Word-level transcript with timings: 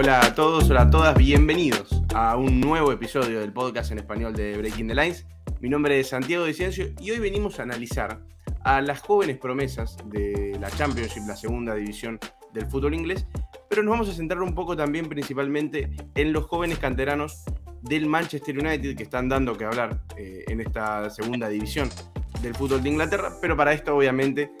Hola 0.00 0.24
a 0.24 0.32
todos, 0.32 0.70
hola 0.70 0.82
a 0.82 0.90
todas, 0.90 1.16
bienvenidos 1.18 2.04
a 2.14 2.36
un 2.36 2.60
nuevo 2.60 2.92
episodio 2.92 3.40
del 3.40 3.52
podcast 3.52 3.90
en 3.90 3.98
español 3.98 4.32
de 4.32 4.56
Breaking 4.56 4.86
the 4.86 4.94
Lines. 4.94 5.26
Mi 5.58 5.68
nombre 5.68 5.98
es 5.98 6.10
Santiago 6.10 6.44
de 6.44 6.54
Ciencio 6.54 6.90
y 7.00 7.10
hoy 7.10 7.18
venimos 7.18 7.58
a 7.58 7.64
analizar 7.64 8.20
a 8.62 8.80
las 8.80 9.00
jóvenes 9.00 9.38
promesas 9.38 9.96
de 10.04 10.56
la 10.60 10.70
Championship, 10.70 11.24
la 11.26 11.34
segunda 11.34 11.74
división 11.74 12.20
del 12.54 12.66
fútbol 12.66 12.94
inglés, 12.94 13.26
pero 13.68 13.82
nos 13.82 13.90
vamos 13.90 14.08
a 14.08 14.12
centrar 14.12 14.40
un 14.40 14.54
poco 14.54 14.76
también 14.76 15.08
principalmente 15.08 15.90
en 16.14 16.32
los 16.32 16.44
jóvenes 16.44 16.78
canteranos 16.78 17.42
del 17.82 18.06
Manchester 18.06 18.56
United 18.56 18.96
que 18.96 19.02
están 19.02 19.28
dando 19.28 19.58
que 19.58 19.64
hablar 19.64 20.00
eh, 20.16 20.44
en 20.46 20.60
esta 20.60 21.10
segunda 21.10 21.48
división 21.48 21.88
del 22.40 22.54
fútbol 22.54 22.84
de 22.84 22.90
Inglaterra, 22.90 23.32
pero 23.40 23.56
para 23.56 23.72
esto 23.72 23.96
obviamente 23.96 24.52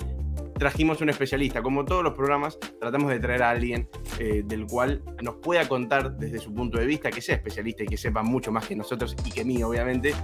trajimos 0.58 1.00
un 1.00 1.08
especialista. 1.08 1.62
Como 1.62 1.84
todos 1.84 2.02
los 2.02 2.14
programas, 2.14 2.58
tratamos 2.80 3.10
de 3.10 3.20
traer 3.20 3.42
a 3.42 3.50
alguien 3.50 3.88
eh, 4.18 4.42
del 4.44 4.66
cual 4.66 5.02
nos 5.22 5.36
pueda 5.36 5.68
contar 5.68 6.16
desde 6.16 6.38
su 6.38 6.52
punto 6.52 6.78
de 6.78 6.86
vista, 6.86 7.10
que 7.10 7.20
sea 7.20 7.36
especialista 7.36 7.84
y 7.84 7.86
que 7.86 7.96
sepa 7.96 8.22
mucho 8.22 8.52
más 8.52 8.66
que 8.66 8.76
nosotros 8.76 9.16
y 9.24 9.30
que 9.30 9.44
mí, 9.44 9.62
obviamente. 9.62 10.14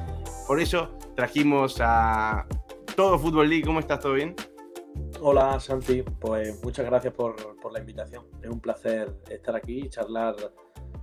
Por 0.46 0.60
eso 0.60 0.98
trajimos 1.16 1.78
a 1.80 2.46
Todo 2.96 3.18
Fútbol 3.18 3.48
League. 3.48 3.64
¿Cómo 3.64 3.80
estás? 3.80 4.00
¿Todo 4.00 4.14
bien? 4.14 4.34
Hola 5.20 5.58
Santi, 5.58 6.02
pues 6.02 6.62
muchas 6.62 6.84
gracias 6.86 7.12
por, 7.14 7.36
por, 7.60 7.72
la 7.72 7.80
invitación. 7.80 8.26
Es 8.42 8.50
un 8.50 8.60
placer 8.60 9.12
estar 9.30 9.56
aquí 9.56 9.80
y 9.86 9.88
charlar 9.88 10.34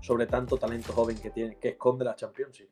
sobre 0.02 0.28
tanto 0.28 0.58
talento 0.58 0.94
joven 0.94 1.18
que, 1.18 1.30
tiene, 1.30 1.58
que 1.58 1.70
esconde 1.70 2.06
la 2.06 2.16
Championship. 2.16 2.70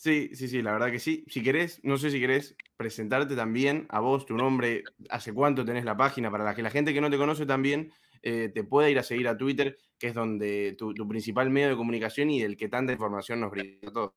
Sí, 0.00 0.30
sí, 0.32 0.48
sí, 0.48 0.62
la 0.62 0.72
verdad 0.72 0.90
que 0.90 0.98
sí. 0.98 1.26
Si 1.28 1.42
querés, 1.42 1.78
no 1.84 1.98
sé 1.98 2.10
si 2.10 2.18
querés 2.18 2.56
presentarte 2.78 3.36
también 3.36 3.84
a 3.90 4.00
vos, 4.00 4.24
tu 4.24 4.34
nombre, 4.34 4.82
hace 5.10 5.34
cuánto 5.34 5.62
tenés 5.62 5.84
la 5.84 5.94
página, 5.94 6.30
para 6.30 6.54
que 6.54 6.62
la 6.62 6.70
gente 6.70 6.94
que 6.94 7.02
no 7.02 7.10
te 7.10 7.18
conoce 7.18 7.44
también 7.44 7.92
eh, 8.22 8.48
te 8.48 8.64
pueda 8.64 8.88
ir 8.88 8.98
a 8.98 9.02
seguir 9.02 9.28
a 9.28 9.36
Twitter, 9.36 9.76
que 9.98 10.06
es 10.06 10.14
donde 10.14 10.74
tu, 10.78 10.94
principal 11.06 11.50
medio 11.50 11.68
de 11.68 11.76
comunicación 11.76 12.30
y 12.30 12.40
el 12.40 12.56
que 12.56 12.70
tanta 12.70 12.94
información 12.94 13.40
nos 13.40 13.50
brinda 13.50 13.88
a 13.88 13.92
todos. 13.92 14.14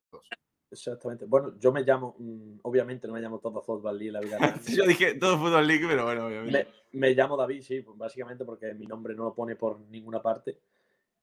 Exactamente. 0.70 1.26
Bueno, 1.26 1.52
yo 1.58 1.70
me 1.70 1.82
llamo, 1.82 2.16
mm, 2.18 2.60
obviamente 2.62 3.06
no 3.06 3.12
me 3.12 3.20
llamo 3.20 3.38
todo 3.38 3.60
Fútbol 3.60 3.98
League 3.98 4.12
la 4.12 4.20
vida. 4.20 4.38
yo 4.66 4.86
dije 4.86 5.16
todo 5.16 5.36
Fútbol 5.36 5.66
League, 5.66 5.84
pero 5.86 6.06
bueno, 6.06 6.28
obviamente. 6.28 6.66
Me, 6.92 7.00
me, 7.00 7.14
llamo 7.14 7.36
David, 7.36 7.60
sí, 7.60 7.82
pues 7.82 7.98
básicamente 7.98 8.46
porque 8.46 8.72
mi 8.72 8.86
nombre 8.86 9.14
no 9.14 9.24
lo 9.24 9.34
pone 9.34 9.54
por 9.54 9.78
ninguna 9.90 10.22
parte. 10.22 10.60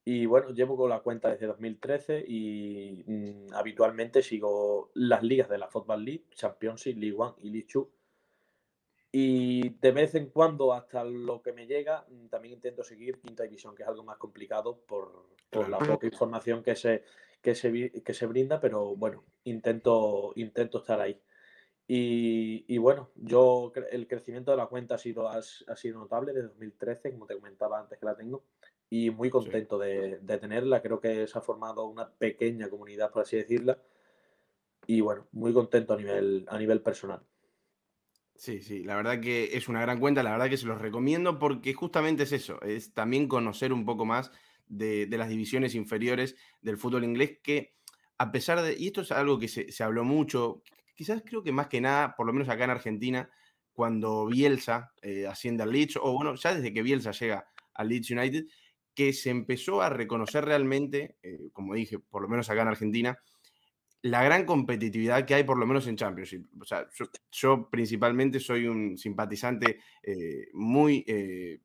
Y 0.03 0.25
bueno, 0.25 0.49
llevo 0.49 0.75
con 0.75 0.89
la 0.89 1.01
cuenta 1.01 1.29
desde 1.29 1.45
2013 1.45 2.25
y 2.27 3.03
mm, 3.05 3.53
habitualmente 3.53 4.23
sigo 4.23 4.89
las 4.95 5.21
ligas 5.21 5.47
de 5.49 5.59
la 5.59 5.67
Football 5.67 6.03
League, 6.03 6.25
Championship, 6.31 6.97
League 6.97 7.15
One 7.17 7.35
y 7.41 7.49
League 7.51 7.67
Two. 7.71 7.91
Y 9.11 9.69
de 9.79 9.91
vez 9.91 10.15
en 10.15 10.29
cuando, 10.29 10.73
hasta 10.73 11.03
lo 11.03 11.41
que 11.41 11.53
me 11.53 11.67
llega, 11.67 12.05
mm, 12.09 12.27
también 12.29 12.55
intento 12.55 12.83
seguir 12.83 13.19
Quinta 13.19 13.43
División, 13.43 13.75
que 13.75 13.83
es 13.83 13.89
algo 13.89 14.03
más 14.03 14.17
complicado 14.17 14.79
por, 14.87 15.27
por 15.51 15.69
la 15.69 15.77
poca 15.77 16.07
información 16.07 16.63
que 16.63 16.75
se, 16.75 17.03
que 17.41 17.53
se, 17.53 17.91
que 18.03 18.13
se 18.13 18.25
brinda, 18.25 18.59
pero 18.59 18.95
bueno, 18.95 19.23
intento, 19.43 20.33
intento 20.35 20.79
estar 20.79 20.99
ahí. 20.99 21.21
Y, 21.87 22.63
y, 22.73 22.77
bueno, 22.77 23.11
yo 23.15 23.71
el 23.91 24.07
crecimiento 24.07 24.51
de 24.51 24.57
la 24.57 24.67
cuenta 24.67 24.95
ha 24.95 24.97
sido, 24.97 25.27
ha, 25.27 25.37
ha 25.37 25.75
sido 25.75 25.99
notable 25.99 26.31
desde 26.31 26.47
2013, 26.47 27.11
como 27.11 27.27
te 27.27 27.35
comentaba 27.35 27.79
antes 27.79 27.99
que 27.99 28.05
la 28.05 28.15
tengo 28.15 28.45
y 28.91 29.09
muy 29.09 29.29
contento 29.29 29.79
de, 29.79 30.19
tenerla. 30.39 30.81
Creo 30.81 30.99
que 30.99 31.25
se 31.25 31.37
ha 31.37 31.41
formado 31.41 31.85
una 31.85 32.09
pequeña 32.11 32.69
comunidad, 32.69 33.09
por 33.09 33.21
así 33.23 33.37
decirla. 33.37 33.81
Y 34.85 34.99
bueno, 34.99 35.27
muy 35.31 35.53
contento 35.53 35.93
a 35.93 35.97
nivel, 35.97 36.45
a 36.49 36.57
nivel 36.59 36.81
personal. 36.81 37.21
Sí, 38.35 38.61
sí, 38.61 38.83
la 38.83 38.97
verdad 38.97 39.21
que 39.21 39.55
es 39.55 39.69
una 39.69 39.81
gran 39.81 39.99
cuenta, 39.99 40.23
la 40.23 40.31
verdad 40.31 40.49
que 40.49 40.57
se 40.57 40.65
los 40.65 40.81
recomiendo 40.81 41.39
porque 41.39 41.73
justamente 41.73 42.23
es 42.23 42.31
eso, 42.31 42.59
es 42.63 42.93
también 42.93 43.27
conocer 43.27 43.71
un 43.71 43.85
poco 43.85 44.03
más 44.03 44.31
de, 44.67 45.07
las 45.11 45.29
divisiones 45.29 45.75
inferiores 45.75 46.35
del 46.59 46.77
fútbol 46.77 47.03
inglés 47.03 47.37
que 47.43 47.75
a 48.17 48.31
pesar 48.31 48.61
de, 48.61 48.75
y 48.77 48.87
esto 48.87 49.01
es 49.01 49.11
algo 49.11 49.37
que 49.37 49.47
se, 49.47 49.83
habló 49.83 50.03
mucho, 50.03 50.63
quizás 50.95 51.21
creo 51.23 51.43
que 51.43 51.51
más 51.51 51.67
que 51.67 51.81
nada, 51.81 52.15
por 52.15 52.25
lo 52.25 52.33
menos 52.33 52.49
acá 52.49 52.63
en 52.63 52.71
Argentina, 52.71 53.29
cuando 53.73 54.25
Bielsa 54.25 54.91
eh, 55.01 55.27
asciende 55.27 55.63
al 55.63 55.71
Leeds, 55.71 55.97
o 56.01 56.11
bueno, 56.13 56.33
ya 56.35 56.55
desde 56.55 56.73
que 56.73 56.81
Bielsa 56.81 57.11
llega 57.11 57.47
al 57.75 57.89
Leeds 57.89 58.09
United, 58.09 58.45
que 58.93 59.13
se 59.13 59.29
empezó 59.29 59.81
a 59.81 59.89
reconocer 59.89 60.45
realmente, 60.45 61.17
eh, 61.23 61.49
como 61.53 61.73
dije, 61.73 61.99
por 61.99 62.21
lo 62.21 62.27
menos 62.27 62.49
acá 62.49 62.61
en 62.61 62.67
Argentina, 62.67 63.19
la 64.03 64.23
gran 64.23 64.45
competitividad 64.45 65.25
que 65.25 65.35
hay, 65.35 65.43
por 65.43 65.57
lo 65.57 65.67
menos 65.67 65.87
en 65.87 65.95
Championship. 65.95 66.47
O 66.59 66.65
sea, 66.65 66.87
yo, 67.31 67.69
principalmente 67.69 68.39
soy 68.39 68.67
un 68.67 68.97
simpatizante 68.97 69.79
eh, 70.03 70.47
muy 70.53 71.03
eh, 71.07 71.59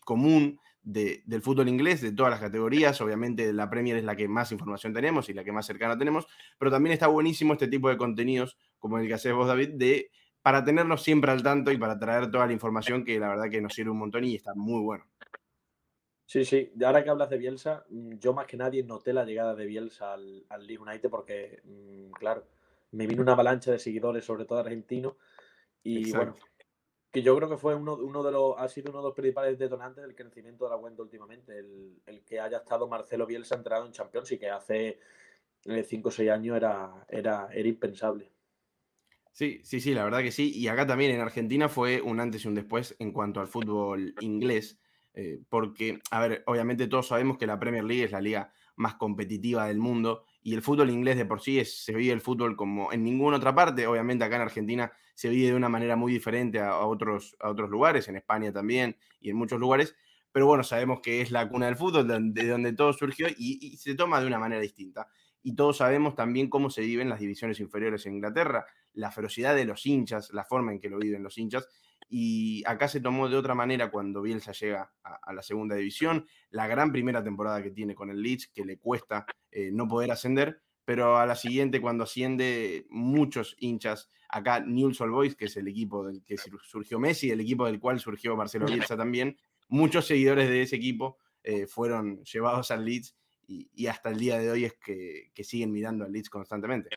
común 0.00 0.58
del 0.82 1.40
fútbol 1.40 1.68
inglés, 1.68 2.02
de 2.02 2.12
todas 2.12 2.30
las 2.30 2.40
categorías. 2.40 3.00
Obviamente 3.00 3.52
la 3.52 3.70
Premier 3.70 3.96
es 3.96 4.04
la 4.04 4.16
que 4.16 4.28
más 4.28 4.52
información 4.52 4.92
tenemos 4.92 5.28
y 5.28 5.34
la 5.34 5.42
que 5.42 5.52
más 5.52 5.66
cercana 5.66 5.96
tenemos, 5.98 6.26
pero 6.58 6.70
también 6.70 6.92
está 6.92 7.06
buenísimo 7.06 7.54
este 7.54 7.68
tipo 7.68 7.88
de 7.88 7.96
contenidos, 7.96 8.58
como 8.78 8.98
el 8.98 9.08
que 9.08 9.14
haces 9.14 9.32
vos, 9.32 9.48
David, 9.48 9.70
de, 9.74 10.10
para 10.42 10.62
tenernos 10.62 11.02
siempre 11.02 11.30
al 11.30 11.42
tanto 11.42 11.72
y 11.72 11.78
para 11.78 11.98
traer 11.98 12.30
toda 12.30 12.46
la 12.46 12.52
información 12.52 13.02
que 13.02 13.18
la 13.18 13.28
verdad 13.28 13.50
que 13.50 13.62
nos 13.62 13.72
sirve 13.72 13.92
un 13.92 13.98
montón 13.98 14.24
y 14.24 14.34
está 14.34 14.54
muy 14.54 14.82
bueno. 14.82 15.04
Sí, 16.26 16.44
sí, 16.44 16.72
ahora 16.84 17.04
que 17.04 17.10
hablas 17.10 17.30
de 17.30 17.38
Bielsa, 17.38 17.84
mm, 17.90 18.14
yo 18.18 18.32
más 18.32 18.46
que 18.46 18.56
nadie 18.56 18.82
noté 18.82 19.12
la 19.12 19.24
llegada 19.24 19.54
de 19.54 19.66
Bielsa 19.66 20.14
al, 20.14 20.44
al 20.48 20.66
League 20.66 20.82
United 20.82 21.10
porque, 21.10 21.60
mm, 21.64 22.12
claro, 22.12 22.46
me 22.92 23.06
vino 23.06 23.22
una 23.22 23.32
avalancha 23.32 23.70
de 23.72 23.78
seguidores, 23.78 24.24
sobre 24.24 24.44
todo 24.44 24.58
argentinos, 24.58 25.14
y 25.82 26.12
bueno, 26.12 26.34
que 27.10 27.22
yo 27.22 27.36
creo 27.36 27.48
que 27.48 27.58
fue 27.58 27.74
uno, 27.74 27.94
uno, 27.94 28.22
de 28.22 28.32
los, 28.32 28.54
ha 28.58 28.68
sido 28.68 28.90
uno 28.90 29.00
de 29.00 29.08
los 29.08 29.14
principales 29.14 29.58
detonantes 29.58 30.02
del 30.02 30.16
crecimiento 30.16 30.64
de 30.64 30.70
la 30.70 30.78
cuenta 30.78 31.02
últimamente, 31.02 31.58
el, 31.58 32.22
que 32.26 32.40
haya 32.40 32.58
estado 32.58 32.88
Marcelo 32.88 33.26
Bielsa 33.26 33.54
entrado 33.54 33.86
en 33.86 33.92
Champions 33.92 34.32
y 34.32 34.38
que 34.38 34.50
hace 34.50 34.98
5 35.62 36.08
o 36.08 36.12
6 36.12 36.30
años 36.30 36.56
era, 36.56 37.06
era, 37.08 37.48
era 37.52 37.68
impensable. 37.68 38.32
Sí, 39.30 39.60
sí, 39.62 39.80
sí, 39.80 39.94
la 39.94 40.04
verdad 40.04 40.22
que 40.22 40.32
sí. 40.32 40.52
Y 40.54 40.68
acá 40.68 40.86
también 40.86 41.12
en 41.12 41.20
Argentina 41.20 41.68
fue 41.68 42.00
un 42.00 42.20
antes 42.20 42.44
y 42.44 42.48
un 42.48 42.54
después 42.54 42.96
en 42.98 43.12
cuanto 43.12 43.40
al 43.40 43.48
fútbol 43.48 44.14
inglés. 44.20 44.80
Eh, 45.14 45.40
porque, 45.48 46.00
a 46.10 46.20
ver, 46.20 46.42
obviamente 46.46 46.88
todos 46.88 47.08
sabemos 47.08 47.38
que 47.38 47.46
la 47.46 47.58
Premier 47.58 47.84
League 47.84 48.04
es 48.04 48.12
la 48.12 48.20
liga 48.20 48.52
más 48.76 48.96
competitiva 48.96 49.66
del 49.66 49.78
mundo 49.78 50.24
y 50.42 50.54
el 50.54 50.62
fútbol 50.62 50.90
inglés 50.90 51.16
de 51.16 51.24
por 51.24 51.40
sí 51.40 51.60
es, 51.60 51.84
se 51.84 51.94
vive 51.94 52.12
el 52.12 52.20
fútbol 52.20 52.56
como 52.56 52.92
en 52.92 53.04
ninguna 53.04 53.36
otra 53.36 53.54
parte. 53.54 53.86
Obviamente 53.86 54.24
acá 54.24 54.36
en 54.36 54.42
Argentina 54.42 54.92
se 55.14 55.28
vive 55.28 55.48
de 55.48 55.54
una 55.54 55.68
manera 55.68 55.94
muy 55.94 56.12
diferente 56.12 56.60
a, 56.60 56.78
otros, 56.78 57.36
a 57.40 57.48
otros 57.48 57.70
lugares, 57.70 58.08
en 58.08 58.16
España 58.16 58.52
también 58.52 58.96
y 59.20 59.30
en 59.30 59.36
muchos 59.36 59.60
lugares. 59.60 59.94
Pero 60.32 60.46
bueno, 60.46 60.64
sabemos 60.64 61.00
que 61.00 61.20
es 61.20 61.30
la 61.30 61.48
cuna 61.48 61.66
del 61.66 61.76
fútbol, 61.76 62.08
de 62.08 62.48
donde 62.48 62.72
todo 62.72 62.92
surgió 62.92 63.28
y, 63.28 63.58
y 63.62 63.76
se 63.76 63.94
toma 63.94 64.20
de 64.20 64.26
una 64.26 64.40
manera 64.40 64.60
distinta. 64.60 65.08
Y 65.44 65.54
todos 65.54 65.76
sabemos 65.76 66.16
también 66.16 66.50
cómo 66.50 66.70
se 66.70 66.80
viven 66.80 67.08
las 67.08 67.20
divisiones 67.20 67.60
inferiores 67.60 68.04
en 68.06 68.14
Inglaterra, 68.14 68.66
la 68.94 69.12
ferocidad 69.12 69.54
de 69.54 69.64
los 69.64 69.86
hinchas, 69.86 70.30
la 70.32 70.44
forma 70.44 70.72
en 70.72 70.80
que 70.80 70.90
lo 70.90 70.98
viven 70.98 71.22
los 71.22 71.38
hinchas 71.38 71.68
y 72.08 72.62
acá 72.66 72.88
se 72.88 73.00
tomó 73.00 73.28
de 73.28 73.36
otra 73.36 73.54
manera 73.54 73.90
cuando 73.90 74.22
Bielsa 74.22 74.52
llega 74.52 74.92
a, 75.02 75.32
la 75.32 75.42
segunda 75.42 75.74
división, 75.74 76.26
la 76.50 76.66
gran 76.66 76.92
primera 76.92 77.22
temporada 77.24 77.62
que 77.62 77.70
tiene 77.70 77.94
con 77.94 78.10
el 78.10 78.22
Leeds, 78.22 78.48
que 78.48 78.64
le 78.64 78.78
cuesta 78.78 79.26
eh, 79.50 79.70
no 79.72 79.88
poder 79.88 80.10
ascender, 80.10 80.60
pero 80.84 81.16
a 81.18 81.26
la 81.26 81.34
siguiente 81.34 81.80
cuando 81.80 82.04
asciende 82.04 82.86
muchos 82.90 83.56
hinchas, 83.58 84.10
acá 84.28 84.60
Newell's 84.60 85.00
Old 85.00 85.12
Boys, 85.12 85.36
que 85.36 85.46
es 85.46 85.56
el 85.56 85.68
equipo 85.68 86.06
del 86.06 86.22
que 86.22 86.36
surgió 86.62 86.98
Messi, 86.98 87.30
el 87.30 87.40
equipo 87.40 87.66
del 87.66 87.80
cual 87.80 87.98
surgió 88.00 88.36
Marcelo 88.36 88.66
Bielsa 88.66 88.96
también, 88.96 89.36
muchos 89.68 90.06
seguidores 90.06 90.48
de 90.48 90.62
ese 90.62 90.76
equipo 90.76 91.18
eh, 91.42 91.66
fueron 91.66 92.22
llevados 92.24 92.70
al 92.70 92.84
Leeds 92.84 93.16
y, 93.46 93.86
hasta 93.86 94.10
el 94.10 94.18
día 94.18 94.38
de 94.38 94.50
hoy 94.50 94.64
es 94.64 94.74
que, 94.74 95.30
que 95.34 95.44
siguen 95.44 95.70
mirando 95.70 96.04
al 96.04 96.12
Leeds 96.12 96.30
constantemente. 96.30 96.90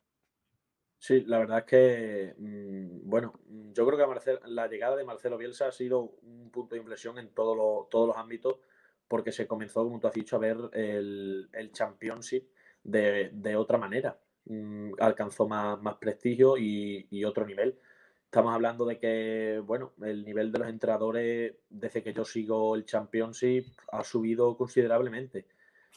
Sí, 1.00 1.24
la 1.26 1.40
verdad 1.40 1.60
es 1.60 1.66
que, 1.66 2.36
mm, 2.38 3.10
bueno, 3.10 3.34
mm, 3.48 3.72
yo 3.74 3.86
creo 3.86 3.98
que 3.98 4.32
la 4.48 4.68
llegada 4.68 4.96
de 4.96 5.04
Marcelo 5.04 5.38
Bielsa 5.38 5.68
ha 5.68 5.72
sido 5.72 6.16
un 6.24 6.50
punto 6.52 6.76
de 6.76 6.82
inflexión 6.82 7.18
en 7.20 7.30
todos 7.30 7.88
los 7.92 8.18
ámbitos, 8.18 8.60
porque 9.08 9.32
se 9.32 9.48
comenzó, 9.48 9.84
como 9.84 10.00
tú 10.00 10.08
has 10.08 10.14
dicho, 10.14 10.36
a 10.36 10.40
ver 10.40 10.58
el, 10.74 11.50
el 11.54 11.72
Championship 11.72 12.50
de, 12.84 13.56
otra 13.56 13.78
manera. 13.78 14.18
Mm, 14.46 14.94
alcanzó 15.00 15.48
más, 15.48 15.80
prestigio 15.98 16.58
y, 16.58 17.24
otro 17.26 17.46
nivel. 17.46 17.78
Estamos 18.26 18.54
hablando 18.54 18.86
de 18.86 19.00
que, 19.00 19.62
bueno, 19.66 19.94
el 20.02 20.26
nivel 20.26 20.52
de 20.52 20.60
los 20.60 20.68
entrenadores, 20.68 21.56
desde 21.70 22.04
que 22.04 22.14
yo 22.14 22.26
sigo 22.26 22.76
el 22.76 22.86
Championship, 22.86 23.66
ha 23.92 24.04
subido 24.04 24.58
considerablemente. 24.58 25.48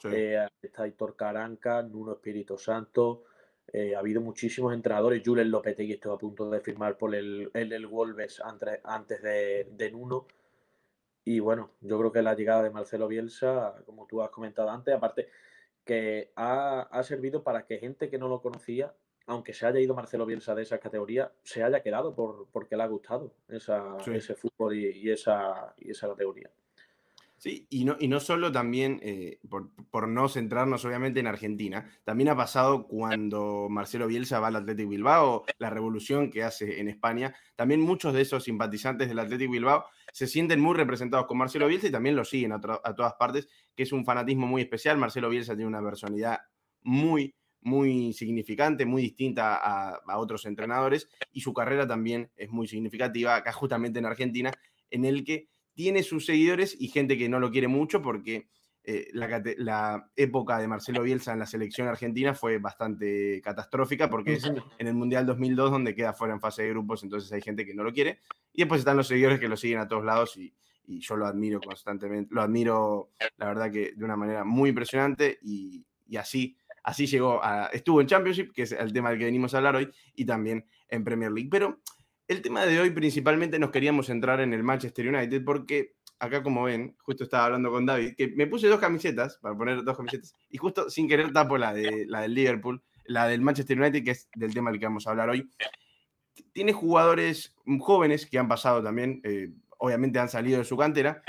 Eh, 0.04 0.46
está 0.62 0.86
Héctor 0.86 1.16
Caranca, 1.16 1.82
Nuno 1.82 2.12
Espíritu 2.12 2.56
Santo, 2.56 3.24
eh, 3.72 3.94
ha 3.94 4.00
habido 4.00 4.20
muchísimos 4.20 4.74
entrenadores. 4.74 5.22
Julen 5.24 5.50
Lopetegui 5.50 5.92
estuvo 5.94 6.14
a 6.14 6.18
punto 6.18 6.50
de 6.50 6.60
firmar 6.60 6.96
por 6.98 7.14
el, 7.14 7.50
el, 7.54 7.86
Wolves 7.86 8.40
antes, 8.40 8.80
antes 8.84 9.22
de, 9.22 9.68
de, 9.70 9.90
Nuno. 9.90 10.26
Y 11.24 11.38
bueno, 11.40 11.70
yo 11.80 11.98
creo 11.98 12.12
que 12.12 12.22
la 12.22 12.34
llegada 12.34 12.62
de 12.62 12.70
Marcelo 12.70 13.06
Bielsa, 13.08 13.74
como 13.86 14.06
tú 14.06 14.22
has 14.22 14.30
comentado 14.30 14.70
antes, 14.70 14.94
aparte 14.94 15.28
que 15.84 16.32
ha, 16.36 16.82
ha 16.82 17.02
servido 17.02 17.42
para 17.42 17.66
que 17.66 17.78
gente 17.78 18.08
que 18.08 18.18
no 18.18 18.28
lo 18.28 18.40
conocía, 18.42 18.94
aunque 19.26 19.52
se 19.52 19.66
haya 19.66 19.80
ido 19.80 19.94
Marcelo 19.94 20.26
Bielsa 20.26 20.54
de 20.54 20.62
esa 20.62 20.78
categoría, 20.78 21.32
se 21.42 21.62
haya 21.62 21.82
quedado 21.82 22.14
por, 22.14 22.48
porque 22.50 22.76
le 22.76 22.82
ha 22.82 22.86
gustado 22.86 23.32
esa, 23.48 23.96
ese 24.12 24.34
fútbol 24.34 24.74
y, 24.74 25.10
esa, 25.10 25.74
y 25.78 25.90
esa 25.90 26.08
categoría. 26.08 26.50
Sí, 27.40 27.66
y 27.70 27.86
no, 27.86 27.96
y 27.98 28.06
no 28.06 28.20
solo 28.20 28.52
también, 28.52 29.00
eh, 29.02 29.38
por, 29.48 30.08
no 30.08 30.28
centrarnos 30.28 30.84
obviamente 30.84 31.20
en 31.20 31.26
Argentina, 31.26 31.90
también 32.04 32.28
ha 32.28 32.36
pasado 32.36 32.86
cuando 32.86 33.68
Marcelo 33.70 34.06
Bielsa 34.08 34.40
va 34.40 34.48
al 34.48 34.56
Athletic 34.56 34.86
Bilbao, 34.86 35.46
la 35.56 35.70
revolución 35.70 36.30
que 36.30 36.42
hace 36.42 36.80
en 36.80 36.88
España, 36.88 37.34
también 37.56 37.80
muchos 37.80 38.12
de 38.12 38.20
esos 38.20 38.44
simpatizantes 38.44 39.08
del 39.08 39.18
Athletic 39.18 39.50
Bilbao 39.50 39.86
se 40.12 40.26
sienten 40.26 40.60
muy 40.60 40.74
representados 40.74 41.26
con 41.26 41.38
Marcelo 41.38 41.66
Bielsa 41.66 41.86
y 41.86 41.90
también 41.90 42.14
lo 42.14 42.26
siguen 42.26 42.52
a, 42.52 42.60
todas 42.60 43.14
partes, 43.14 43.48
que 43.74 43.84
es 43.84 43.92
un 43.92 44.04
fanatismo 44.04 44.46
muy 44.46 44.60
especial. 44.60 44.98
Marcelo 44.98 45.30
Bielsa 45.30 45.54
tiene 45.56 45.68
una 45.68 45.82
personalidad 45.82 46.40
muy, 46.82 47.34
muy 47.62 48.12
significante, 48.12 48.84
muy 48.84 49.00
distinta 49.00 49.56
a, 49.56 49.98
a 50.06 50.18
otros 50.18 50.44
entrenadores 50.44 51.08
y 51.32 51.40
su 51.40 51.54
carrera 51.54 51.86
también 51.86 52.30
es 52.36 52.50
muy 52.50 52.68
significativa 52.68 53.34
acá 53.34 53.50
justamente 53.50 53.98
en 53.98 54.04
Argentina, 54.04 54.52
en 54.90 55.06
el 55.06 55.24
que 55.24 55.48
tiene 55.80 56.02
sus 56.02 56.26
seguidores 56.26 56.76
y 56.78 56.88
gente 56.88 57.16
que 57.16 57.30
no 57.30 57.40
lo 57.40 57.50
quiere 57.50 57.66
mucho 57.66 58.02
porque 58.02 58.50
eh, 58.84 59.08
la, 59.14 60.10
época 60.14 60.58
de 60.58 60.68
Marcelo 60.68 61.02
Bielsa 61.02 61.32
en 61.32 61.38
la 61.38 61.46
selección 61.46 61.88
argentina 61.88 62.34
fue 62.34 62.58
bastante 62.58 63.40
catastrófica 63.42 64.10
porque 64.10 64.34
es 64.34 64.44
en 64.44 64.86
el 64.86 64.92
Mundial 64.92 65.24
2002 65.24 65.70
donde 65.70 65.94
queda 65.94 66.12
fuera 66.12 66.34
en 66.34 66.40
fase 66.40 66.64
de 66.64 66.68
grupos, 66.68 67.02
entonces 67.02 67.32
hay 67.32 67.40
gente 67.40 67.64
que 67.64 67.72
no 67.72 67.82
lo 67.82 67.94
quiere. 67.94 68.18
Y 68.52 68.60
después 68.60 68.80
están 68.80 68.98
los 68.98 69.08
seguidores 69.08 69.40
que 69.40 69.48
lo 69.48 69.56
siguen 69.56 69.78
a 69.78 69.88
todos 69.88 70.04
lados 70.04 70.36
y, 70.36 70.54
yo 70.86 71.16
lo 71.16 71.26
admiro 71.26 71.60
constantemente, 71.62 72.34
lo 72.34 72.42
admiro 72.42 73.12
la 73.38 73.46
verdad 73.46 73.70
que 73.70 73.92
de 73.96 74.04
una 74.04 74.16
manera 74.16 74.44
muy 74.44 74.68
impresionante 74.68 75.38
y, 75.40 75.86
así, 76.18 76.58
así 76.82 77.06
llegó 77.06 77.42
a, 77.42 77.70
estuvo 77.72 78.02
en 78.02 78.06
Championship, 78.06 78.52
que 78.52 78.62
es 78.62 78.72
el 78.72 78.92
tema 78.92 79.08
del 79.08 79.18
que 79.18 79.24
venimos 79.24 79.54
a 79.54 79.58
hablar 79.58 79.76
hoy, 79.76 79.88
y 80.14 80.26
también 80.26 80.66
en 80.88 81.04
Premier 81.04 81.30
League. 81.30 81.48
Pero 81.50 81.80
el 82.30 82.42
tema 82.42 82.64
de 82.64 82.78
hoy 82.78 82.90
principalmente 82.90 83.58
nos 83.58 83.72
queríamos 83.72 84.06
centrar 84.06 84.40
en 84.40 84.54
el 84.54 84.62
Manchester 84.62 85.08
United 85.08 85.44
porque 85.44 85.96
acá 86.20 86.44
como 86.44 86.62
ven, 86.62 86.96
justo 87.00 87.24
estaba 87.24 87.46
hablando 87.46 87.72
con 87.72 87.84
David, 87.84 88.14
que 88.16 88.28
me 88.28 88.46
puse 88.46 88.68
dos 88.68 88.78
camisetas, 88.78 89.38
para 89.38 89.56
poner 89.56 89.82
dos 89.82 89.96
camisetas, 89.96 90.32
y 90.48 90.56
justo 90.56 90.88
sin 90.90 91.08
querer 91.08 91.32
tapo 91.32 91.58
la, 91.58 91.74
de, 91.74 92.06
la 92.06 92.20
del 92.20 92.34
Liverpool, 92.34 92.80
la 93.06 93.26
del 93.26 93.40
Manchester 93.40 93.80
United, 93.80 94.04
que 94.04 94.12
es 94.12 94.28
del 94.36 94.54
tema 94.54 94.70
del 94.70 94.78
que 94.78 94.86
vamos 94.86 95.06
a 95.06 95.10
hablar 95.10 95.28
hoy. 95.28 95.50
Tiene 96.52 96.72
jugadores 96.72 97.56
jóvenes 97.80 98.26
que 98.26 98.38
han 98.38 98.46
pasado 98.46 98.80
también, 98.80 99.20
eh, 99.24 99.50
obviamente 99.78 100.20
han 100.20 100.28
salido 100.28 100.58
de 100.58 100.64
su 100.64 100.76
cantera, 100.76 101.24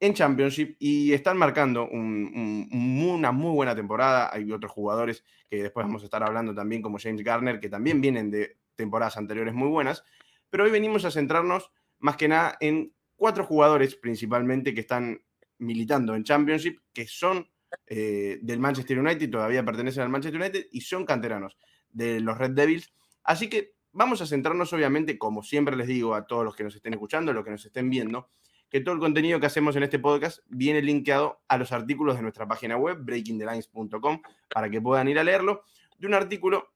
en 0.00 0.14
Championship 0.14 0.76
y 0.78 1.12
están 1.12 1.36
marcando 1.36 1.88
una 1.90 3.32
muy 3.32 3.54
buena 3.54 3.74
temporada. 3.74 4.30
Hay 4.32 4.50
otros 4.50 4.72
jugadores 4.72 5.24
que 5.50 5.64
después 5.64 5.84
vamos 5.84 6.02
a 6.02 6.04
estar 6.06 6.22
hablando 6.22 6.54
también, 6.54 6.80
como 6.80 6.98
James 6.98 7.22
Garner, 7.22 7.60
que 7.60 7.68
también 7.68 8.00
vienen 8.00 8.30
de 8.30 8.56
temporadas 8.76 9.16
anteriores 9.16 9.54
muy 9.54 9.68
buenas, 9.68 10.04
pero 10.50 10.64
hoy 10.64 10.70
venimos 10.70 11.04
a 11.04 11.10
centrarnos 11.10 11.70
más 11.98 12.16
que 12.16 12.28
nada 12.28 12.56
en 12.60 12.92
cuatro 13.16 13.44
jugadores 13.44 13.96
principalmente 13.96 14.74
que 14.74 14.80
están 14.80 15.22
militando 15.58 16.14
en 16.14 16.24
Championship, 16.24 16.78
que 16.92 17.06
son 17.06 17.48
eh, 17.86 18.38
del 18.42 18.60
Manchester 18.60 18.98
United, 18.98 19.30
todavía 19.30 19.64
pertenecen 19.64 20.02
al 20.02 20.08
Manchester 20.08 20.40
United 20.40 20.66
y 20.70 20.82
son 20.82 21.04
canteranos 21.04 21.56
de 21.90 22.20
los 22.20 22.38
Red 22.38 22.50
Devils. 22.52 22.92
Así 23.24 23.48
que 23.48 23.74
vamos 23.92 24.20
a 24.20 24.26
centrarnos 24.26 24.72
obviamente, 24.72 25.18
como 25.18 25.42
siempre 25.42 25.76
les 25.76 25.86
digo 25.86 26.14
a 26.14 26.26
todos 26.26 26.44
los 26.44 26.54
que 26.54 26.64
nos 26.64 26.74
estén 26.76 26.92
escuchando, 26.92 27.32
los 27.32 27.44
que 27.44 27.50
nos 27.50 27.64
estén 27.64 27.90
viendo, 27.90 28.30
que 28.68 28.80
todo 28.80 28.94
el 28.94 29.00
contenido 29.00 29.40
que 29.40 29.46
hacemos 29.46 29.76
en 29.76 29.84
este 29.84 29.98
podcast 29.98 30.40
viene 30.48 30.82
linkeado 30.82 31.40
a 31.48 31.56
los 31.56 31.72
artículos 31.72 32.16
de 32.16 32.22
nuestra 32.22 32.46
página 32.46 32.76
web, 32.76 32.98
breakingthelines.com, 33.00 34.22
para 34.50 34.68
que 34.68 34.80
puedan 34.80 35.08
ir 35.08 35.18
a 35.18 35.24
leerlo, 35.24 35.62
de 35.98 36.06
un 36.06 36.14
artículo 36.14 36.75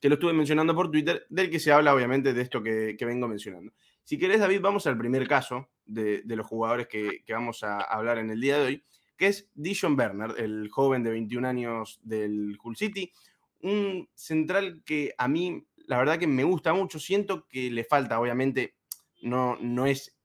que 0.00 0.08
lo 0.08 0.14
estuve 0.14 0.32
mencionando 0.32 0.74
por 0.74 0.90
Twitter, 0.90 1.26
del 1.28 1.50
que 1.50 1.58
se 1.58 1.72
habla 1.72 1.94
obviamente 1.94 2.32
de 2.32 2.42
esto 2.42 2.62
que, 2.62 2.96
vengo 3.00 3.26
mencionando. 3.26 3.72
Si 4.04 4.18
querés, 4.18 4.40
David, 4.40 4.60
vamos 4.60 4.86
al 4.86 4.96
primer 4.96 5.26
caso 5.26 5.68
de, 5.84 6.22
los 6.24 6.46
jugadores 6.46 6.86
que, 6.86 7.22
vamos 7.28 7.62
a 7.62 7.80
hablar 7.80 8.18
en 8.18 8.30
el 8.30 8.40
día 8.40 8.58
de 8.58 8.66
hoy, 8.66 8.84
que 9.16 9.26
es 9.26 9.50
Dijon 9.54 9.96
Bernard, 9.96 10.38
el 10.38 10.68
joven 10.70 11.02
de 11.02 11.10
21 11.10 11.48
años 11.48 12.00
del 12.02 12.56
Hull 12.62 12.76
City, 12.76 13.12
un 13.60 14.08
central 14.14 14.82
que 14.84 15.14
a 15.18 15.26
mí, 15.26 15.66
la 15.86 15.98
verdad 15.98 16.18
que 16.18 16.28
me 16.28 16.44
gusta 16.44 16.72
mucho, 16.72 17.00
siento 17.00 17.48
que 17.48 17.70
le 17.70 17.82
falta, 17.82 18.20
obviamente, 18.20 18.76
no, 19.20 19.56
no 19.60 19.86
es 19.86 20.16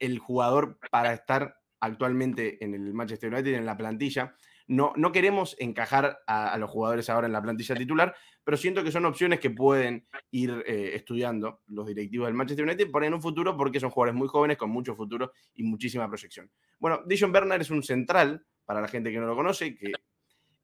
el 0.00 0.18
jugador 0.18 0.78
para 0.90 1.12
estar 1.12 1.60
actualmente 1.78 2.64
en 2.64 2.74
el 2.74 2.92
Manchester 2.92 3.32
United, 3.32 3.54
en 3.54 3.66
la 3.66 3.76
plantilla, 3.76 4.34
no, 4.66 4.92
no 4.96 5.12
queremos 5.12 5.56
encajar 5.58 6.20
a, 6.26 6.56
los 6.58 6.70
jugadores 6.70 7.08
ahora 7.10 7.26
en 7.26 7.32
la 7.32 7.42
plantilla 7.42 7.74
titular, 7.74 8.14
pero 8.44 8.56
siento 8.56 8.82
que 8.82 8.92
son 8.92 9.04
opciones 9.06 9.40
que 9.40 9.50
pueden 9.50 10.06
ir 10.30 10.62
eh, 10.66 10.92
estudiando 10.94 11.60
los 11.66 11.86
directivos 11.86 12.26
del 12.26 12.34
Manchester 12.34 12.64
United 12.64 12.90
por 12.90 13.04
en 13.04 13.14
un 13.14 13.22
futuro, 13.22 13.56
porque 13.56 13.80
son 13.80 13.90
jugadores 13.90 14.18
muy 14.18 14.28
jóvenes 14.28 14.56
con 14.56 14.70
mucho 14.70 14.94
futuro 14.94 15.32
y 15.54 15.62
muchísima 15.62 16.08
proyección. 16.08 16.50
Bueno, 16.78 17.02
Dijon 17.06 17.32
Bernard 17.32 17.60
es 17.60 17.70
un 17.70 17.82
central, 17.82 18.44
para 18.64 18.80
la 18.80 18.88
gente 18.88 19.10
que 19.10 19.18
no 19.18 19.26
lo 19.26 19.36
conoce, 19.36 19.74
que 19.74 19.92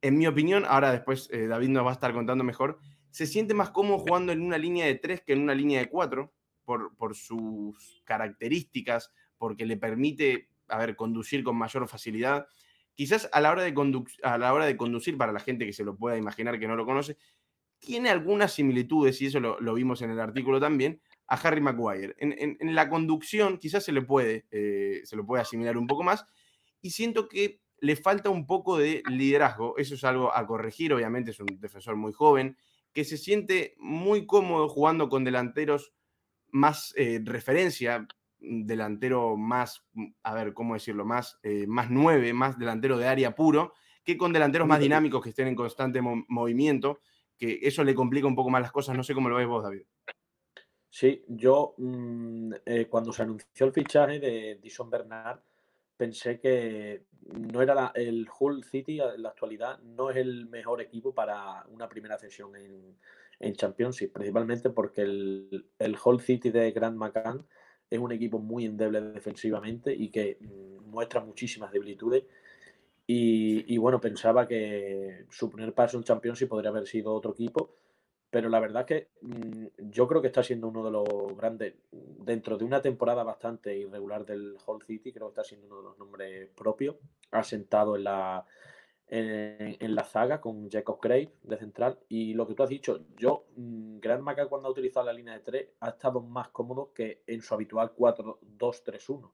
en 0.01 0.17
mi 0.17 0.27
opinión, 0.27 0.65
ahora 0.67 0.93
después 0.93 1.29
eh, 1.33 1.47
David 1.47 1.69
nos 1.69 1.85
va 1.85 1.91
a 1.91 1.95
estar 1.95 2.13
contando 2.13 2.45
mejor, 2.45 2.79
se 3.11 3.27
siente 3.27 3.55
más 3.55 3.71
cómodo 3.71 3.99
jugando 3.99 4.33
en 4.33 4.43
una 4.43 4.59
línea 4.59 4.87
de 4.87 4.95
tres 4.95 5.23
que 5.23 5.33
en 5.33 5.41
una 5.41 5.55
línea 5.55 5.81
de 5.81 5.89
cuatro, 5.89 6.33
por, 6.65 6.95
por 6.97 7.15
sus 7.17 8.03
características, 8.05 9.11
porque 9.39 9.67
le 9.67 9.77
permite, 9.77 10.51
a 10.69 10.95
conducir 10.95 11.43
con 11.43 11.57
mayor 11.57 11.89
facilidad 11.89 12.47
quizás 12.99 13.29
a 13.31 13.41
la, 13.41 13.53
hora 13.53 13.63
de 13.63 13.73
a 14.25 14.39
la 14.39 14.53
hora 14.53 14.67
de 14.67 14.77
conducir, 14.77 15.17
para 15.17 15.31
la 15.31 15.39
gente 15.39 15.65
que 15.65 15.73
se 15.73 15.85
lo 15.85 15.97
pueda 15.97 16.17
imaginar 16.17 16.59
que 16.59 16.67
no 16.67 16.75
lo 16.75 16.85
conoce, 16.85 17.17
tiene 17.79 18.11
algunas 18.11 18.53
similitudes, 18.53 19.23
y 19.23 19.27
eso 19.27 19.39
lo, 19.39 19.75
vimos 19.75 20.03
en 20.03 20.11
el 20.11 20.19
artículo 20.19 20.59
también, 20.59 21.01
a 21.29 21.37
Harry 21.37 21.61
Maguire. 21.61 22.17
En, 22.19 22.75
la 22.75 22.91
conducción 22.91 23.59
quizás 23.59 23.85
se 23.85 23.93
le, 23.93 24.03
puede, 24.03 24.47
eh, 24.51 25.03
se 25.05 25.15
lo 25.15 25.25
puede 25.25 25.43
asimilar 25.43 25.79
un 25.79 25.87
poco 25.87 26.03
más, 26.03 26.27
y 26.83 26.91
siento 26.91 27.29
que 27.29 27.61
le 27.79 27.95
falta 27.95 28.31
un 28.31 28.49
poco 28.49 28.77
de 28.77 29.05
liderazgo. 29.09 29.79
Eso 29.79 29.95
es 29.95 30.03
algo 30.03 30.35
a 30.35 30.45
corregir, 30.45 30.93
obviamente 30.93 31.31
es 31.31 31.39
un 31.39 31.61
defensor 31.61 31.95
muy 31.95 32.13
joven, 32.13 32.57
que 32.93 33.05
se 33.05 33.17
siente 33.17 33.77
muy 33.79 34.27
cómodo 34.27 34.69
jugando 34.69 35.09
con 35.09 35.23
delanteros 35.23 35.93
más 36.51 36.93
eh, 36.97 37.21
referencia, 37.23 38.09
delantero 38.41 39.37
más, 39.37 39.85
mm, 39.93 40.07
a 40.23 40.35
ver, 40.35 40.55
¿cómo 40.55 40.75
decirlo? 40.75 41.05
Más, 41.05 41.39
eh, 41.43 41.67
más 41.67 41.91
nueve, 41.91 42.33
más 42.33 42.59
delantero 42.59 42.99
de 42.99 43.09
área 43.09 43.35
puro, 43.35 43.73
que 44.05 44.17
con 44.17 44.33
delanteros 44.33 44.67
más 44.67 44.81
dinámicos 44.81 45.23
que 45.23 45.31
estén 45.31 45.49
en 45.49 45.55
constante 45.55 46.01
movimiento, 46.01 47.01
que 47.37 47.59
eso 47.63 47.85
le 47.85 47.95
complica 47.95 48.27
un 48.27 48.35
poco 48.35 48.51
más 48.51 48.63
las 48.63 48.73
cosas. 48.73 48.97
No 48.97 49.03
sé 49.03 49.15
cómo 49.15 49.29
lo 49.29 49.37
ves 49.37 49.47
vos, 49.47 49.63
David. 49.63 49.83
Sí, 50.91 51.23
yo 51.29 51.75
mm, 51.77 52.53
eh, 52.65 52.87
cuando 52.89 53.13
se 53.13 53.23
anunció 53.23 53.67
el 53.67 53.73
fichaje 53.73 54.19
de 54.19 54.59
Dison 54.63 54.89
Bernard, 54.89 55.41
pensé 55.97 56.41
que 56.41 57.05
no 57.27 57.61
era 57.61 57.93
el 57.95 58.27
Hull 58.39 58.65
City 58.65 59.01
en 59.01 59.23
la 59.23 59.31
actualidad, 59.31 59.79
no 59.81 60.11
es 60.11 60.17
el 60.17 60.47
mejor 60.47 60.81
equipo 60.81 61.13
para 61.13 61.65
una 61.69 61.89
primera 61.89 62.17
sesión 62.17 62.57
en, 62.57 62.97
en 63.41 63.55
Championship, 63.55 64.13
principalmente 64.13 64.71
porque 64.71 65.03
el, 65.03 65.67
el 65.79 65.97
Hull 66.03 66.21
City 66.21 66.51
de 66.51 66.71
Grand 66.71 66.97
McCann 66.97 67.47
es 67.91 67.99
un 67.99 68.13
equipo 68.13 68.39
muy 68.39 68.65
endeble 68.65 69.01
defensivamente 69.01 69.95
y 69.95 70.11
que 70.11 70.39
mm, 70.41 70.91
muestra 70.91 71.21
muchísimas 71.21 71.73
debilitudes. 71.73 72.25
Y, 73.11 73.79
bueno, 73.79 74.03
pensaba 74.03 74.47
que 74.47 75.25
su 75.31 75.49
primer 75.49 75.73
paso 75.73 75.97
en 75.97 76.05
Champions 76.05 76.45
podría 76.45 76.69
haber 76.69 76.87
sido 76.87 77.15
otro 77.15 77.31
equipo, 77.33 77.75
pero 78.29 78.51
la 78.51 78.61
verdad 78.61 78.85
que 78.85 79.09
mm, 79.23 79.67
yo 79.91 80.07
creo 80.07 80.21
que 80.21 80.27
está 80.27 80.43
siendo 80.43 80.69
uno 80.69 80.85
de 80.85 80.91
los 80.91 81.35
grandes, 81.35 81.75
dentro 81.91 82.59
de 82.59 82.67
una 82.67 82.83
temporada 82.83 83.23
bastante 83.23 83.75
irregular 83.75 84.27
del 84.27 84.59
Hull 84.67 84.85
City, 84.85 85.11
creo 85.11 85.29
que 85.29 85.41
está 85.41 85.45
siendo 85.45 85.69
uno 85.69 85.79
de 85.79 85.83
los 85.85 85.99
nombres 85.99 86.51
propios, 86.55 86.97
asentado 87.31 87.97
en 87.97 88.05
la, 88.05 88.45
en, 89.11 89.95
la 89.95 90.05
zaga 90.05 90.41
con 90.41 90.71
Jacob 90.71 91.01
Craig 91.01 91.31
de 91.43 91.57
central. 91.57 91.99
Y 92.09 92.35
lo 92.35 92.47
que 92.47 92.55
tú 92.55 92.63
has 92.63 92.69
dicho, 92.69 93.07
yo, 93.17 93.47
mm, 93.57 93.99
Grant 94.01 94.23
Maca 94.23 94.47
cuando 94.47 94.69
ha 94.69 94.73
utilizado 94.73 95.07
la 95.07 95.13
línea 95.13 95.35
de 95.35 95.41
3 95.41 95.69
ha 95.81 95.89
estado 95.91 96.21
más 96.21 96.49
cómodo 96.49 96.93
que 96.93 97.23
en 97.27 97.43
su 97.43 97.55
habitual 97.55 97.93
4-2-3-1. 97.95 99.33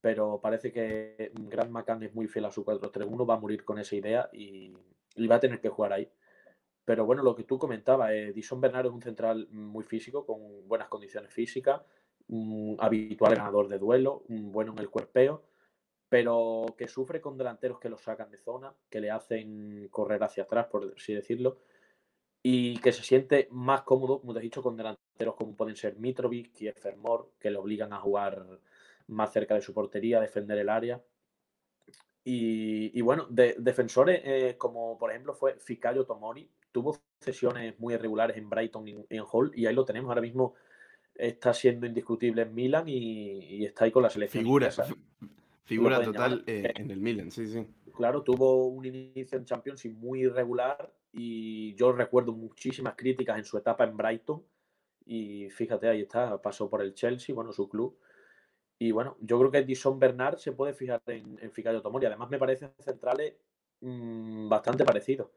Pero 0.00 0.40
parece 0.40 0.72
que 0.72 1.32
Grant 1.34 1.70
McCann 1.70 2.02
es 2.02 2.14
muy 2.14 2.26
fiel 2.26 2.44
a 2.46 2.50
su 2.50 2.64
4-3-1, 2.64 3.28
va 3.28 3.34
a 3.34 3.40
morir 3.40 3.64
con 3.64 3.78
esa 3.78 3.94
idea 3.94 4.28
y, 4.32 4.72
va 5.28 5.36
a 5.36 5.40
tener 5.40 5.60
que 5.60 5.68
jugar 5.68 5.92
ahí. 5.92 6.08
Pero 6.84 7.06
bueno, 7.06 7.22
lo 7.22 7.36
que 7.36 7.44
tú 7.44 7.58
comentabas, 7.58 8.10
eh, 8.10 8.32
Dison 8.32 8.60
Bernardo 8.60 8.88
es 8.88 8.94
un 8.94 9.02
central 9.02 9.46
muy 9.50 9.84
físico, 9.84 10.26
con 10.26 10.66
buenas 10.66 10.88
condiciones 10.88 11.32
físicas, 11.32 11.80
un 12.28 12.76
habitual 12.80 13.36
ganador 13.36 13.68
de 13.68 13.78
duelo, 13.78 14.24
un 14.28 14.50
bueno 14.50 14.72
en 14.72 14.78
el 14.78 14.90
cuerpeo 14.90 15.44
pero 16.12 16.66
que 16.76 16.88
sufre 16.88 17.22
con 17.22 17.38
delanteros 17.38 17.80
que 17.80 17.88
lo 17.88 17.96
sacan 17.96 18.30
de 18.30 18.36
zona, 18.36 18.74
que 18.90 19.00
le 19.00 19.10
hacen 19.10 19.88
correr 19.90 20.22
hacia 20.22 20.42
atrás, 20.42 20.66
por 20.66 20.92
así 20.94 21.14
decirlo, 21.14 21.56
y 22.42 22.76
que 22.80 22.92
se 22.92 23.02
siente 23.02 23.48
más 23.50 23.80
cómodo, 23.80 24.20
como 24.20 24.34
te 24.34 24.40
he 24.40 24.42
dicho, 24.42 24.62
con 24.62 24.76
delanteros 24.76 25.36
como 25.36 25.56
pueden 25.56 25.74
ser 25.74 25.96
Mitrovic 25.96 26.60
y 26.60 26.70
Fermor, 26.72 27.30
que 27.40 27.50
le 27.50 27.56
obligan 27.56 27.94
a 27.94 27.98
jugar 27.98 28.44
más 29.06 29.32
cerca 29.32 29.54
de 29.54 29.62
su 29.62 29.72
portería, 29.72 30.18
a 30.18 30.20
defender 30.20 30.58
el 30.58 30.68
área. 30.68 31.02
Y, 32.24 33.00
bueno, 33.00 33.26
de, 33.30 33.56
defensores 33.58 34.20
eh, 34.22 34.56
como 34.58 34.98
por 34.98 35.12
ejemplo 35.12 35.32
fue 35.32 35.54
Ficayo 35.60 36.04
Tomori, 36.04 36.46
tuvo 36.72 36.94
sesiones 37.20 37.80
muy 37.80 37.94
irregulares 37.94 38.36
en 38.36 38.50
Brighton 38.50 38.86
y 38.86 39.06
en 39.08 39.24
Hull, 39.32 39.50
y 39.54 39.64
ahí 39.64 39.74
lo 39.74 39.86
tenemos 39.86 40.10
ahora 40.10 40.20
mismo 40.20 40.52
está 41.14 41.54
siendo 41.54 41.86
indiscutible 41.86 42.42
en 42.42 42.54
Milan 42.54 42.84
y, 42.86 43.64
está 43.64 43.86
ahí 43.86 43.90
con 43.90 44.02
la 44.02 44.10
selección. 44.10 44.44
Figura, 44.44 44.70
Figura 45.64 46.02
total 46.02 46.44
eh, 46.46 46.72
en 46.74 46.90
el 46.90 47.00
Milan, 47.00 47.30
sí, 47.30 47.46
sí. 47.46 47.66
Claro, 47.96 48.22
tuvo 48.22 48.66
un 48.66 48.84
inicio 48.84 49.38
en 49.38 49.44
Champions 49.44 49.84
muy 49.86 50.22
irregular 50.22 50.92
y 51.12 51.74
yo 51.74 51.92
recuerdo 51.92 52.32
muchísimas 52.32 52.94
críticas 52.96 53.38
en 53.38 53.44
su 53.44 53.58
etapa 53.58 53.84
en 53.84 53.96
Brighton 53.96 54.42
y 55.06 55.48
fíjate, 55.50 55.88
ahí 55.88 56.02
está, 56.02 56.40
pasó 56.40 56.68
por 56.68 56.82
el 56.82 56.94
Chelsea, 56.94 57.34
bueno, 57.34 57.52
su 57.52 57.68
club. 57.68 57.98
Y 58.78 58.90
bueno, 58.90 59.16
yo 59.20 59.38
creo 59.38 59.50
que 59.50 59.58
Edison 59.58 59.98
Bernard 59.98 60.38
se 60.38 60.52
puede 60.52 60.72
fijar 60.72 61.02
en, 61.06 61.38
en 61.40 61.52
Fikayo 61.52 61.80
Tomori. 61.82 62.06
Además, 62.06 62.30
me 62.30 62.38
parecen 62.38 62.72
centrales 62.80 63.34
mmm, 63.80 64.48
bastante 64.48 64.84
parecidos. 64.84 65.28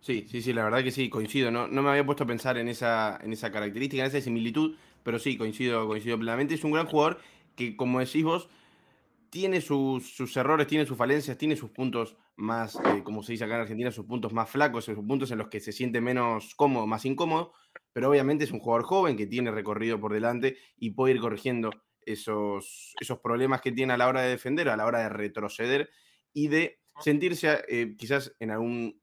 Sí, 0.00 0.26
sí, 0.28 0.40
sí, 0.40 0.52
la 0.52 0.64
verdad 0.64 0.82
que 0.82 0.90
sí, 0.90 1.10
coincido. 1.10 1.50
No, 1.50 1.68
no 1.68 1.82
me 1.82 1.90
había 1.90 2.06
puesto 2.06 2.24
a 2.24 2.26
pensar 2.26 2.56
en 2.56 2.68
esa, 2.68 3.18
en 3.22 3.32
esa 3.32 3.50
característica, 3.50 4.02
en 4.02 4.08
esa 4.08 4.20
similitud, 4.20 4.76
pero 5.02 5.18
sí, 5.18 5.36
coincido, 5.36 5.86
coincido 5.86 6.16
plenamente. 6.16 6.54
Es 6.54 6.64
un 6.64 6.72
gran 6.72 6.86
jugador 6.86 7.18
que, 7.58 7.76
como 7.76 7.98
decís 7.98 8.22
vos, 8.22 8.48
tiene 9.30 9.60
sus, 9.60 10.14
sus 10.14 10.36
errores, 10.36 10.68
tiene 10.68 10.86
sus 10.86 10.96
falencias, 10.96 11.36
tiene 11.36 11.56
sus 11.56 11.70
puntos 11.70 12.16
más, 12.36 12.76
eh, 12.76 13.02
como 13.02 13.24
se 13.24 13.32
dice 13.32 13.44
acá 13.44 13.56
en 13.56 13.62
Argentina, 13.62 13.90
sus 13.90 14.06
puntos 14.06 14.32
más 14.32 14.48
flacos, 14.48 14.84
sus 14.84 14.94
puntos 14.94 15.32
en 15.32 15.38
los 15.38 15.48
que 15.48 15.58
se 15.58 15.72
siente 15.72 16.00
menos 16.00 16.54
cómodo, 16.54 16.86
más 16.86 17.04
incómodo, 17.04 17.52
pero 17.92 18.08
obviamente 18.08 18.44
es 18.44 18.52
un 18.52 18.60
jugador 18.60 18.84
joven 18.84 19.16
que 19.16 19.26
tiene 19.26 19.50
recorrido 19.50 20.00
por 20.00 20.12
delante 20.12 20.56
y 20.76 20.90
puede 20.90 21.14
ir 21.14 21.20
corrigiendo 21.20 21.70
esos, 22.06 22.94
esos 23.00 23.18
problemas 23.18 23.60
que 23.60 23.72
tiene 23.72 23.92
a 23.92 23.96
la 23.96 24.06
hora 24.06 24.22
de 24.22 24.30
defender, 24.30 24.68
a 24.68 24.76
la 24.76 24.86
hora 24.86 25.00
de 25.00 25.08
retroceder 25.08 25.90
y 26.32 26.46
de 26.46 26.78
sentirse 27.00 27.64
eh, 27.68 27.96
quizás 27.98 28.36
en 28.38 28.52
algún, 28.52 29.02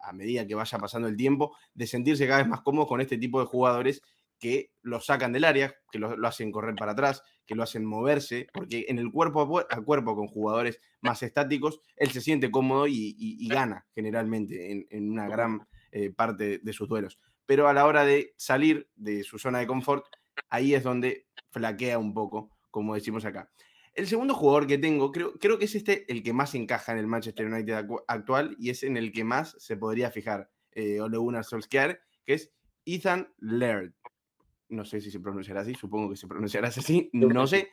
a 0.00 0.14
medida 0.14 0.46
que 0.46 0.54
vaya 0.54 0.78
pasando 0.78 1.06
el 1.06 1.18
tiempo, 1.18 1.54
de 1.74 1.86
sentirse 1.86 2.26
cada 2.26 2.38
vez 2.38 2.48
más 2.48 2.62
cómodo 2.62 2.86
con 2.86 3.02
este 3.02 3.18
tipo 3.18 3.40
de 3.40 3.46
jugadores 3.46 4.02
que 4.40 4.72
lo 4.82 5.00
sacan 5.00 5.32
del 5.32 5.44
área, 5.44 5.74
que 5.92 5.98
lo, 5.98 6.16
lo, 6.16 6.26
hacen 6.26 6.50
correr 6.50 6.74
para 6.74 6.92
atrás, 6.92 7.22
que 7.46 7.54
lo 7.54 7.62
hacen 7.62 7.84
moverse, 7.84 8.48
porque 8.52 8.86
en 8.88 8.98
el 8.98 9.12
cuerpo 9.12 9.60
a 9.60 9.80
cuerpo 9.82 10.16
con 10.16 10.26
jugadores 10.26 10.80
más 11.00 11.22
estáticos, 11.22 11.80
él 11.96 12.10
se 12.10 12.20
siente 12.20 12.50
cómodo 12.50 12.86
y, 12.86 13.14
y, 13.18 13.44
y 13.44 13.48
gana 13.48 13.86
generalmente 13.94 14.72
en, 14.72 14.86
en 14.90 15.10
una 15.10 15.28
gran 15.28 15.68
eh, 15.92 16.10
parte 16.10 16.60
de 16.62 16.72
sus 16.72 16.88
duelos. 16.88 17.18
Pero 17.46 17.68
a 17.68 17.72
la 17.74 17.86
hora 17.86 18.04
de 18.04 18.34
salir 18.36 18.88
de 18.94 19.24
su 19.24 19.38
zona 19.38 19.58
de 19.58 19.66
confort, 19.66 20.06
ahí 20.48 20.74
es 20.74 20.84
donde 20.84 21.26
flaquea 21.50 21.98
un 21.98 22.14
poco, 22.14 22.56
como 22.70 22.94
decimos 22.94 23.24
acá. 23.24 23.50
El 23.92 24.06
segundo 24.06 24.34
jugador 24.34 24.66
que 24.66 24.78
tengo, 24.78 25.10
creo, 25.10 25.32
creo 25.34 25.58
que 25.58 25.64
es 25.64 25.74
este 25.74 26.10
el 26.10 26.22
que 26.22 26.32
más 26.32 26.54
encaja 26.54 26.92
en 26.92 26.98
el 26.98 27.08
Manchester 27.08 27.46
United 27.46 27.86
actual 28.06 28.56
y 28.58 28.70
es 28.70 28.84
en 28.84 28.96
el 28.96 29.10
que 29.10 29.24
más 29.24 29.56
se 29.58 29.76
podría 29.76 30.10
fijar 30.10 30.48
eh, 30.70 31.00
Ole 31.00 31.18
Gunnar 31.18 31.44
Solskjaer, 31.44 32.00
que 32.24 32.34
es 32.34 32.52
Ethan 32.84 33.32
Laird. 33.38 33.92
No 34.70 34.84
sé 34.84 35.00
si 35.00 35.10
se 35.10 35.20
pronunciará 35.20 35.60
así, 35.60 35.74
supongo 35.74 36.10
que 36.10 36.16
se 36.16 36.26
pronunciará 36.26 36.68
así, 36.68 37.10
no 37.12 37.46
sé. 37.46 37.68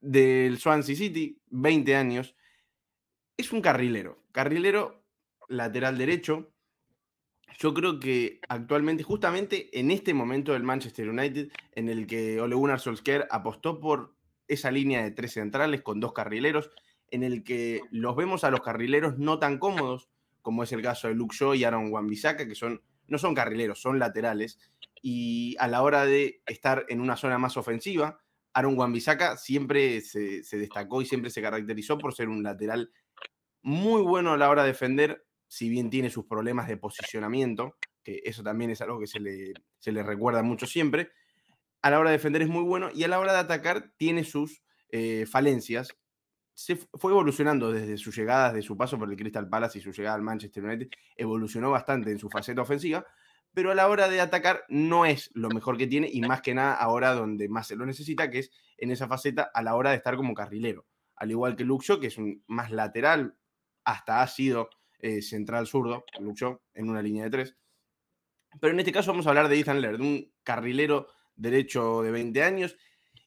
Del 0.00 0.58
Swansea 0.58 0.96
City, 0.96 1.40
20 1.50 1.96
años. 1.96 2.34
Es 3.36 3.52
un 3.52 3.60
carrilero, 3.60 4.22
carrilero 4.32 5.04
lateral 5.48 5.98
derecho. 5.98 6.50
Yo 7.58 7.72
creo 7.72 8.00
que 8.00 8.40
actualmente, 8.48 9.02
justamente 9.02 9.78
en 9.78 9.90
este 9.90 10.12
momento 10.12 10.52
del 10.52 10.62
Manchester 10.64 11.08
United, 11.08 11.50
en 11.72 11.88
el 11.88 12.06
que 12.06 12.40
Ole 12.40 12.54
Gunnar 12.54 12.80
Solskjaer 12.80 13.28
apostó 13.30 13.80
por 13.80 14.14
esa 14.48 14.70
línea 14.70 15.02
de 15.02 15.10
tres 15.12 15.32
centrales 15.32 15.82
con 15.82 16.00
dos 16.00 16.12
carrileros, 16.12 16.70
en 17.10 17.22
el 17.22 17.44
que 17.44 17.80
los 17.90 18.16
vemos 18.16 18.44
a 18.44 18.50
los 18.50 18.60
carrileros 18.60 19.18
no 19.18 19.38
tan 19.38 19.58
cómodos, 19.58 20.08
como 20.42 20.62
es 20.62 20.72
el 20.72 20.82
caso 20.82 21.08
de 21.08 21.14
Luke 21.14 21.34
Shaw 21.36 21.54
y 21.54 21.64
Aaron 21.64 21.92
Wan-Bissaka, 21.92 22.46
que 22.46 22.54
son, 22.54 22.82
no 23.06 23.18
son 23.18 23.34
carrileros, 23.34 23.80
son 23.80 23.98
laterales, 23.98 24.58
y 25.06 25.54
a 25.58 25.68
la 25.68 25.82
hora 25.82 26.06
de 26.06 26.40
estar 26.46 26.86
en 26.88 26.98
una 26.98 27.14
zona 27.18 27.36
más 27.36 27.58
ofensiva, 27.58 28.22
Aaron 28.54 28.78
Wan-Bissaka 28.78 29.36
siempre 29.36 30.00
se, 30.00 30.42
destacó 30.52 31.02
y 31.02 31.04
siempre 31.04 31.28
se 31.28 31.42
caracterizó 31.42 31.98
por 31.98 32.14
ser 32.14 32.30
un 32.30 32.42
lateral 32.42 32.90
muy 33.60 34.00
bueno 34.00 34.32
a 34.32 34.38
la 34.38 34.48
hora 34.48 34.62
de 34.62 34.68
defender, 34.68 35.26
si 35.46 35.68
bien 35.68 35.90
tiene 35.90 36.08
sus 36.08 36.24
problemas 36.24 36.68
de 36.68 36.78
posicionamiento, 36.78 37.76
que 38.02 38.22
eso 38.24 38.42
también 38.42 38.70
es 38.70 38.80
algo 38.80 38.98
que 38.98 39.06
se 39.06 39.20
le, 39.20 39.52
se 39.78 39.92
le 39.92 40.02
recuerda 40.02 40.42
mucho 40.42 40.66
siempre, 40.66 41.10
a 41.82 41.90
la 41.90 42.00
hora 42.00 42.08
de 42.08 42.16
defender 42.16 42.40
es 42.40 42.48
muy 42.48 42.62
bueno 42.62 42.88
y 42.94 43.04
a 43.04 43.08
la 43.08 43.18
hora 43.18 43.34
de 43.34 43.40
atacar 43.40 43.90
tiene 43.98 44.24
sus 44.24 44.62
eh, 44.88 45.26
falencias. 45.30 45.94
Se 46.54 46.76
fue 46.76 47.12
evolucionando 47.12 47.70
desde 47.70 47.98
su 47.98 48.10
llegada, 48.10 48.54
desde 48.54 48.66
su 48.66 48.78
paso 48.78 48.98
por 48.98 49.10
el 49.10 49.18
Crystal 49.18 49.50
Palace 49.50 49.80
y 49.80 49.82
su 49.82 49.92
llegada 49.92 50.16
al 50.16 50.22
Manchester 50.22 50.64
United, 50.64 50.88
evolucionó 51.14 51.70
bastante 51.70 52.10
en 52.10 52.18
su 52.18 52.30
faceta 52.30 52.62
ofensiva, 52.62 53.04
pero 53.54 53.70
a 53.70 53.74
la 53.74 53.88
hora 53.88 54.08
de 54.08 54.20
atacar 54.20 54.64
no 54.68 55.06
es 55.06 55.30
lo 55.32 55.48
mejor 55.48 55.78
que 55.78 55.86
tiene 55.86 56.08
y 56.12 56.20
más 56.20 56.42
que 56.42 56.54
nada 56.54 56.74
ahora 56.74 57.14
donde 57.14 57.48
más 57.48 57.68
se 57.68 57.76
lo 57.76 57.86
necesita, 57.86 58.30
que 58.30 58.40
es 58.40 58.50
en 58.76 58.90
esa 58.90 59.06
faceta 59.06 59.50
a 59.54 59.62
la 59.62 59.76
hora 59.76 59.90
de 59.90 59.96
estar 59.96 60.16
como 60.16 60.34
carrilero. 60.34 60.86
Al 61.16 61.30
igual 61.30 61.54
que 61.54 61.64
Luxo, 61.64 62.00
que 62.00 62.08
es 62.08 62.18
un 62.18 62.42
más 62.48 62.72
lateral, 62.72 63.36
hasta 63.84 64.22
ha 64.22 64.26
sido 64.26 64.68
eh, 64.98 65.22
central 65.22 65.66
zurdo, 65.66 66.04
Luxo, 66.18 66.62
en 66.74 66.90
una 66.90 67.00
línea 67.00 67.24
de 67.24 67.30
tres. 67.30 67.56
Pero 68.60 68.72
en 68.72 68.80
este 68.80 68.92
caso 68.92 69.12
vamos 69.12 69.26
a 69.26 69.30
hablar 69.30 69.48
de 69.48 69.58
Ethan 69.58 69.80
Laird, 69.80 70.00
un 70.00 70.32
carrilero 70.42 71.08
derecho 71.36 72.02
de 72.02 72.10
20 72.10 72.42
años. 72.42 72.76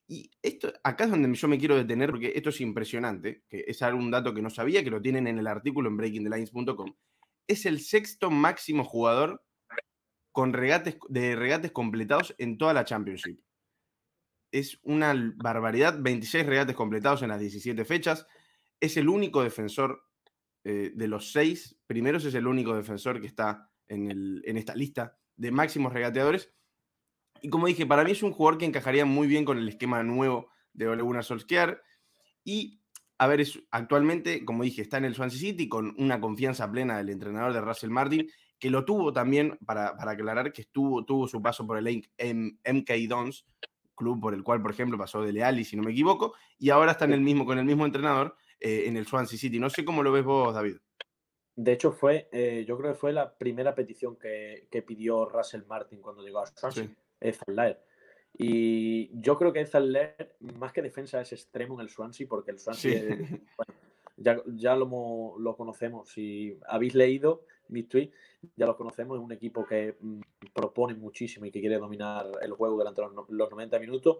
Y 0.09 0.31
esto, 0.41 0.71
acá 0.83 1.05
es 1.05 1.11
donde 1.11 1.33
yo 1.33 1.47
me 1.47 1.57
quiero 1.57 1.75
detener, 1.75 2.11
porque 2.11 2.33
esto 2.35 2.49
es 2.49 2.61
impresionante, 2.61 3.43
que 3.49 3.65
es 3.67 3.81
algún 3.81 4.11
dato 4.11 4.33
que 4.33 4.41
no 4.41 4.49
sabía, 4.49 4.83
que 4.83 4.89
lo 4.89 5.01
tienen 5.01 5.27
en 5.27 5.37
el 5.39 5.47
artículo 5.47 5.89
en 5.89 5.97
breakingthelines.com. 5.97 6.95
Es 7.45 7.65
el 7.65 7.79
sexto 7.79 8.29
máximo 8.29 8.83
jugador 8.83 9.46
con 10.37 10.53
regates, 10.53 10.99
de 11.09 11.35
regates 11.35 11.71
completados 11.71 12.35
en 12.37 12.59
toda 12.59 12.71
la 12.71 12.85
Championship. 12.85 13.41
Es 14.51 14.79
una 14.83 15.15
barbaridad, 15.35 15.97
26 15.99 16.45
regates 16.45 16.75
completados 16.75 17.23
en 17.23 17.29
las 17.29 17.39
17 17.39 17.83
fechas. 17.85 18.27
Es 18.79 18.97
el 18.97 19.09
único 19.09 19.41
defensor 19.41 20.03
eh, 20.63 20.91
de 20.93 21.07
los 21.07 21.31
seis 21.31 21.79
primeros, 21.87 22.23
es 22.23 22.35
el 22.35 22.45
único 22.45 22.75
defensor 22.75 23.19
que 23.19 23.25
está 23.25 23.71
en, 23.87 24.11
el, 24.11 24.43
en 24.45 24.57
esta 24.57 24.75
lista 24.75 25.17
de 25.37 25.49
máximos 25.49 25.91
regateadores. 25.91 26.53
Y 27.41 27.49
como 27.49 27.65
dije, 27.65 27.87
para 27.87 28.03
mí 28.03 28.11
es 28.11 28.21
un 28.21 28.31
jugador 28.31 28.59
que 28.59 28.65
encajaría 28.65 29.05
muy 29.05 29.25
bien 29.25 29.43
con 29.43 29.57
el 29.57 29.67
esquema 29.67 30.03
nuevo 30.03 30.51
de 30.71 30.87
Ole 30.87 31.01
Gunnar 31.01 31.23
Solskjaer. 31.23 31.81
Y, 32.43 32.79
a 33.17 33.25
ver, 33.25 33.41
es, 33.41 33.59
actualmente, 33.71 34.45
como 34.45 34.61
dije, 34.61 34.83
está 34.83 34.99
en 34.99 35.05
el 35.05 35.15
Swansea 35.15 35.39
City 35.39 35.67
con 35.67 35.95
una 35.97 36.21
confianza 36.21 36.71
plena 36.71 36.95
del 36.99 37.09
entrenador 37.09 37.53
de 37.53 37.61
Russell 37.61 37.89
Martin, 37.89 38.29
que 38.59 38.69
lo 38.69 38.85
tuvo 38.85 39.13
también, 39.13 39.57
para, 39.65 39.95
para 39.95 40.11
aclarar, 40.11 40.51
que 40.51 40.61
estuvo, 40.61 41.05
tuvo 41.05 41.27
su 41.27 41.41
paso 41.41 41.65
por 41.65 41.77
el 41.77 41.87
MK 41.87 42.91
Dons, 43.07 43.45
club 43.95 44.21
por 44.21 44.33
el 44.33 44.43
cual, 44.43 44.61
por 44.61 44.71
ejemplo, 44.71 44.97
pasó 44.97 45.21
de 45.21 45.33
Leali, 45.33 45.63
si 45.63 45.75
no 45.75 45.83
me 45.83 45.91
equivoco, 45.91 46.33
y 46.57 46.69
ahora 46.69 46.91
está 46.93 47.05
en 47.05 47.13
el 47.13 47.21
mismo, 47.21 47.45
con 47.45 47.57
el 47.57 47.65
mismo 47.65 47.85
entrenador 47.85 48.35
eh, 48.59 48.85
en 48.87 48.97
el 48.97 49.05
Swansea 49.05 49.37
City. 49.37 49.59
No 49.59 49.69
sé 49.69 49.83
cómo 49.83 50.03
lo 50.03 50.11
ves 50.11 50.23
vos, 50.23 50.53
David. 50.53 50.77
De 51.55 51.73
hecho, 51.73 51.91
fue, 51.91 52.29
eh, 52.31 52.63
yo 52.67 52.77
creo 52.77 52.93
que 52.93 52.99
fue 52.99 53.11
la 53.11 53.35
primera 53.35 53.73
petición 53.73 54.15
que, 54.15 54.67
que, 54.69 54.83
pidió 54.83 55.25
Russell 55.25 55.63
Martin 55.67 56.01
cuando 56.01 56.21
llegó 56.21 56.39
a 56.39 56.45
Swansea. 56.45 56.85
Sí. 56.85 56.95
Ethan 57.19 57.55
Laird. 57.55 57.77
Y 58.33 59.19
yo 59.19 59.35
creo 59.37 59.51
que 59.51 59.61
Ethan 59.61 59.91
Laird, 59.91 60.35
más 60.59 60.71
que 60.71 60.83
defensa, 60.83 61.19
es 61.19 61.33
extremo 61.33 61.73
en 61.75 61.81
el 61.81 61.89
Swansea, 61.89 62.27
porque 62.27 62.51
el 62.51 62.59
Swansea, 62.59 62.91
sí. 62.91 62.97
es, 62.97 63.29
bueno, 63.57 63.73
ya, 64.17 64.41
ya 64.47 64.75
lo, 64.75 65.35
lo, 65.39 65.55
conocemos. 65.55 66.09
Si 66.09 66.59
habéis 66.67 66.95
leído 66.95 67.43
mis 67.69 67.87
tweets, 67.87 68.13
ya 68.55 68.65
lo 68.65 68.75
conocemos. 68.75 69.17
Es 69.17 69.23
un 69.23 69.31
equipo 69.31 69.65
que 69.65 69.95
mm, 69.99 70.19
propone 70.53 70.95
muchísimo 70.95 71.45
y 71.45 71.51
que 71.51 71.61
quiere 71.61 71.77
dominar 71.77 72.25
el 72.41 72.51
juego 72.53 72.77
durante 72.77 73.01
los, 73.01 73.29
los 73.29 73.51
90 73.51 73.79
minutos 73.79 74.17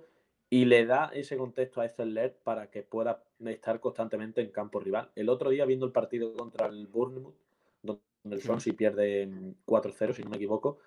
y 0.50 0.66
le 0.66 0.86
da 0.86 1.12
ese 1.14 1.38
contexto 1.38 1.82
a 1.82 2.06
Laird 2.06 2.36
para 2.44 2.70
que 2.70 2.84
pueda 2.84 3.24
estar 3.46 3.80
constantemente 3.80 4.42
en 4.42 4.52
campo 4.52 4.80
rival. 4.80 5.12
El 5.16 5.30
otro 5.30 5.50
día, 5.50 5.66
viendo 5.66 5.86
el 5.86 5.92
partido 5.92 6.34
contra 6.36 6.68
el 6.68 6.88
Bournemouth, 6.88 7.36
donde 7.82 8.02
el 8.24 8.42
Swansea 8.42 8.74
pierde 8.74 9.30
4-0, 9.66 10.14
si 10.14 10.24
no 10.24 10.30
me 10.30 10.38
equivoco, 10.38 10.80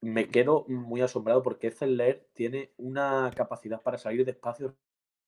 me 0.00 0.28
quedo 0.28 0.64
muy 0.68 1.00
asombrado 1.00 1.42
porque 1.42 1.70
Zeller 1.70 2.28
tiene 2.34 2.72
una 2.76 3.30
capacidad 3.34 3.80
para 3.82 3.98
salir 3.98 4.24
de 4.24 4.32
espacios 4.32 4.74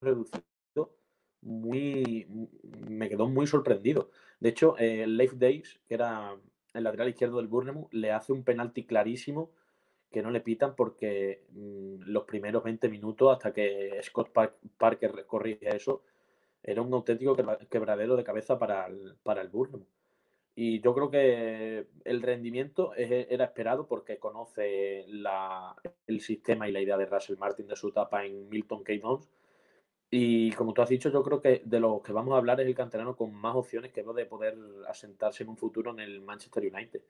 reducidos 0.01 0.45
muy. 1.43 2.27
Me 2.89 3.09
quedó 3.09 3.29
muy 3.29 3.47
sorprendido. 3.47 4.11
De 4.41 4.51
hecho, 4.51 4.77
eh, 4.79 5.07
Leif 5.07 5.35
Days, 5.35 5.81
que 5.89 5.95
era 5.95 6.37
el 6.75 6.85
lateral 6.85 7.09
izquierdo 7.09 7.39
del 7.39 7.49
Bournemouth, 7.49 7.93
le 7.93 8.13
hace 8.13 8.33
un 8.33 8.45
penalti 8.45 8.85
clarísimo 8.85 9.51
que 10.11 10.23
no 10.23 10.31
le 10.31 10.41
pitan 10.41 10.75
porque 10.75 11.45
mmm, 11.53 12.03
los 12.07 12.25
primeros 12.25 12.65
20 12.65 12.89
minutos, 12.89 13.33
hasta 13.33 13.53
que 13.53 14.01
Scott 14.03 14.31
Park 14.33 14.57
Parker 14.79 15.25
corrige 15.27 15.75
eso, 15.75 16.03
era 16.63 16.83
un 16.83 16.93
auténtico 16.93 17.37
quebradero 17.71 18.17
de 18.17 18.25
cabeza 18.25 18.59
para 18.59 18.87
el, 18.87 19.17
para 19.23 19.43
el 19.43 19.49
Bournemouth. 19.49 19.89
Y 20.55 20.81
yo 20.81 20.95
creo 20.95 21.11
que 21.11 21.87
el 22.05 22.23
rendimiento 22.23 22.93
era 22.95 23.45
esperado 23.45 23.87
porque 23.87 24.19
conoce 24.19 25.07
la, 25.09 25.75
el 26.07 26.21
sistema 26.21 26.69
y 26.69 26.73
la 26.73 26.83
idea 26.83 26.99
de 26.99 27.07
Russell 27.07 27.39
Martin 27.39 27.67
de 27.67 27.77
su 27.77 27.89
etapa 27.89 28.27
en 28.27 28.49
Milton 28.49 28.85
Keynes. 28.85 29.29
Y 30.11 30.51
como 30.53 30.75
tú 30.75 30.83
has 30.83 30.89
dicho, 30.89 31.11
yo 31.11 31.23
creo 31.23 31.41
que 31.41 31.63
de 31.65 31.79
lo 31.81 32.03
que 32.03 32.13
vamos 32.13 32.35
a 32.35 32.39
hablar 32.39 32.61
es 32.61 32.67
el 32.67 32.75
canterano 32.75 33.17
con 33.17 33.33
más 33.33 33.55
opciones 33.55 33.93
que 33.93 34.03
de 34.03 34.27
poder 34.27 34.57
asentarse 34.89 35.45
en 35.45 35.51
un 35.51 35.57
futuro 35.57 35.93
en 35.93 36.01
el 36.01 36.21
Manchester 36.21 36.65
United. 36.73 37.03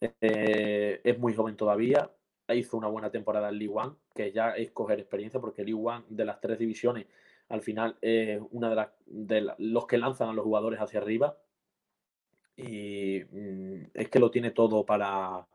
Eh, 0.00 1.00
es 1.02 1.18
muy 1.18 1.34
joven 1.34 1.56
todavía, 1.56 2.10
hizo 2.48 2.76
una 2.76 2.88
buena 2.88 3.10
temporada 3.10 3.48
en 3.48 3.58
League 3.58 3.74
One, 3.74 3.94
que 4.14 4.32
ya 4.32 4.50
es 4.52 4.70
coger 4.70 5.00
experiencia 5.00 5.40
porque 5.40 5.64
League 5.64 5.80
One 5.82 6.04
de 6.08 6.24
las 6.24 6.40
tres 6.40 6.58
divisiones 6.58 7.06
Al 7.48 7.62
final 7.62 7.96
es 8.00 8.40
una 8.50 8.74
de, 8.74 8.86
de 9.06 9.54
los 9.58 9.86
que 9.86 9.98
lanzan 9.98 10.28
a 10.30 10.32
los 10.32 10.44
jugadores 10.44 10.80
hacia 10.80 11.00
arriba 11.00 11.36
y 12.56 13.22
mm, 13.30 13.90
es 13.94 14.08
que 14.08 14.18
lo 14.18 14.30
tiene 14.30 14.50
todo 14.50 14.84
para, 14.84 15.46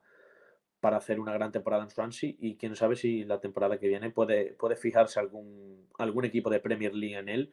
para 0.86 0.98
hacer 0.98 1.20
una 1.20 1.34
gran 1.34 1.52
temporada 1.52 1.82
en 1.82 1.90
Swansea 1.90 2.36
y 2.38 2.58
quién 2.58 2.76
sabe 2.76 2.96
si 2.96 3.24
la 3.24 3.42
temporada 3.42 3.80
que 3.80 3.88
viene 3.88 4.12
puede, 4.12 4.54
puede 4.54 4.76
fijarse 4.76 5.20
algún, 5.20 5.88
algún 5.98 6.26
equipo 6.26 6.48
de 6.52 6.60
Premier 6.60 6.94
League 6.94 7.18
en 7.18 7.28
él 7.28 7.52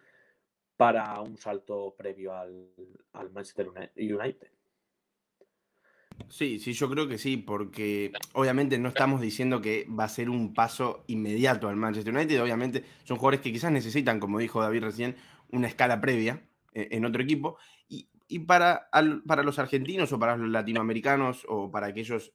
para 0.76 1.18
un 1.18 1.38
salto 1.38 1.94
previo 1.96 2.34
al, 2.34 2.68
al 3.14 3.30
Manchester 3.30 3.68
United. 3.96 4.48
Sí, 6.28 6.58
sí, 6.58 6.74
yo 6.74 6.90
creo 6.90 7.08
que 7.08 7.16
sí, 7.16 7.38
porque 7.38 8.12
obviamente 8.34 8.76
no 8.76 8.90
estamos 8.90 9.22
diciendo 9.22 9.62
que 9.62 9.86
va 9.88 10.04
a 10.04 10.10
ser 10.10 10.28
un 10.28 10.52
paso 10.52 11.02
inmediato 11.06 11.70
al 11.70 11.76
Manchester 11.76 12.14
United, 12.14 12.42
obviamente 12.42 12.84
son 13.04 13.16
jugadores 13.16 13.40
que 13.40 13.50
quizás 13.50 13.72
necesitan, 13.72 14.20
como 14.20 14.40
dijo 14.40 14.60
David 14.60 14.82
recién, 14.82 15.16
una 15.50 15.68
escala 15.68 16.02
previa 16.02 16.42
eh, 16.74 16.88
en 16.90 17.06
otro 17.06 17.22
equipo, 17.22 17.56
y, 17.88 18.38
para, 18.40 18.90
para 19.26 19.42
los 19.42 19.58
argentinos 19.58 20.12
o 20.12 20.18
para 20.18 20.36
los 20.36 20.50
latinoamericanos 20.50 21.46
o 21.48 21.70
para 21.70 21.86
aquellos 21.86 22.34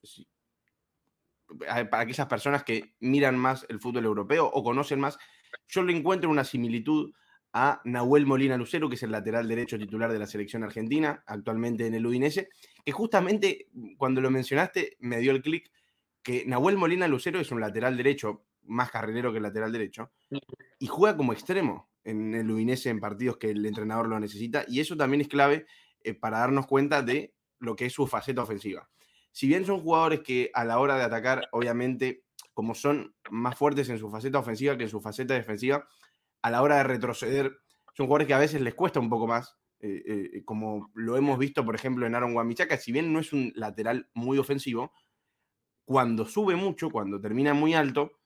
para 1.58 2.00
aquellas 2.00 2.26
personas 2.26 2.64
que 2.64 2.94
miran 3.00 3.38
más 3.38 3.66
el 3.68 3.80
fútbol 3.80 4.04
europeo 4.04 4.46
o 4.46 4.62
conocen 4.62 5.00
más, 5.00 5.18
yo 5.66 5.82
le 5.82 5.96
encuentro 5.96 6.30
una 6.30 6.44
similitud 6.44 7.12
a 7.52 7.80
Nahuel 7.84 8.26
Molina 8.26 8.56
Lucero, 8.56 8.88
que 8.88 8.96
es 8.96 9.02
el 9.02 9.12
lateral 9.12 9.48
derecho 9.48 9.78
titular 9.78 10.12
de 10.12 10.18
la 10.18 10.26
selección 10.26 10.64
argentina, 10.64 11.22
actualmente 11.26 11.86
en 11.86 11.94
el 11.94 12.06
Udinese, 12.06 12.50
que 12.84 12.92
justamente 12.92 13.68
mm, 13.72 13.96
cuando 13.96 14.20
lo 14.20 14.30
mencionaste 14.30 14.96
me 15.00 15.18
dio 15.18 15.32
el 15.32 15.42
clic 15.42 15.70
que 16.22 16.44
Nahuel 16.46 16.76
Molina 16.76 17.08
Lucero 17.08 17.40
es 17.40 17.50
un 17.50 17.60
lateral 17.60 17.96
derecho, 17.96 18.44
más 18.64 18.90
carrilero 18.90 19.32
que 19.32 19.38
el 19.38 19.44
lateral 19.44 19.72
derecho, 19.72 20.10
y 20.78 20.86
juega 20.86 21.16
como 21.16 21.32
extremo 21.32 21.88
en 22.04 22.34
el 22.34 22.50
Udinese 22.50 22.90
en 22.90 23.00
partidos 23.00 23.38
que 23.38 23.50
el 23.50 23.64
entrenador 23.64 24.08
lo 24.08 24.20
necesita, 24.20 24.64
y 24.68 24.80
eso 24.80 24.96
también 24.96 25.22
es 25.22 25.28
clave 25.28 25.66
eh, 26.02 26.14
para 26.14 26.40
darnos 26.40 26.66
cuenta 26.66 27.02
de 27.02 27.34
lo 27.60 27.76
que 27.76 27.86
es 27.86 27.92
su 27.94 28.06
faceta 28.06 28.42
ofensiva. 28.42 28.88
Si 29.38 29.46
bien 29.46 29.64
son 29.64 29.82
jugadores 29.82 30.22
que 30.22 30.50
a 30.52 30.64
la 30.64 30.80
hora 30.80 30.96
de 30.96 31.04
atacar, 31.04 31.48
obviamente, 31.52 32.24
como 32.54 32.74
son 32.74 33.14
más 33.30 33.56
fuertes 33.56 33.88
en 33.88 33.96
su 33.96 34.10
faceta 34.10 34.40
ofensiva 34.40 34.76
que 34.76 34.82
en 34.82 34.90
su 34.90 35.00
faceta 35.00 35.34
defensiva, 35.34 35.86
a 36.42 36.50
la 36.50 36.60
hora 36.60 36.78
de 36.78 36.82
retroceder, 36.82 37.56
son 37.96 38.06
jugadores 38.06 38.26
que 38.26 38.34
a 38.34 38.40
veces 38.40 38.60
les 38.60 38.74
cuesta 38.74 38.98
un 38.98 39.08
poco 39.08 39.28
más, 39.28 39.56
eh, 39.78 40.02
eh, 40.04 40.44
como 40.44 40.90
lo 40.92 41.16
hemos 41.16 41.38
visto, 41.38 41.64
por 41.64 41.76
ejemplo, 41.76 42.04
en 42.04 42.16
Aaron 42.16 42.34
Wamichaka, 42.34 42.78
si 42.78 42.90
bien 42.90 43.12
no 43.12 43.20
es 43.20 43.32
un 43.32 43.52
lateral 43.54 44.10
muy 44.12 44.38
ofensivo, 44.38 44.90
cuando 45.84 46.26
sube 46.26 46.56
mucho, 46.56 46.90
cuando 46.90 47.20
termina 47.20 47.54
muy 47.54 47.74
alto, 47.74 48.18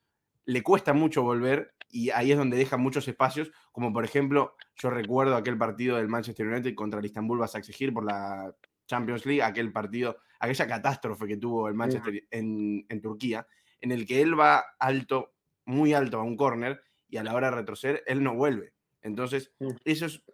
le 0.47 0.63
cuesta 0.63 0.95
mucho 0.95 1.23
volver 1.23 1.75
y 1.91 2.09
ahí 2.09 2.33
es 2.33 2.39
donde 2.39 2.57
deja 2.57 2.79
muchos 2.79 3.07
espacios, 3.07 3.53
como 3.71 3.93
por 3.93 4.07
ejemplo, 4.07 4.57
yo 4.77 4.89
recuerdo 4.89 5.37
aquel 5.37 5.59
partido 5.59 5.99
del 5.99 6.09
Manchester 6.09 6.47
United 6.47 6.75
contra 6.75 7.01
el 7.01 7.05
Istanbul 7.05 7.39
Basaksehir 7.39 7.93
por 7.93 8.07
la 8.07 8.57
Champions 8.87 9.27
League, 9.27 9.43
aquel 9.43 9.73
partido, 9.73 10.17
aquella 10.43 10.67
catástrofe 10.67 11.27
que 11.29 11.37
tuvo 11.37 11.69
el 11.69 11.75
Manchester 11.75 12.25
en, 12.31 12.85
en 12.89 13.01
Turquía, 13.01 13.47
en 13.81 13.93
el 13.93 14.05
que 14.05 14.21
él 14.21 14.39
va 14.39 14.65
alto, 14.79 15.35
muy 15.67 15.95
alto 15.95 16.19
a 16.19 16.25
un 16.25 16.37
córner 16.37 16.83
y 17.09 17.17
a 17.17 17.23
la 17.23 17.33
hora 17.33 17.51
de 17.51 17.57
retroceder, 17.57 18.03
él 18.07 18.25
no 18.25 18.35
vuelve. 18.35 18.73
Entonces, 19.03 19.53
mm. 19.61 19.69
eso 19.85 20.07
es 20.07 20.25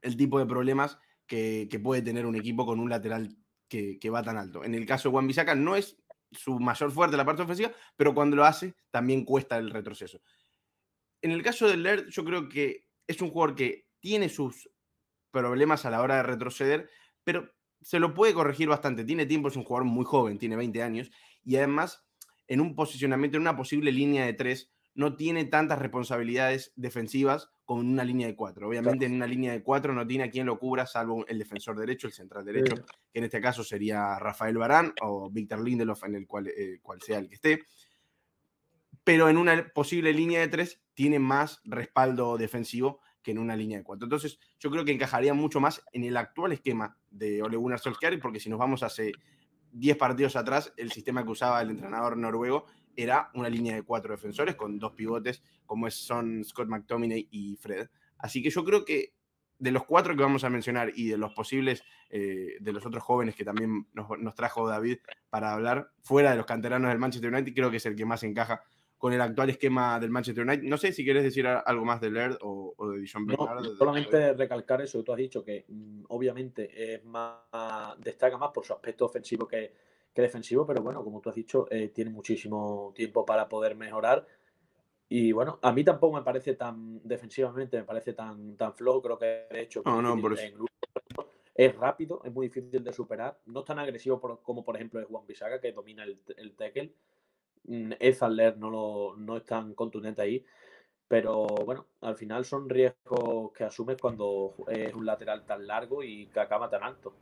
el 0.00 0.16
tipo 0.16 0.38
de 0.38 0.46
problemas 0.46 0.98
que, 1.26 1.68
puede 1.82 2.00
tener 2.00 2.24
un 2.24 2.36
equipo 2.36 2.64
con 2.64 2.80
un 2.80 2.88
lateral 2.88 3.36
que, 3.68 3.98
va 4.10 4.22
tan 4.22 4.38
alto. 4.38 4.64
En 4.64 4.74
el 4.74 4.86
caso 4.86 5.08
de 5.08 5.12
Juan 5.12 5.26
Bisaca, 5.26 5.54
no 5.54 5.76
es 5.76 5.98
su 6.32 6.58
mayor 6.58 6.90
fuerte 6.90 7.16
la 7.16 7.26
parte 7.26 7.42
ofensiva, 7.42 7.70
pero 7.96 8.14
cuando 8.14 8.36
lo 8.36 8.46
hace, 8.46 8.74
también 8.90 9.26
cuesta 9.26 9.58
el 9.58 9.70
retroceso. 9.70 10.22
En 11.20 11.32
el 11.32 11.42
caso 11.42 11.68
del 11.68 11.82
Laird, 11.82 12.08
yo 12.08 12.24
creo 12.24 12.48
que 12.48 12.88
es 13.06 13.20
un 13.20 13.30
jugador 13.30 13.54
que 13.54 13.88
tiene 14.00 14.30
sus 14.30 14.70
problemas 15.30 15.84
a 15.84 15.90
la 15.90 16.00
hora 16.00 16.16
de 16.16 16.22
retroceder, 16.22 16.88
pero 17.24 17.50
se 17.82 17.98
lo 17.98 18.14
puede 18.14 18.34
corregir 18.34 18.68
bastante. 18.68 19.04
Tiene 19.04 19.26
tiempo, 19.26 19.48
es 19.48 19.56
un 19.56 19.64
jugador 19.64 19.86
muy 19.86 20.04
joven, 20.04 20.38
tiene 20.38 20.56
20 20.56 20.82
años, 20.82 21.10
y 21.44 21.56
además 21.56 22.04
en 22.48 22.60
un 22.60 22.74
posicionamiento, 22.74 23.36
en 23.36 23.42
una 23.42 23.56
posible 23.56 23.92
línea 23.92 24.24
de 24.24 24.32
tres, 24.32 24.70
no 24.94 25.14
tiene 25.14 25.44
tantas 25.44 25.78
responsabilidades 25.78 26.72
defensivas 26.74 27.50
como 27.64 27.82
en 27.82 27.88
una 27.90 28.02
línea 28.02 28.26
de 28.26 28.34
cuatro. 28.34 28.66
Obviamente 28.66 29.04
en 29.06 29.14
una 29.14 29.26
línea 29.26 29.52
de 29.52 29.62
cuatro 29.62 29.92
no 29.92 30.06
tiene 30.06 30.24
a 30.24 30.30
quien 30.30 30.46
lo 30.46 30.58
cubra, 30.58 30.86
salvo 30.86 31.24
el 31.28 31.38
defensor 31.38 31.78
derecho, 31.78 32.06
el 32.08 32.14
central 32.14 32.44
derecho, 32.44 32.76
que 33.12 33.18
en 33.18 33.24
este 33.24 33.40
caso 33.40 33.62
sería 33.62 34.18
Rafael 34.18 34.56
Barán 34.56 34.94
o 35.02 35.30
Víctor 35.30 35.60
Lindelof, 35.60 36.02
en 36.04 36.14
el 36.16 36.26
cual, 36.26 36.48
eh, 36.48 36.80
cual 36.82 37.00
sea 37.02 37.18
el 37.18 37.28
que 37.28 37.34
esté. 37.34 37.62
Pero 39.04 39.28
en 39.28 39.36
una 39.36 39.68
posible 39.68 40.12
línea 40.12 40.40
de 40.40 40.48
tres 40.48 40.80
tiene 40.94 41.18
más 41.18 41.60
respaldo 41.64 42.36
defensivo 42.38 43.00
en 43.30 43.38
una 43.38 43.56
línea 43.56 43.78
de 43.78 43.84
cuatro. 43.84 44.06
Entonces, 44.06 44.38
yo 44.58 44.70
creo 44.70 44.84
que 44.84 44.92
encajaría 44.92 45.34
mucho 45.34 45.60
más 45.60 45.82
en 45.92 46.04
el 46.04 46.16
actual 46.16 46.52
esquema 46.52 46.96
de 47.10 47.42
Ole 47.42 47.56
Gunnar 47.56 47.78
Solskjaer, 47.78 48.20
porque 48.20 48.40
si 48.40 48.50
nos 48.50 48.58
vamos 48.58 48.82
hace 48.82 49.12
10 49.72 49.96
partidos 49.96 50.36
atrás, 50.36 50.72
el 50.76 50.92
sistema 50.92 51.24
que 51.24 51.30
usaba 51.30 51.60
el 51.62 51.70
entrenador 51.70 52.16
noruego 52.16 52.66
era 52.96 53.30
una 53.34 53.48
línea 53.48 53.74
de 53.74 53.82
cuatro 53.82 54.12
defensores 54.12 54.56
con 54.56 54.78
dos 54.78 54.92
pivotes, 54.92 55.42
como 55.66 55.88
son 55.90 56.44
Scott 56.44 56.68
McTominay 56.68 57.28
y 57.30 57.56
Fred. 57.56 57.88
Así 58.18 58.42
que 58.42 58.50
yo 58.50 58.64
creo 58.64 58.84
que 58.84 59.14
de 59.58 59.70
los 59.70 59.84
cuatro 59.84 60.16
que 60.16 60.22
vamos 60.22 60.44
a 60.44 60.50
mencionar 60.50 60.92
y 60.94 61.08
de 61.08 61.18
los 61.18 61.32
posibles, 61.32 61.82
eh, 62.10 62.56
de 62.60 62.72
los 62.72 62.84
otros 62.86 63.02
jóvenes 63.02 63.34
que 63.34 63.44
también 63.44 63.86
nos, 63.92 64.34
trajo 64.34 64.68
David 64.68 64.98
para 65.30 65.52
hablar, 65.52 65.90
fuera 66.02 66.30
de 66.30 66.36
los 66.36 66.46
canteranos 66.46 66.90
del 66.90 66.98
Manchester 66.98 67.32
United, 67.32 67.54
creo 67.54 67.70
que 67.70 67.78
es 67.78 67.86
el 67.86 67.96
que 67.96 68.04
más 68.04 68.22
encaja 68.22 68.62
con 68.98 69.12
el 69.12 69.20
actual 69.20 69.48
esquema 69.50 70.00
del 70.00 70.10
Manchester 70.10 70.44
United. 70.44 70.64
No 70.64 70.76
sé 70.76 70.92
si 70.92 71.04
quieres 71.04 71.22
decir 71.22 71.46
algo 71.46 71.84
más 71.84 72.00
de 72.00 72.10
Laird 72.10 72.38
o, 72.42 72.74
de 72.90 72.98
Dijon 72.98 73.26
Bernard. 73.26 73.64
solamente 73.76 74.34
recalcar 74.34 74.82
eso 74.82 74.98
que 74.98 75.04
tú 75.04 75.12
has 75.12 75.18
dicho, 75.18 75.44
que 75.44 75.64
mm, 75.68 76.06
obviamente 76.08 76.94
es 76.94 77.04
más, 77.04 77.38
destaca 77.98 78.36
más 78.36 78.50
por 78.50 78.66
su 78.66 78.72
aspecto 78.72 79.06
ofensivo 79.06 79.46
que, 79.46 79.88
defensivo, 80.14 80.66
pero 80.66 80.82
bueno, 80.82 81.04
como 81.04 81.20
tú 81.20 81.28
has 81.28 81.36
dicho, 81.36 81.68
eh, 81.70 81.90
tiene 81.94 82.10
muchísimo 82.10 82.92
tiempo 82.92 83.24
para 83.24 83.48
poder 83.48 83.76
mejorar. 83.76 84.26
Y 85.08 85.30
bueno, 85.30 85.60
a 85.62 85.70
mí 85.70 85.84
tampoco 85.84 86.16
me 86.16 86.24
parece 86.24 86.54
tan 86.54 87.00
defensivamente, 87.04 87.76
me 87.76 87.84
parece 87.84 88.14
tan, 88.14 88.56
tan 88.56 88.74
flojo, 88.74 89.00
creo 89.00 89.16
que 89.16 89.46
de 89.48 89.60
hecho 89.60 89.84
es 91.54 91.76
rápido, 91.76 92.20
es 92.24 92.32
muy 92.32 92.48
difícil 92.48 92.82
de 92.82 92.92
superar, 92.92 93.38
no 93.46 93.60
es 93.60 93.64
tan 93.64 93.78
agresivo 93.78 94.20
como 94.42 94.64
por 94.64 94.74
ejemplo 94.74 94.98
el 94.98 95.06
Juan 95.06 95.24
Bisaga, 95.24 95.60
que 95.60 95.70
domina 95.70 96.02
el, 96.02 96.18
el 96.36 96.56
tackle. 96.56 96.92
Mm, 97.68 97.92
Ethaler 98.00 98.56
no, 98.56 98.70
lo, 98.70 99.14
no 99.16 99.36
es 99.36 99.44
tan 99.44 99.74
contundente 99.74 100.22
ahí, 100.22 100.44
pero 101.06 101.46
bueno, 101.66 101.86
al 102.00 102.16
final 102.16 102.44
son 102.46 102.68
riesgos 102.68 103.52
que 103.52 103.64
asumes 103.64 103.98
cuando 104.00 104.54
es 104.68 104.94
un 104.94 105.04
lateral 105.04 105.44
tan 105.44 105.66
largo 105.66 106.02
y 106.02 106.26
que 106.26 106.40
acaba 106.40 106.70
tan 106.70 106.82
alto. 106.82 107.14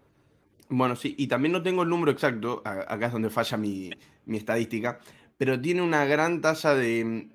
Bueno, 0.69 0.95
sí, 0.95 1.15
y 1.19 1.27
también 1.27 1.53
no 1.53 1.63
tengo 1.63 1.83
el 1.83 1.89
número 1.89 2.13
exacto, 2.13 2.63
acá 2.65 3.07
es 3.07 3.13
donde 3.13 3.31
falla 3.31 3.57
mi, 3.57 3.91
estadística, 4.27 5.01
pero 5.37 5.61
tiene 5.61 5.83
una 5.83 6.05
gran 6.05 6.41
tasa 6.41 6.75
de, 6.75 7.29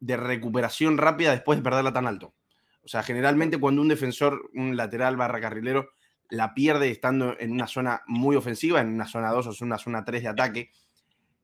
recuperación 0.00 0.98
rápida 0.98 1.32
después 1.32 1.58
de 1.58 1.62
perderla 1.62 1.92
tan 1.92 2.06
alto. 2.06 2.34
O 2.82 2.88
sea, 2.88 3.02
generalmente 3.02 3.58
cuando 3.58 3.82
un 3.82 3.88
defensor, 3.88 4.50
un 4.54 4.76
lateral 4.76 5.16
barra 5.16 5.40
carrilero, 5.40 5.90
la 6.30 6.54
pierde 6.54 6.90
estando 6.90 7.38
en 7.38 7.52
una 7.52 7.66
zona 7.66 8.02
muy 8.06 8.36
ofensiva, 8.36 8.80
en 8.80 8.88
una 8.88 9.06
zona 9.06 9.30
2 9.30 9.46
o 9.46 9.50
en 9.50 9.66
una 9.66 9.78
zona 9.78 10.04
3 10.04 10.22
de 10.22 10.28
ataque, 10.28 10.70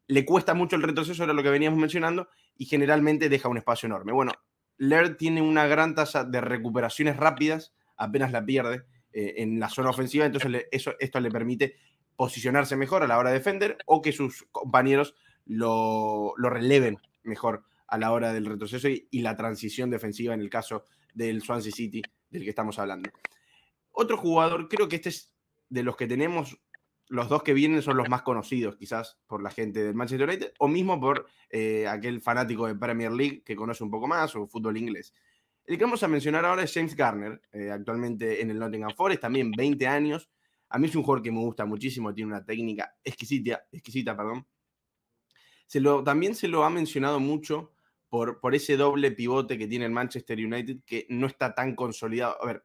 le 0.08 0.24
cuesta 0.24 0.54
mucho 0.54 0.76
el 0.76 0.82
retroceso, 0.82 1.24
era 1.24 1.32
lo 1.32 1.42
que 1.42 1.50
veníamos 1.50 1.78
mencionando, 1.78 2.28
y 2.56 2.66
generalmente 2.66 3.28
deja 3.28 3.48
un 3.48 3.58
espacio 3.58 3.86
enorme. 3.86 4.12
Bueno, 4.12 4.32
Laird 4.78 5.16
tiene 5.16 5.42
una 5.42 5.66
gran 5.66 5.94
tasa 5.94 6.24
de 6.24 6.40
recuperaciones 6.40 7.16
rápidas, 7.16 7.74
apenas 7.96 8.32
la 8.32 8.44
pierde, 8.44 8.84
eh, 9.12 9.34
en 9.38 9.58
la 9.58 9.68
zona 9.68 9.90
ofensiva, 9.90 10.26
entonces 10.26 10.66
eso, 10.70 10.94
esto 10.98 11.20
le 11.20 11.30
permite 11.30 11.76
posicionarse 12.16 12.76
mejor 12.76 13.02
a 13.02 13.06
la 13.06 13.18
hora 13.18 13.30
de 13.30 13.38
defender 13.38 13.78
o 13.86 14.02
que 14.02 14.12
sus 14.12 14.46
compañeros 14.50 15.14
lo, 15.44 16.34
releven 16.36 16.98
mejor 17.22 17.64
a 17.86 17.98
la 17.98 18.12
hora 18.12 18.32
del 18.32 18.46
retroceso 18.46 18.88
y, 18.88 19.08
la 19.20 19.36
transición 19.36 19.90
defensiva 19.90 20.34
en 20.34 20.40
el 20.40 20.50
caso 20.50 20.84
del 21.14 21.42
Swansea 21.42 21.72
City 21.72 22.02
del 22.30 22.42
que 22.42 22.50
estamos 22.50 22.78
hablando. 22.78 23.10
Otro 23.92 24.16
jugador, 24.16 24.68
creo 24.68 24.88
que 24.88 24.96
este 24.96 25.10
es 25.10 25.32
de 25.68 25.82
los 25.82 25.96
que 25.96 26.06
tenemos, 26.06 26.58
los 27.08 27.28
dos 27.28 27.42
que 27.42 27.54
vienen 27.54 27.82
son 27.82 27.96
los 27.96 28.08
más 28.08 28.22
conocidos 28.22 28.76
quizás 28.76 29.18
por 29.26 29.42
la 29.42 29.50
gente 29.50 29.84
del 29.84 29.94
Manchester 29.94 30.28
United 30.28 30.52
o 30.58 30.68
mismo 30.68 31.00
por 31.00 31.26
eh, 31.50 31.86
aquel 31.86 32.20
fanático 32.20 32.66
de 32.66 32.74
Premier 32.74 33.12
League 33.12 33.42
que 33.44 33.54
conoce 33.54 33.84
un 33.84 33.90
poco 33.90 34.06
más 34.06 34.34
o 34.34 34.46
fútbol 34.46 34.76
inglés. 34.76 35.14
El 35.64 35.78
que 35.78 35.84
vamos 35.84 36.02
a 36.02 36.08
mencionar 36.08 36.44
ahora 36.44 36.62
es 36.62 36.72
James 36.72 36.94
Garner, 36.94 37.40
eh, 37.52 37.70
actualmente 37.70 38.40
en 38.40 38.50
el 38.50 38.58
Nottingham 38.58 38.94
Forest, 38.94 39.20
también 39.20 39.50
20 39.50 39.86
años. 39.86 40.30
A 40.68 40.78
mí 40.78 40.86
es 40.86 40.96
un 40.96 41.02
jugador 41.02 41.22
que 41.22 41.32
me 41.32 41.38
gusta 41.38 41.64
muchísimo, 41.64 42.14
tiene 42.14 42.32
una 42.32 42.44
técnica 42.44 42.96
exquisita, 43.02 43.66
exquisita 43.72 44.16
perdón. 44.16 44.46
Se 45.66 45.80
lo, 45.80 46.02
también 46.04 46.34
se 46.34 46.48
lo 46.48 46.64
ha 46.64 46.70
mencionado 46.70 47.18
mucho 47.18 47.72
por, 48.08 48.40
por 48.40 48.54
ese 48.54 48.76
doble 48.76 49.10
pivote 49.10 49.58
que 49.58 49.66
tiene 49.66 49.84
el 49.84 49.90
Manchester 49.90 50.38
United, 50.38 50.78
que 50.84 51.06
no 51.08 51.26
está 51.26 51.54
tan 51.54 51.74
consolidado. 51.74 52.40
A 52.40 52.46
ver, 52.46 52.64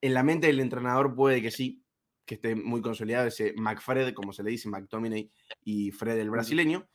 en 0.00 0.14
la 0.14 0.22
mente 0.22 0.46
del 0.46 0.60
entrenador 0.60 1.14
puede 1.14 1.42
que 1.42 1.50
sí, 1.50 1.84
que 2.26 2.34
esté 2.34 2.54
muy 2.54 2.82
consolidado 2.82 3.26
ese 3.26 3.54
McFred, 3.56 4.12
como 4.12 4.32
se 4.32 4.42
le 4.42 4.50
dice, 4.50 4.68
McTominay 4.68 5.30
y 5.64 5.92
Fred 5.92 6.18
el 6.18 6.30
brasileño. 6.30 6.88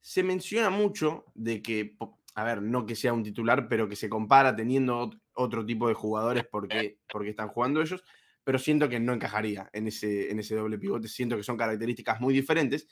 Se 0.00 0.22
menciona 0.22 0.70
mucho 0.70 1.26
de 1.34 1.62
que 1.62 1.96
a 2.34 2.44
ver, 2.44 2.62
no 2.62 2.86
que 2.86 2.94
sea 2.94 3.12
un 3.12 3.22
titular, 3.22 3.68
pero 3.68 3.88
que 3.88 3.96
se 3.96 4.08
compara 4.08 4.54
teniendo 4.54 5.10
otro 5.34 5.64
tipo 5.66 5.88
de 5.88 5.94
jugadores 5.94 6.44
porque, 6.50 6.98
porque 7.10 7.30
están 7.30 7.48
jugando 7.48 7.80
ellos, 7.80 8.04
pero 8.44 8.58
siento 8.58 8.88
que 8.88 9.00
no 9.00 9.12
encajaría 9.12 9.68
en 9.72 9.88
ese, 9.88 10.30
en 10.30 10.38
ese 10.38 10.54
doble 10.54 10.78
pivote, 10.78 11.08
siento 11.08 11.36
que 11.36 11.42
son 11.42 11.56
características 11.56 12.20
muy 12.20 12.32
diferentes, 12.32 12.86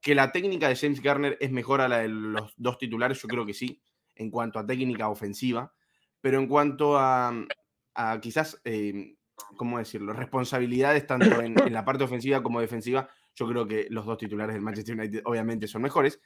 que 0.00 0.14
la 0.14 0.32
técnica 0.32 0.68
de 0.68 0.76
James 0.76 1.02
Garner 1.02 1.36
es 1.40 1.50
mejor 1.50 1.80
a 1.80 1.88
la 1.88 1.98
de 1.98 2.08
los 2.08 2.54
dos 2.56 2.78
titulares, 2.78 3.20
yo 3.20 3.28
creo 3.28 3.44
que 3.44 3.54
sí, 3.54 3.82
en 4.14 4.30
cuanto 4.30 4.58
a 4.58 4.66
técnica 4.66 5.08
ofensiva, 5.08 5.74
pero 6.20 6.38
en 6.38 6.46
cuanto 6.46 6.98
a, 6.98 7.34
quizás, 8.22 8.60
eh, 8.64 9.14
¿cómo 9.56 9.78
decirlo?, 9.78 10.12
responsabilidades 10.12 11.06
tanto 11.06 11.40
en, 11.40 11.54
la 11.72 11.84
parte 11.84 12.04
ofensiva 12.04 12.42
como 12.42 12.60
defensiva, 12.60 13.08
yo 13.34 13.48
creo 13.48 13.66
que 13.66 13.86
los 13.90 14.06
dos 14.06 14.18
titulares 14.18 14.54
del 14.54 14.62
Manchester 14.62 14.98
United 14.98 15.22
obviamente 15.24 15.66
son 15.66 15.82
mejores 15.82 16.20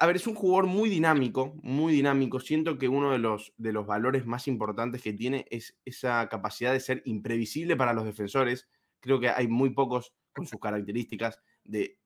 a 0.00 0.06
ver, 0.06 0.16
es 0.16 0.26
un 0.26 0.34
jugador 0.34 0.66
muy 0.66 0.88
dinámico, 0.88 1.52
muy 1.62 1.92
dinámico. 1.92 2.40
Siento 2.40 2.78
que 2.78 2.88
uno 2.88 3.12
de 3.12 3.18
los, 3.18 3.52
de 3.58 3.70
los 3.70 3.86
valores 3.86 4.24
más 4.24 4.48
importantes 4.48 5.02
que 5.02 5.12
tiene 5.12 5.44
es 5.50 5.76
esa 5.84 6.26
capacidad 6.30 6.72
de 6.72 6.80
ser 6.80 7.02
imprevisible 7.04 7.76
para 7.76 7.92
los 7.92 8.06
defensores. 8.06 8.66
Creo 9.00 9.20
que 9.20 9.28
hay 9.28 9.46
muy 9.46 9.74
pocos 9.74 10.14
con 10.32 10.46
sus 10.46 10.58
características 10.58 11.42
de... 11.64 11.98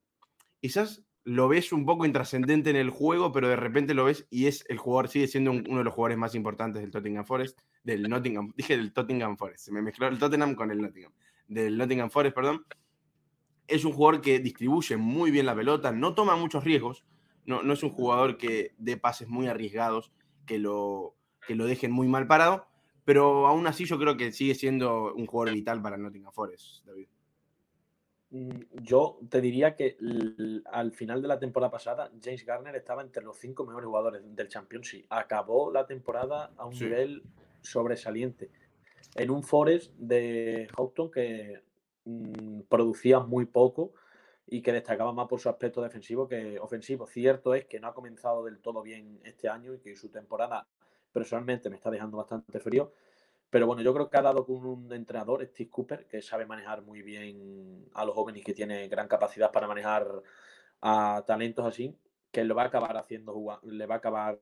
Quizás 0.60 1.04
lo 1.24 1.48
ves 1.48 1.72
un 1.72 1.86
poco 1.86 2.04
intrascendente 2.04 2.70
en 2.70 2.76
el 2.76 2.90
juego, 2.90 3.32
pero 3.32 3.48
de 3.48 3.56
repente 3.56 3.94
lo 3.94 4.04
ves 4.04 4.26
y 4.30 4.46
es 4.46 4.64
el 4.68 4.76
jugador, 4.76 5.08
sigue 5.08 5.26
siendo 5.26 5.52
uno 5.52 5.78
de 5.78 5.84
los 5.84 5.94
jugadores 5.94 6.18
más 6.18 6.34
importantes 6.34 6.82
del 6.82 6.90
Tottenham 6.90 7.24
Forest, 7.24 7.58
del 7.82 8.02
Nottingham, 8.08 8.52
dije 8.56 8.76
del 8.76 8.92
Tottenham 8.92 9.36
Forest, 9.36 9.64
se 9.64 9.72
me 9.72 9.80
mezcló 9.80 10.06
el 10.06 10.18
Tottenham 10.18 10.54
con 10.54 10.70
el 10.70 10.82
Nottingham, 10.82 11.12
del 11.48 11.78
Nottingham 11.78 12.10
Forest, 12.10 12.34
perdón. 12.34 12.66
Es 13.66 13.86
un 13.86 13.92
jugador 13.92 14.20
que 14.20 14.38
distribuye 14.40 14.98
muy 14.98 15.30
bien 15.30 15.46
la 15.46 15.54
pelota, 15.54 15.90
no 15.90 16.14
toma 16.14 16.36
muchos 16.36 16.64
riesgos, 16.64 17.06
no, 17.46 17.60
es 17.72 17.82
un 17.82 17.90
jugador 17.90 18.36
que 18.36 18.74
dé 18.76 18.98
pases 18.98 19.28
muy 19.28 19.46
arriesgados, 19.46 20.12
que 20.44 20.58
lo, 20.58 21.16
que 21.46 21.54
lo 21.54 21.64
dejen 21.64 21.90
muy 21.90 22.06
mal 22.06 22.26
parado, 22.26 22.66
pero 23.06 23.46
aún 23.46 23.66
así 23.66 23.86
yo 23.86 23.98
creo 23.98 24.18
que 24.18 24.32
sigue 24.32 24.54
siendo 24.54 25.14
un 25.14 25.24
jugador 25.24 25.54
vital 25.54 25.80
para 25.80 25.96
Nottingham 25.96 26.32
Forest, 26.32 26.84
David. 26.84 27.08
Mm, 28.34 28.82
yo 28.82 29.20
te 29.30 29.40
diría 29.40 29.76
que 29.76 29.96
al 30.72 30.90
final 30.90 31.22
de 31.22 31.28
la 31.28 31.38
temporada 31.38 31.70
pasada, 31.70 32.10
James 32.20 32.44
Garner 32.44 32.74
estaba 32.74 33.00
entre 33.00 33.22
los 33.22 33.38
cinco 33.38 33.64
mejores 33.64 33.86
jugadores 33.86 34.22
del 34.24 34.48
Championship. 34.48 35.06
Acabó 35.08 35.70
la 35.70 35.86
temporada 35.86 36.50
a 36.56 36.66
un 36.66 36.74
nivel 36.74 37.22
sobresaliente. 37.62 38.50
En 39.14 39.30
un 39.30 39.44
Forest 39.44 39.94
de 39.98 40.66
Houghton 40.76 41.12
que 41.12 41.62
mm, 42.06 42.62
producía 42.62 43.20
muy 43.20 43.46
poco 43.46 43.92
y 44.48 44.62
que 44.62 44.72
destacaba 44.72 45.12
más 45.12 45.28
por 45.28 45.38
su 45.38 45.48
aspecto 45.48 45.80
defensivo 45.80 46.26
que 46.26 46.58
ofensivo. 46.58 47.06
Cierto 47.06 47.54
es 47.54 47.66
que 47.66 47.78
no 47.78 47.86
ha 47.86 47.94
comenzado 47.94 48.44
del 48.44 48.58
todo 48.58 48.82
bien 48.82 49.20
este 49.22 49.48
año 49.48 49.74
y 49.74 49.78
que 49.78 49.94
su 49.94 50.08
temporada 50.08 50.66
personalmente 51.12 51.70
me 51.70 51.76
está 51.76 51.88
dejando 51.88 52.16
bastante 52.16 52.58
frío. 52.58 52.92
Pero 53.54 53.68
bueno, 53.68 53.82
yo 53.82 53.94
creo 53.94 54.10
que 54.10 54.16
ha 54.16 54.22
dado 54.22 54.44
con 54.44 54.66
un 54.66 54.92
entrenador, 54.92 55.46
Steve 55.46 55.70
Cooper, 55.70 56.08
que 56.08 56.20
sabe 56.20 56.44
manejar 56.44 56.82
muy 56.82 57.02
bien 57.02 57.88
a 57.94 58.04
los 58.04 58.12
jóvenes 58.12 58.42
y 58.42 58.44
que 58.44 58.52
tiene 58.52 58.88
gran 58.88 59.06
capacidad 59.06 59.52
para 59.52 59.68
manejar 59.68 60.08
a 60.80 61.22
talentos 61.24 61.64
así, 61.64 61.96
que 62.32 62.42
lo 62.42 62.56
va 62.56 62.62
a 62.62 62.66
acabar 62.66 62.96
haciendo, 62.96 63.60
le 63.62 63.86
va 63.86 63.94
a 63.94 63.98
acabar 63.98 64.40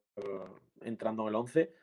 entrando 0.80 1.24
en 1.24 1.28
el 1.28 1.34
11 1.34 1.74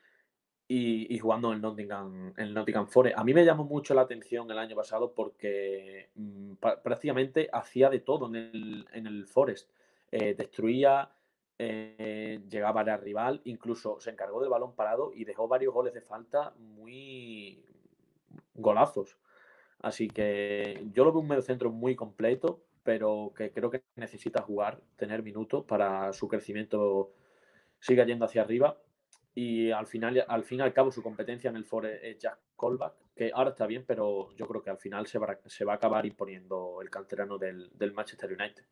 y, 0.70 1.20
jugando 1.20 1.50
en 1.50 1.58
el, 1.58 1.62
Nottingham, 1.62 2.34
en 2.36 2.52
Nottingham 2.52 2.88
Forest. 2.88 3.20
A 3.20 3.24
mí 3.24 3.36
me 3.36 3.46
llamó 3.46 3.64
mucho 3.64 3.94
la 3.94 4.02
atención 4.02 4.50
el 4.50 4.58
año 4.58 4.76
pasado 4.76 5.14
porque 5.14 6.10
mm, 6.16 6.54
prácticamente 6.82 7.48
hacía 7.54 7.92
de 7.92 8.00
todo 8.00 8.26
en 8.26 8.38
el, 8.38 8.88
en 8.92 9.06
el 9.06 9.28
Forest. 9.28 9.70
Eh, 10.12 10.34
destruía, 10.34 11.12
eh, 11.60 12.42
llegaba 12.50 12.82
al 12.82 13.02
rival, 13.02 13.42
incluso 13.44 14.00
se 14.00 14.10
encargó 14.12 14.42
del 14.42 14.50
balón 14.50 14.76
parado 14.76 15.12
y 15.14 15.26
dejó 15.26 15.48
varios 15.48 15.74
goles 15.74 15.94
de 15.94 16.02
falta 16.02 16.54
muy 16.58 17.64
golazos. 18.56 19.18
Así 19.82 20.08
que 20.08 20.88
yo 20.94 21.04
lo 21.04 21.12
veo 21.12 21.22
un 21.22 21.28
medio 21.28 21.42
centro 21.42 21.72
muy 21.72 21.96
completo, 21.96 22.64
pero 22.84 23.34
que 23.36 23.52
creo 23.52 23.70
que 23.70 23.84
necesita 23.96 24.42
jugar, 24.42 24.82
tener 24.96 25.22
minutos 25.22 25.66
para 25.66 26.12
su 26.14 26.28
crecimiento 26.28 27.12
siga 27.80 28.06
yendo 28.06 28.26
hacia 28.26 28.42
arriba 28.42 28.78
y 29.36 29.72
al 29.72 29.88
final, 29.88 30.26
al 30.28 30.44
fin 30.44 30.60
y 30.60 30.62
al 30.64 30.74
cabo, 30.74 30.92
su 30.92 31.02
competencia 31.02 31.50
en 31.50 31.56
el 31.56 31.66
Fore 31.66 32.10
es 32.10 32.18
Jack 32.20 32.40
Colback, 32.56 32.94
que 33.16 33.32
ahora 33.34 33.52
está 33.52 33.68
bien, 33.68 33.86
pero 33.88 34.36
yo 34.36 34.46
creo 34.46 34.62
que 34.62 34.70
al 34.70 34.78
final 34.78 35.08
se 35.08 35.20
va, 35.20 35.40
se 35.46 35.64
va 35.66 35.74
a 35.74 35.76
acabar 35.76 36.06
imponiendo 36.06 36.82
el 36.82 36.90
canterano 36.90 37.38
del, 37.38 37.70
del, 37.74 37.94
Manchester 37.94 38.34
United. 38.34 38.66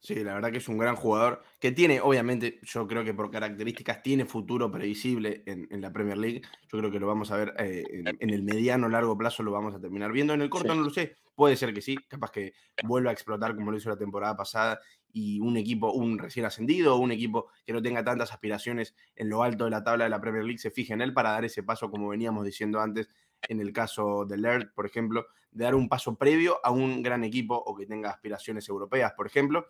Sí, 0.00 0.14
la 0.22 0.34
verdad 0.34 0.52
que 0.52 0.58
es 0.58 0.68
un 0.68 0.78
gran 0.78 0.94
jugador 0.94 1.42
que 1.58 1.72
tiene, 1.72 2.00
obviamente, 2.00 2.60
yo 2.62 2.86
creo 2.86 3.02
que 3.02 3.14
por 3.14 3.30
características 3.30 4.02
tiene 4.02 4.24
futuro 4.24 4.70
previsible 4.70 5.42
en, 5.46 5.66
en 5.70 5.80
la 5.80 5.92
Premier 5.92 6.16
League. 6.16 6.42
Yo 6.70 6.78
creo 6.78 6.90
que 6.90 7.00
lo 7.00 7.08
vamos 7.08 7.32
a 7.32 7.36
ver 7.36 7.54
eh, 7.58 7.82
en, 8.20 8.30
el 8.30 8.42
mediano 8.42 8.88
largo 8.88 9.18
plazo, 9.18 9.42
lo 9.42 9.50
vamos 9.50 9.74
a 9.74 9.80
terminar 9.80 10.12
viendo. 10.12 10.34
En 10.34 10.42
el 10.42 10.50
corto 10.50 10.74
no 10.74 10.82
lo 10.82 10.90
sé, 10.90 11.16
puede 11.34 11.56
ser 11.56 11.74
que 11.74 11.80
sí, 11.80 11.96
capaz 12.08 12.30
que 12.30 12.52
vuelva 12.84 13.10
a 13.10 13.12
explotar 13.14 13.56
como 13.56 13.70
lo 13.70 13.78
hizo 13.78 13.88
la 13.88 13.96
temporada 13.96 14.36
pasada 14.36 14.78
y 15.12 15.40
un 15.40 15.56
equipo, 15.56 15.92
un 15.92 16.18
recién 16.18 16.46
ascendido, 16.46 16.98
un 16.98 17.10
equipo 17.10 17.48
que 17.64 17.72
no 17.72 17.82
tenga 17.82 18.04
tantas 18.04 18.32
aspiraciones 18.32 18.94
en 19.16 19.28
lo 19.28 19.42
alto 19.42 19.64
de 19.64 19.70
la 19.70 19.82
tabla 19.82 20.04
de 20.04 20.10
la 20.10 20.20
Premier 20.20 20.44
League 20.44 20.58
se 20.58 20.70
fije 20.70 20.92
en 20.92 21.00
él 21.00 21.14
para 21.14 21.30
dar 21.30 21.44
ese 21.44 21.62
paso, 21.62 21.90
como 21.90 22.08
veníamos 22.08 22.44
diciendo 22.44 22.80
antes, 22.80 23.08
en 23.48 23.60
el 23.60 23.72
caso 23.72 24.24
de 24.24 24.36
Laird, 24.36 24.72
por 24.74 24.86
ejemplo, 24.86 25.26
de 25.50 25.64
dar 25.64 25.74
un 25.74 25.88
paso 25.88 26.16
previo 26.16 26.58
a 26.62 26.70
un 26.70 27.02
gran 27.02 27.24
equipo 27.24 27.56
o 27.56 27.74
que 27.74 27.86
tenga 27.86 28.10
aspiraciones 28.10 28.68
europeas, 28.68 29.12
por 29.16 29.26
ejemplo. 29.26 29.66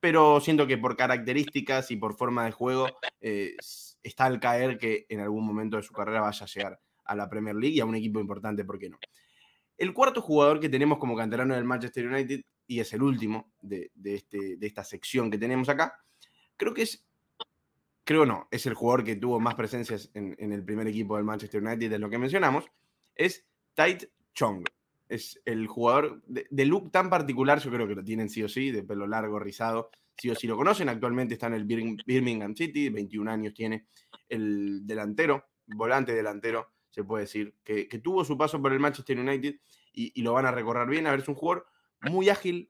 Pero 0.00 0.40
siento 0.40 0.66
que 0.66 0.78
por 0.78 0.96
características 0.96 1.90
y 1.90 1.96
por 1.96 2.14
forma 2.14 2.44
de 2.44 2.52
juego 2.52 2.86
eh, 3.20 3.56
está 4.02 4.26
al 4.26 4.40
caer 4.40 4.78
que 4.78 5.06
en 5.08 5.20
algún 5.20 5.44
momento 5.44 5.76
de 5.76 5.82
su 5.82 5.92
carrera 5.92 6.20
vaya 6.20 6.44
a 6.44 6.48
llegar 6.48 6.80
a 7.04 7.16
la 7.16 7.28
Premier 7.28 7.56
League 7.56 7.76
y 7.76 7.80
a 7.80 7.86
un 7.86 7.96
equipo 7.96 8.20
importante, 8.20 8.64
¿por 8.64 8.78
qué 8.78 8.90
no? 8.90 8.98
El 9.76 9.94
cuarto 9.94 10.20
jugador 10.20 10.60
que 10.60 10.68
tenemos 10.68 10.98
como 10.98 11.16
canterano 11.16 11.54
del 11.54 11.64
Manchester 11.64 12.06
United 12.06 12.42
y 12.66 12.80
es 12.80 12.92
el 12.92 13.02
último 13.02 13.52
de, 13.60 13.90
este, 14.04 14.56
de 14.56 14.66
esta 14.66 14.84
sección 14.84 15.30
que 15.30 15.38
tenemos 15.38 15.68
acá, 15.68 16.04
creo 16.56 16.74
que 16.74 16.82
es, 16.82 17.06
creo 18.04 18.26
no, 18.26 18.46
es 18.50 18.66
el 18.66 18.74
jugador 18.74 19.04
que 19.04 19.16
tuvo 19.16 19.40
más 19.40 19.54
presencias 19.54 20.10
en, 20.14 20.52
el 20.52 20.64
primer 20.64 20.86
equipo 20.86 21.16
del 21.16 21.24
Manchester 21.24 21.62
United, 21.62 21.90
de 21.90 21.98
lo 21.98 22.10
que 22.10 22.18
mencionamos, 22.18 22.66
es 23.14 23.46
Tait 23.74 24.10
Chong. 24.34 24.64
Es 25.08 25.40
el 25.44 25.66
jugador 25.66 26.22
de, 26.26 26.66
look 26.66 26.90
tan 26.90 27.08
particular, 27.08 27.60
yo 27.60 27.70
creo 27.70 27.88
que 27.88 27.94
lo 27.94 28.04
tienen 28.04 28.28
sí 28.28 28.42
o 28.42 28.48
sí, 28.48 28.70
de 28.70 28.82
pelo 28.82 29.06
largo, 29.06 29.38
rizado, 29.38 29.90
sí 30.16 30.30
o 30.30 30.34
sí 30.34 30.46
lo 30.46 30.56
conocen. 30.56 30.88
Actualmente 30.88 31.34
está 31.34 31.46
en 31.46 31.54
el 31.54 31.64
Birmingham 31.64 32.54
City, 32.54 32.90
21 32.90 33.30
años 33.30 33.54
tiene 33.54 33.86
el 34.28 34.86
delantero, 34.86 35.46
volante 35.66 36.12
delantero, 36.12 36.72
se 36.90 37.04
puede 37.04 37.24
decir, 37.24 37.54
que, 37.64 37.86
tuvo 38.02 38.24
su 38.24 38.36
paso 38.36 38.60
por 38.60 38.72
el 38.72 38.80
Manchester 38.80 39.18
United 39.18 39.56
y, 39.92 40.12
y, 40.18 40.22
lo 40.22 40.32
van 40.34 40.46
a 40.46 40.52
recorrer 40.52 40.88
bien. 40.88 41.06
A 41.06 41.12
ver, 41.12 41.20
es 41.20 41.28
un 41.28 41.34
jugador 41.34 41.66
muy 42.02 42.28
ágil. 42.28 42.68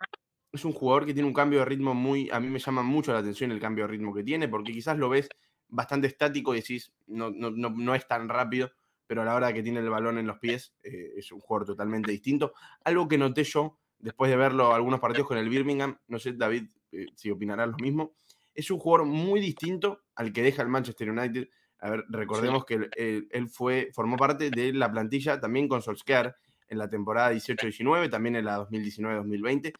Es 0.50 0.64
un 0.64 0.72
jugador 0.72 1.04
que 1.04 1.12
tiene 1.12 1.28
un 1.28 1.34
cambio 1.34 1.60
de 1.60 1.64
ritmo 1.66 1.94
muy. 1.94 2.30
A 2.30 2.40
mí 2.40 2.48
me 2.48 2.58
llama 2.58 2.82
mucho 2.82 3.12
la 3.12 3.18
atención 3.18 3.52
el 3.52 3.60
cambio 3.60 3.84
de 3.84 3.92
ritmo 3.92 4.14
que 4.14 4.24
tiene, 4.24 4.48
porque 4.48 4.72
quizás 4.72 4.96
lo 4.96 5.08
ves 5.08 5.28
bastante 5.68 6.06
estático 6.06 6.54
y 6.54 6.60
decís, 6.60 6.92
no, 7.06 7.30
no, 7.30 7.50
no, 7.50 7.94
es 7.94 8.06
tan 8.08 8.28
rápido, 8.28 8.70
pero 9.08 9.22
a 9.22 9.24
la 9.24 9.34
hora 9.34 9.52
que 9.52 9.62
tiene 9.62 9.80
el 9.80 9.88
balón 9.88 10.18
en 10.18 10.26
los 10.26 10.38
pies 10.38 10.74
eh, 10.82 11.14
es 11.16 11.32
un 11.32 11.40
jugador 11.40 11.66
totalmente 11.66 12.12
distinto. 12.12 12.52
Algo 12.84 13.08
que 13.08 13.18
noté 13.18 13.42
yo 13.42 13.78
después 13.98 14.30
de 14.30 14.36
verlo 14.36 14.74
algunos 14.74 15.00
partidos 15.00 15.26
con 15.26 15.38
el 15.38 15.48
Birmingham, 15.48 15.98
no 16.06 16.18
sé, 16.18 16.34
David, 16.34 16.68
eh, 16.92 17.06
si 17.16 17.30
opinarás 17.30 17.68
lo 17.68 17.78
mismo, 17.78 18.12
es 18.54 18.70
un 18.70 18.78
jugador 18.78 19.06
muy 19.06 19.40
distinto 19.40 20.02
al 20.14 20.32
que 20.32 20.42
deja 20.42 20.62
el 20.62 20.68
Manchester 20.68 21.10
United. 21.10 21.48
A 21.80 21.90
ver, 21.90 22.04
recordemos 22.10 22.66
que 22.66 22.74
él, 22.96 23.28
él, 23.30 23.48
fue, 23.48 23.88
formó 23.94 24.16
parte 24.16 24.50
de 24.50 24.72
la 24.74 24.92
plantilla 24.92 25.40
también 25.40 25.68
con 25.68 25.80
Solskjaer 25.80 26.36
en 26.68 26.78
la 26.78 26.88
temporada 26.88 27.32
18-19, 27.32 28.10
también 28.10 28.36
en 28.36 28.44
la 28.44 28.58
2019-2020, 28.68 29.72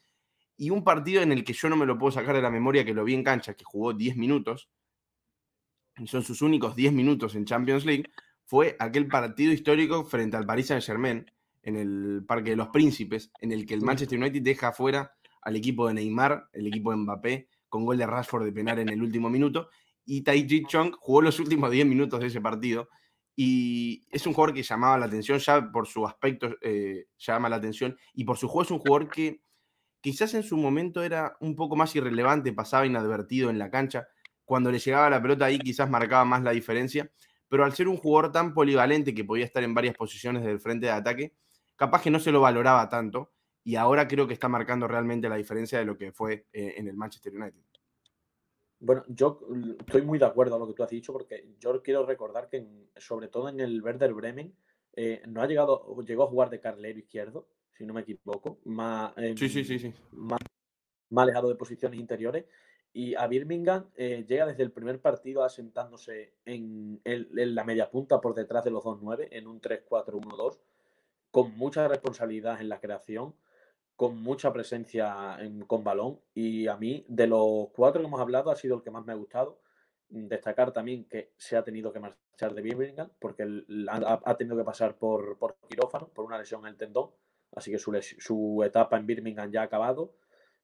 y 0.57 0.71
un 0.71 0.83
partido 0.83 1.23
en 1.23 1.33
el 1.33 1.45
que 1.45 1.53
yo 1.53 1.69
no 1.69 1.77
me 1.77 1.85
lo 1.85 1.99
puedo 1.99 2.13
sacar 2.13 2.35
de 2.35 2.43
la 2.43 2.51
memoria, 2.51 2.85
que 2.85 2.95
lo 2.95 3.05
vi 3.05 3.15
en 3.15 3.25
cancha, 3.25 3.55
que 3.55 3.65
jugó 3.65 3.93
10 3.93 4.17
minutos, 4.17 4.71
y 5.99 6.07
son 6.07 6.23
sus 6.23 6.41
únicos 6.41 6.75
10 6.77 6.93
minutos 6.93 7.35
en 7.35 7.45
Champions 7.45 7.85
League, 7.85 8.11
fue 8.49 8.77
aquel 8.79 9.09
partido 9.09 9.53
histórico 9.53 10.05
frente 10.07 10.39
al 10.39 10.47
Paris 10.47 10.69
Saint-Germain, 10.69 11.31
en 11.63 11.77
el 11.77 12.25
Parque 12.27 12.51
de 12.51 12.57
los 12.57 12.69
Príncipes, 12.69 13.31
en 13.43 13.53
el 13.53 13.67
que 13.67 13.75
el 13.75 13.83
Manchester 13.83 14.19
United 14.19 14.41
deja 14.41 14.73
fuera 14.73 15.13
al 15.43 15.55
equipo 15.55 15.87
de 15.87 15.93
Neymar, 15.93 16.49
el 16.55 16.67
equipo 16.67 16.91
de 16.91 16.97
Mbappé, 16.97 17.49
con 17.69 17.85
gol 17.85 17.99
de 17.99 18.07
Rashford 18.07 18.47
de 18.47 18.53
penal 18.53 18.79
en 18.79 18.89
el 18.89 19.03
último 19.03 19.29
minuto, 19.29 19.69
y 20.07 20.23
Tai 20.23 20.47
Chi 20.47 20.65
Chong 20.65 20.95
jugó 20.99 21.21
los 21.21 21.39
últimos 21.39 21.71
10 21.71 21.87
minutos 21.87 22.21
de 22.21 22.29
ese 22.29 22.41
partido 22.41 22.89
y 23.37 24.07
es 24.11 24.27
un 24.27 24.33
jugador 24.33 24.55
que 24.55 24.63
llamaba 24.63 24.97
la 24.97 25.05
atención 25.05 25.39
ya 25.39 25.71
por 25.71 25.87
su 25.87 26.07
aspecto, 26.07 26.57
eh, 26.63 27.07
llama 27.19 27.51
la 27.51 27.57
atención. 27.57 27.99
Y 28.15 28.25
por 28.25 28.39
su 28.39 28.49
juego 28.49 28.63
es 28.63 28.71
un 28.71 28.79
jugador 28.79 29.11
que 29.11 29.43
quizás 30.01 30.33
en 30.33 30.43
su 30.43 30.57
momento 30.57 31.03
era 31.03 31.37
un 31.41 31.55
poco 31.55 31.77
más 31.77 31.95
irrelevante, 31.95 32.55
pasaba 32.55 32.87
inadvertido 32.87 33.51
en 33.51 33.59
la 33.59 33.71
cancha. 33.71 34.09
Cuando 34.45 34.73
le 34.73 34.79
llegaba 34.79 35.11
la 35.11 35.21
pelota 35.21 35.45
ahí 35.45 35.59
quizás 35.59 35.91
marcaba 35.91 36.25
más 36.25 36.43
la 36.43 36.53
diferencia. 36.53 37.13
Pero 37.49 37.65
al 37.65 37.73
ser 37.73 37.89
un 37.89 37.97
jugador 37.97 38.33
tan 38.33 38.53
polivalente 38.55 39.15
que 39.15 39.25
podía 39.25 39.45
estar 39.45 39.63
en 39.63 39.75
varias 39.75 39.97
posiciones 39.97 40.45
del 40.45 40.61
frente 40.61 40.87
de 40.87 40.93
ataque, 40.93 41.35
capaz 41.77 42.03
que 42.03 42.11
no 42.11 42.21
se 42.21 42.33
lo 42.33 42.41
valoraba 42.41 42.89
tanto. 42.89 43.33
Y 43.65 43.77
ahora 43.77 44.09
creo 44.09 44.27
que 44.27 44.35
está 44.35 44.49
marcando 44.49 44.89
realmente 44.89 45.29
la 45.29 45.37
diferencia 45.37 45.79
de 45.79 45.85
lo 45.85 45.97
que 45.97 46.13
fue 46.13 46.47
eh, 46.53 46.75
en 46.77 46.89
el 46.89 46.97
Manchester 46.97 47.35
United. 47.35 47.61
Bueno, 48.81 49.05
yo 49.09 49.41
estoy 49.81 50.03
muy 50.03 50.19
de 50.19 50.25
acuerdo 50.25 50.55
a 50.55 50.59
lo 50.59 50.69
que 50.69 50.75
tú 50.75 50.83
has 50.85 50.91
dicho 50.91 51.13
porque 51.13 51.57
yo 51.59 51.83
quiero 51.83 52.07
recordar 52.07 52.49
que 52.49 52.65
sobre 52.97 53.29
todo 53.29 53.49
en 53.49 53.59
el 53.61 53.83
Werder 53.83 54.15
Bremen 54.15 54.55
eh, 54.95 55.23
no 55.27 55.43
ha 55.43 55.47
llegado, 55.47 55.97
llegó 56.03 56.25
a 56.25 56.29
jugar 56.29 56.49
de 56.51 56.61
carlero 56.61 56.99
izquierdo, 56.99 57.49
si 57.77 57.85
no 57.85 57.93
me 57.93 58.03
equivoco, 58.03 58.59
más, 58.65 59.13
sí, 59.37 59.49
sí, 59.49 59.65
sí, 59.65 59.79
sí. 59.79 59.95
Más, 60.13 60.41
alejado 61.17 61.49
de 61.49 61.57
posiciones 61.57 61.99
interiores. 61.99 62.45
Y 62.93 63.15
a 63.15 63.27
Birmingham 63.27 63.87
eh, 63.97 64.25
llega 64.27 64.47
desde 64.47 64.63
el 64.63 64.73
primer 64.73 65.01
partido 65.01 65.45
asentándose 65.45 66.33
en, 66.45 67.01
en, 67.05 67.55
la 67.55 67.65
media 67.65 67.91
punta 67.91 68.21
por 68.21 68.35
detrás 68.35 68.65
de 68.65 68.71
los 68.71 68.83
2-9, 68.83 69.29
en 69.31 69.47
un 69.47 69.61
3-4-1-2, 69.61 70.59
con 71.31 71.57
mucha 71.57 71.87
responsabilidad 71.87 72.61
en 72.61 72.69
la 72.69 72.81
creación, 72.81 73.35
con 73.95 74.21
mucha 74.23 74.53
presencia 74.53 75.39
con 75.67 75.85
balón. 75.85 76.21
Y 76.35 76.67
a 76.67 76.77
mí, 76.77 77.05
de 77.09 77.27
los 77.27 77.69
cuatro 77.75 78.01
que 78.01 78.07
hemos 78.07 78.21
hablado, 78.21 78.51
ha 78.51 78.57
sido 78.57 78.77
el 78.77 78.83
que 78.83 78.91
más 78.91 79.05
me 79.05 79.13
ha 79.13 79.17
gustado. 79.17 79.61
Destacar 80.09 80.73
también 80.73 81.05
que 81.05 81.33
se 81.37 81.57
ha 81.57 81.63
tenido 81.63 81.93
que 81.93 82.01
marchar 82.01 82.55
de 82.55 82.63
Birmingham 82.63 83.11
porque 83.19 83.45
ha, 83.91 84.37
tenido 84.37 84.57
que 84.57 84.65
pasar 84.65 84.97
por, 84.97 85.37
por 85.37 85.57
quirófano, 85.69 86.09
por 86.09 86.25
una 86.25 86.39
lesión 86.39 86.63
en 86.63 86.69
el 86.69 86.77
tendón. 86.77 87.11
Así 87.55 87.71
que 87.71 87.79
su, 87.79 87.93
su 88.19 88.63
etapa 88.65 88.97
en 88.97 89.07
Birmingham 89.07 89.51
ya 89.51 89.61
ha 89.61 89.65
acabado, 89.65 90.15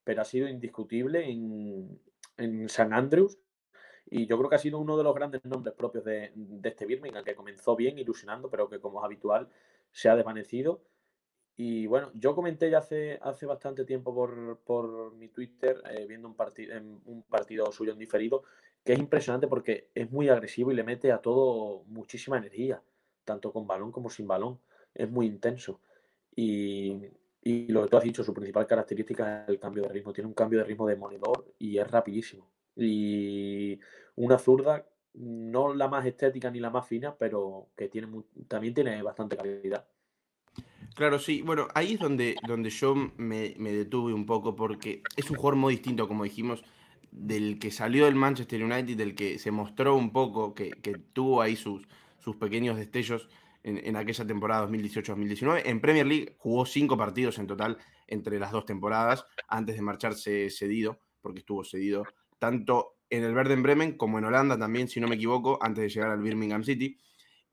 pero 0.02 0.22
ha 0.22 0.24
sido 0.24 0.48
indiscutible 0.48 1.28
en, 1.28 2.00
en 2.36 2.68
San 2.68 2.92
Andrews. 2.92 3.38
Y 4.10 4.26
yo 4.26 4.36
creo 4.36 4.50
que 4.50 4.56
ha 4.56 4.58
sido 4.58 4.78
uno 4.78 4.96
de 4.96 5.04
los 5.04 5.14
grandes 5.14 5.44
nombres 5.44 5.74
propios 5.74 6.04
de, 6.04 6.32
de 6.34 6.68
este 6.68 6.86
Birmingham, 6.86 7.24
que 7.24 7.34
comenzó 7.34 7.74
bien, 7.74 7.98
ilusionando, 7.98 8.50
pero 8.50 8.68
que 8.68 8.78
como 8.78 9.00
es 9.00 9.04
habitual 9.04 9.48
se 9.90 10.08
ha 10.08 10.16
desvanecido. 10.16 10.82
Y 11.56 11.86
bueno, 11.86 12.10
yo 12.14 12.34
comenté 12.34 12.68
ya 12.68 12.78
hace, 12.78 13.18
hace 13.22 13.46
bastante 13.46 13.84
tiempo 13.84 14.14
por, 14.14 14.58
por 14.64 15.14
mi 15.14 15.28
Twitter, 15.28 15.80
eh, 15.90 16.04
viendo 16.06 16.26
un, 16.26 16.34
partido 16.34 16.76
un 17.06 17.22
partido 17.22 17.70
suyo 17.70 17.92
en 17.92 17.98
diferido, 17.98 18.42
que 18.84 18.92
es 18.92 18.98
impresionante 18.98 19.46
porque 19.46 19.88
es 19.94 20.10
muy 20.10 20.28
agresivo 20.28 20.72
y 20.72 20.74
le 20.74 20.82
mete 20.82 21.12
a 21.12 21.18
todo 21.18 21.84
muchísima 21.86 22.38
energía, 22.38 22.82
tanto 23.24 23.52
con 23.52 23.66
balón 23.66 23.92
como 23.92 24.10
sin 24.10 24.26
balón. 24.26 24.58
Es 24.94 25.08
muy 25.08 25.26
intenso. 25.26 25.80
Y, 26.36 27.00
y 27.46 27.68
lo 27.68 27.82
que 27.82 27.88
tú 27.90 27.96
has 27.98 28.04
dicho, 28.04 28.24
su 28.24 28.32
principal 28.32 28.66
característica 28.66 29.42
es 29.42 29.50
el 29.50 29.58
cambio 29.58 29.82
de 29.82 29.90
ritmo. 29.90 30.14
Tiene 30.14 30.28
un 30.28 30.34
cambio 30.34 30.60
de 30.60 30.64
ritmo 30.64 30.86
de 30.86 30.94
demoledor 30.94 31.52
y 31.58 31.76
es 31.76 31.90
rapidísimo. 31.90 32.48
Y 32.74 33.78
una 34.16 34.38
zurda, 34.38 34.86
no 35.12 35.74
la 35.74 35.86
más 35.88 36.06
estética 36.06 36.50
ni 36.50 36.58
la 36.58 36.70
más 36.70 36.88
fina, 36.88 37.14
pero 37.14 37.68
que 37.76 37.88
tiene 37.88 38.08
también 38.48 38.72
tiene 38.72 39.02
bastante 39.02 39.36
calidad. 39.36 39.86
Claro, 40.94 41.18
sí. 41.18 41.42
Bueno, 41.42 41.68
ahí 41.74 41.94
es 41.94 42.00
donde, 42.00 42.34
donde 42.48 42.70
yo 42.70 42.94
me, 42.94 43.54
me, 43.58 43.72
detuve 43.72 44.14
un 44.14 44.24
poco 44.24 44.56
porque 44.56 45.02
es 45.14 45.30
un 45.30 45.36
jugador 45.36 45.56
muy 45.56 45.74
distinto, 45.74 46.08
como 46.08 46.24
dijimos, 46.24 46.64
del 47.10 47.58
que 47.58 47.70
salió 47.70 48.06
del 48.06 48.14
Manchester 48.14 48.64
United, 48.64 48.96
del 48.96 49.14
que 49.14 49.38
se 49.38 49.50
mostró 49.50 49.96
un 49.96 50.12
poco, 50.12 50.54
que, 50.54 50.70
que 50.70 50.94
tuvo 50.94 51.42
ahí 51.42 51.56
sus, 51.56 51.86
sus 52.20 52.36
pequeños 52.36 52.78
destellos 52.78 53.28
en, 53.64 53.78
en 53.84 53.96
aquella 53.96 54.24
temporada 54.24 54.68
2018-2019. 54.68 55.62
En 55.64 55.80
Premier 55.80 56.06
League 56.06 56.36
jugó 56.38 56.64
cinco 56.64 56.96
partidos 56.96 57.38
en 57.38 57.48
total 57.48 57.78
entre 58.06 58.38
las 58.38 58.52
dos 58.52 58.64
temporadas, 58.64 59.26
antes 59.48 59.74
de 59.74 59.82
marcharse 59.82 60.50
cedido, 60.50 61.00
porque 61.20 61.40
estuvo 61.40 61.64
cedido 61.64 62.04
tanto 62.38 62.98
en 63.10 63.24
el 63.24 63.34
Verden 63.34 63.62
Bremen 63.62 63.96
como 63.96 64.18
en 64.18 64.26
Holanda 64.26 64.56
también, 64.56 64.86
si 64.86 65.00
no 65.00 65.08
me 65.08 65.16
equivoco, 65.16 65.58
antes 65.60 65.82
de 65.82 65.88
llegar 65.88 66.10
al 66.12 66.22
Birmingham 66.22 66.62
City. 66.62 66.96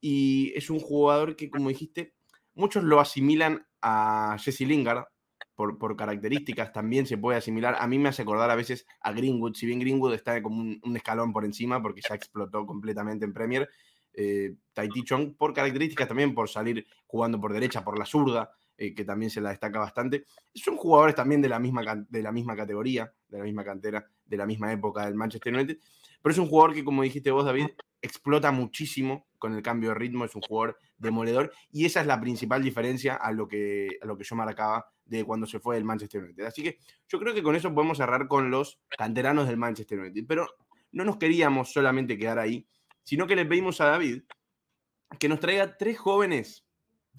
Y 0.00 0.52
es 0.54 0.70
un 0.70 0.78
jugador 0.78 1.34
que, 1.34 1.50
como 1.50 1.68
dijiste, 1.68 2.14
Muchos 2.54 2.84
lo 2.84 3.00
asimilan 3.00 3.66
a 3.80 4.36
Jesse 4.38 4.60
Lingard 4.60 5.06
por, 5.54 5.78
por, 5.78 5.96
características, 5.96 6.72
también 6.72 7.06
se 7.06 7.16
puede 7.16 7.38
asimilar. 7.38 7.76
A 7.78 7.86
mí 7.86 7.98
me 7.98 8.10
hace 8.10 8.22
acordar 8.22 8.50
a 8.50 8.54
veces 8.54 8.86
a 9.00 9.12
Greenwood, 9.12 9.54
si 9.54 9.66
bien 9.66 9.80
Greenwood 9.80 10.14
está 10.14 10.42
como 10.42 10.60
un, 10.60 10.96
escalón 10.96 11.32
por 11.32 11.44
encima 11.44 11.80
porque 11.80 12.02
ya 12.06 12.14
explotó 12.14 12.66
completamente 12.66 13.24
en 13.24 13.32
Premier. 13.32 13.68
Eh, 14.14 14.54
Tahiti 14.72 15.04
Chong 15.04 15.36
por 15.36 15.52
características 15.52 16.08
también, 16.08 16.34
por 16.34 16.48
salir 16.48 16.86
jugando 17.06 17.40
por 17.40 17.52
derecha, 17.52 17.84
por 17.84 17.98
la 17.98 18.06
zurda, 18.06 18.52
eh, 18.76 18.94
que 18.94 19.04
también 19.04 19.30
se 19.30 19.40
la 19.40 19.50
destaca 19.50 19.78
bastante. 19.78 20.24
Son 20.54 20.76
jugadores 20.76 21.14
también 21.14 21.42
de 21.42 21.48
la, 21.48 21.58
misma, 21.58 21.82
de 22.08 22.22
la 22.22 22.32
misma 22.32 22.56
categoría, 22.56 23.12
de 23.28 23.38
la 23.38 23.44
misma 23.44 23.64
cantera, 23.64 24.06
de 24.24 24.36
la 24.36 24.46
misma 24.46 24.72
época 24.72 25.06
del 25.06 25.14
Manchester 25.14 25.54
United. 25.54 25.78
Pero 26.22 26.32
es 26.32 26.38
un 26.38 26.48
jugador 26.48 26.74
que, 26.74 26.84
como 26.84 27.02
dijiste 27.02 27.30
vos, 27.30 27.44
David, 27.44 27.66
explota 28.02 28.50
muchísimo 28.50 29.26
con 29.38 29.54
el 29.54 29.62
cambio 29.62 29.90
de 29.90 29.94
ritmo, 29.94 30.24
es 30.24 30.34
un 30.34 30.42
jugador 30.42 30.76
demoledor 30.98 31.52
y 31.70 31.84
esa 31.84 32.00
es 32.00 32.06
la 32.06 32.20
principal 32.20 32.62
diferencia 32.62 33.14
a 33.14 33.32
lo 33.32 33.46
que, 33.46 33.98
a 34.02 34.06
lo 34.06 34.16
que 34.16 34.24
yo 34.24 34.36
marcaba 34.36 34.86
de 35.04 35.24
cuando 35.24 35.46
se 35.46 35.60
fue 35.60 35.76
del 35.76 35.84
Manchester 35.84 36.22
United. 36.22 36.44
Así 36.44 36.62
que 36.62 36.78
yo 37.08 37.18
creo 37.18 37.34
que 37.34 37.42
con 37.42 37.54
eso 37.54 37.72
podemos 37.72 37.98
cerrar 37.98 38.28
con 38.28 38.50
los 38.50 38.80
canteranos 38.88 39.46
del 39.46 39.56
Manchester 39.56 40.00
United, 40.00 40.24
pero 40.26 40.48
no 40.90 41.04
nos 41.04 41.16
queríamos 41.16 41.72
solamente 41.72 42.18
quedar 42.18 42.38
ahí, 42.38 42.66
sino 43.02 43.26
que 43.26 43.36
le 43.36 43.46
pedimos 43.46 43.80
a 43.80 43.86
David 43.86 44.22
que 45.18 45.28
nos 45.28 45.40
traiga 45.40 45.76
tres 45.76 45.98
jóvenes, 45.98 46.64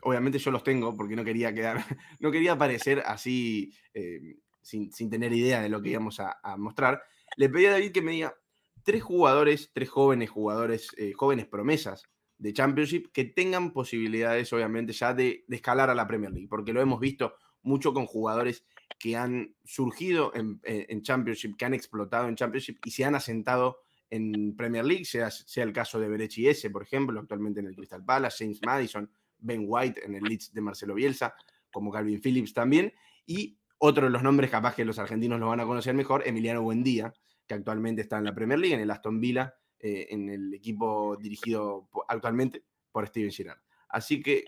obviamente 0.01 0.39
yo 0.39 0.51
los 0.51 0.63
tengo 0.63 0.95
porque 0.95 1.15
no 1.15 1.23
quería 1.23 1.53
quedar, 1.53 1.77
no 2.19 2.31
quería 2.31 2.53
aparecer 2.53 3.03
así 3.05 3.73
eh, 3.93 4.37
sin, 4.61 5.09
tener 5.09 5.33
idea 5.33 5.61
de 5.61 5.69
lo 5.69 5.81
que 5.81 5.89
íbamos 5.89 6.19
a, 6.19 6.37
mostrar, 6.57 7.03
le 7.37 7.49
pedí 7.49 7.65
a 7.65 7.71
David 7.71 7.91
que 7.91 8.01
me 8.01 8.13
diga 8.13 8.35
tres 8.83 9.03
jugadores, 9.03 9.71
tres 9.73 9.89
jóvenes 9.89 10.29
jugadores, 10.29 10.89
eh, 10.97 11.13
jóvenes 11.13 11.47
promesas 11.47 12.03
de 12.37 12.53
Championship 12.53 13.11
que 13.13 13.25
tengan 13.25 13.71
posibilidades, 13.71 14.51
obviamente, 14.51 14.91
ya 14.93 15.13
de, 15.13 15.45
escalar 15.49 15.89
a 15.89 15.95
la 15.95 16.07
Premier 16.07 16.31
League, 16.31 16.49
porque 16.49 16.73
lo 16.73 16.81
hemos 16.81 16.99
visto 16.99 17.35
mucho 17.61 17.93
con 17.93 18.05
jugadores 18.05 18.65
que 18.99 19.15
han 19.15 19.55
surgido 19.63 20.33
en, 20.35 21.01
Championship, 21.01 21.55
que 21.57 21.65
han 21.65 21.73
explotado 21.73 22.27
en 22.27 22.35
Championship 22.35 22.79
y 22.85 22.91
se 22.91 23.05
han 23.05 23.15
asentado 23.15 23.82
en 24.13 24.55
Premier 24.55 24.85
League, 24.85 25.05
sea, 25.05 25.31
sea 25.31 25.63
el 25.63 25.73
caso 25.73 25.99
de 25.99 26.07
Berechi 26.07 26.47
S, 26.47 26.69
por 26.69 26.83
ejemplo, 26.83 27.19
actualmente 27.19 27.61
en 27.61 27.65
el 27.65 27.75
Crystal 27.75 28.05
Palace, 28.05 28.45
James 28.45 28.59
Madison, 28.63 29.09
Ben 29.39 29.65
White 29.67 30.05
en 30.05 30.13
el 30.13 30.23
Leeds 30.23 30.53
de 30.53 30.61
Marcelo 30.61 30.93
Bielsa, 30.93 31.33
como 31.71 31.91
Calvin 31.91 32.21
Phillips 32.21 32.53
también, 32.53 32.93
y 33.25 33.57
otro 33.79 34.05
de 34.05 34.11
los 34.11 34.21
nombres 34.21 34.51
capaz 34.51 34.75
que 34.75 34.85
los 34.85 34.99
argentinos 34.99 35.39
lo 35.39 35.47
van 35.47 35.61
a 35.61 35.65
conocer 35.65 35.95
mejor, 35.95 36.21
Emiliano 36.27 36.61
Buendía, 36.61 37.11
que 37.47 37.55
actualmente 37.55 38.03
está 38.03 38.19
en 38.19 38.25
la 38.25 38.35
Premier 38.35 38.59
League, 38.59 38.75
en 38.75 38.81
el 38.81 38.91
Aston 38.91 39.19
Villa, 39.19 39.55
eh, 39.79 40.05
en 40.11 40.29
el 40.29 40.53
equipo 40.53 41.17
dirigido 41.17 41.89
actualmente 42.07 42.63
por 42.91 43.07
Steven 43.07 43.31
Gerrard. 43.31 43.61
Así 43.89 44.21
que, 44.21 44.45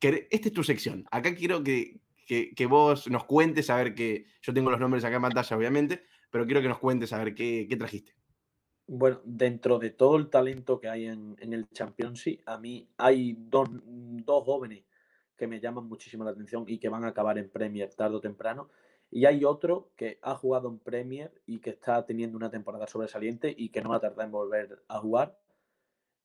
esta 0.00 0.48
es 0.48 0.54
tu 0.54 0.64
sección. 0.64 1.04
Acá 1.10 1.34
quiero 1.34 1.62
que, 1.62 2.00
que, 2.26 2.66
vos 2.66 3.10
nos 3.10 3.24
cuentes, 3.24 3.68
a 3.68 3.76
ver 3.76 3.94
que 3.94 4.24
yo 4.40 4.54
tengo 4.54 4.70
los 4.70 4.80
nombres 4.80 5.04
acá 5.04 5.16
en 5.16 5.22
pantalla, 5.22 5.56
obviamente, 5.56 6.04
pero 6.30 6.46
quiero 6.46 6.62
que 6.62 6.68
nos 6.68 6.78
cuentes 6.78 7.12
a 7.12 7.18
ver 7.22 7.34
qué, 7.34 7.66
qué 7.68 7.76
trajiste. 7.76 8.15
Bueno, 8.88 9.20
dentro 9.24 9.78
de 9.78 9.90
todo 9.90 10.16
el 10.16 10.30
talento 10.30 10.80
que 10.80 10.88
hay 10.88 11.06
en, 11.06 11.36
en 11.40 11.52
el 11.52 11.68
Championship, 11.70 12.40
a 12.46 12.58
mí 12.58 12.88
hay 12.96 13.36
dos, 13.38 13.68
dos 13.72 14.44
jóvenes 14.44 14.84
que 15.36 15.46
me 15.46 15.60
llaman 15.60 15.86
muchísimo 15.86 16.24
la 16.24 16.30
atención 16.30 16.64
y 16.66 16.78
que 16.78 16.88
van 16.88 17.04
a 17.04 17.08
acabar 17.08 17.38
en 17.38 17.50
Premier 17.50 17.92
tarde 17.94 18.16
o 18.16 18.20
temprano. 18.20 18.70
Y 19.10 19.26
hay 19.26 19.44
otro 19.44 19.90
que 19.96 20.18
ha 20.22 20.34
jugado 20.34 20.68
en 20.68 20.78
Premier 20.78 21.32
y 21.46 21.60
que 21.60 21.70
está 21.70 22.04
teniendo 22.04 22.36
una 22.36 22.50
temporada 22.50 22.86
sobresaliente 22.86 23.54
y 23.56 23.68
que 23.68 23.80
no 23.82 23.90
va 23.90 23.96
a 23.96 24.00
tardar 24.00 24.26
en 24.26 24.32
volver 24.32 24.82
a 24.88 24.98
jugar. 24.98 25.38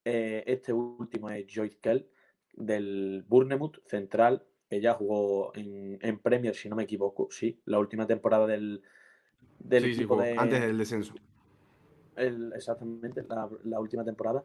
Eh, 0.04 0.43
este 0.47 0.74
último 0.74 1.30
es 1.30 1.45
Joyce 1.54 1.78
Kell 1.80 2.08
del 2.54 3.24
Bournemouth 3.28 3.78
Central, 3.86 4.45
que 4.67 4.82
ya 4.82 4.93
jugó 4.93 5.52
en, 5.56 6.19
Premier, 6.19 6.56
si 6.56 6.69
no 6.69 6.76
me 6.76 6.84
equivoco, 6.84 7.28
sí, 7.30 7.62
la 7.65 7.80
última 7.80 8.08
temporada 8.08 8.47
del, 8.47 8.82
del 9.60 9.86
equipo 9.86 10.19
de, 10.19 10.36
antes 10.38 10.62
del 10.62 10.78
descenso. 10.78 11.13
Exactamente, 12.28 13.24
la, 13.64 13.80
última 13.80 14.04
temporada 14.04 14.44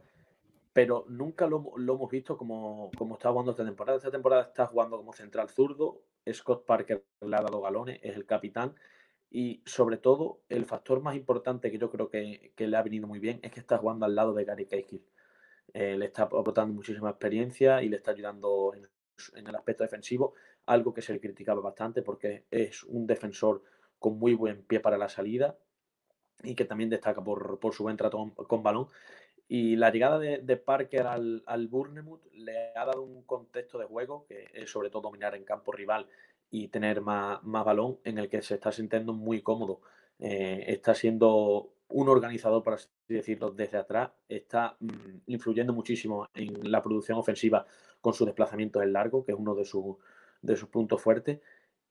pero 0.72 1.06
nunca 1.08 1.46
lo, 1.46 1.72
hemos 1.78 2.10
visto 2.10 2.36
como, 2.36 2.90
como 2.98 3.14
está 3.14 3.30
jugando 3.30 3.52
esta 3.52 3.64
temporada. 3.64 3.96
Esta 3.96 4.10
temporada 4.10 4.42
está 4.42 4.66
jugando 4.66 4.98
como 4.98 5.14
central 5.14 5.48
zurdo, 5.48 6.02
Scott 6.30 6.66
Parker 6.66 7.02
le 7.22 7.34
ha 7.34 7.40
dado 7.40 7.62
galones, 7.62 7.98
es 8.02 8.14
el 8.14 8.26
capitán. 8.26 8.74
Y 9.30 9.62
sobre 9.64 9.96
todo, 9.96 10.40
el 10.48 10.66
factor 10.66 11.00
más 11.00 11.16
importante 11.16 11.70
que 11.70 11.78
yo 11.78 11.90
creo 11.90 12.10
que, 12.10 12.52
le 12.56 12.76
ha 12.76 12.82
venido 12.82 13.06
muy 13.06 13.18
bien 13.18 13.40
es 13.42 13.52
que 13.52 13.60
está 13.60 13.78
jugando 13.78 14.06
al 14.06 14.14
lado 14.14 14.34
de 14.34 14.44
Gary 14.44 14.66
Cahill. 14.66 15.02
Eh, 15.72 15.96
le 15.96 16.06
está 16.06 16.24
aportando 16.24 16.74
muchísima 16.74 17.10
experiencia 17.10 17.82
y 17.82 17.88
le 17.88 17.96
está 17.96 18.12
ayudando 18.12 18.72
en, 18.74 19.46
el 19.46 19.56
aspecto 19.56 19.82
defensivo, 19.82 20.34
algo 20.66 20.92
que 20.92 21.02
se 21.02 21.12
le 21.12 21.20
criticaba 21.20 21.60
bastante 21.60 22.02
porque 22.02 22.44
es 22.50 22.84
un 22.84 23.06
defensor 23.06 23.62
con 23.98 24.18
muy 24.18 24.34
buen 24.34 24.62
pie 24.62 24.80
para 24.80 24.98
la 24.98 25.08
salida 25.08 25.56
y 26.42 26.54
que 26.54 26.64
también 26.64 26.90
destaca 26.90 27.22
por, 27.22 27.58
su 27.72 27.82
buen 27.82 27.96
trato 27.96 28.32
con 28.48 28.62
balón 28.62 28.88
y 29.48 29.76
la 29.76 29.90
llegada 29.90 30.18
de, 30.18 30.56
Parker 30.56 31.06
al, 31.06 31.42
al 31.46 31.68
Bournemouth 31.68 32.24
le 32.32 32.72
ha 32.74 32.84
dado 32.84 33.02
un 33.02 33.22
contexto 33.22 33.78
de 33.78 33.84
juego 33.84 34.26
que 34.28 34.48
es 34.52 34.68
sobre 34.70 34.90
todo 34.90 35.02
dominar 35.02 35.36
en 35.36 35.44
campo 35.44 35.72
rival 35.72 36.06
y 36.50 36.68
tener 36.68 37.00
más, 37.00 37.42
más 37.44 37.64
balón 37.64 37.98
en 38.04 38.18
el 38.18 38.28
que 38.28 38.42
se 38.42 38.54
está 38.54 38.72
sintiendo 38.72 39.12
muy 39.12 39.42
cómodo. 39.42 39.80
Eh, 40.18 40.64
está 40.68 40.94
siendo 40.94 41.70
un 41.88 42.08
organizador, 42.08 42.62
por 42.62 42.74
así 42.74 42.88
decirlo, 43.08 43.50
desde 43.50 43.78
atrás. 43.78 44.10
Está 44.28 44.76
mm, 44.80 45.18
influyendo 45.26 45.72
muchísimo 45.72 46.28
en 46.34 46.70
la 46.70 46.82
producción 46.82 47.18
ofensiva 47.18 47.66
con 48.00 48.14
sus 48.14 48.26
desplazamientos 48.26 48.82
en 48.82 48.92
largo, 48.92 49.24
que 49.24 49.32
es 49.32 49.38
uno 49.38 49.54
de, 49.54 49.64
de 50.42 50.56
sus 50.56 50.68
puntos 50.68 51.00
fuertes. 51.00 51.40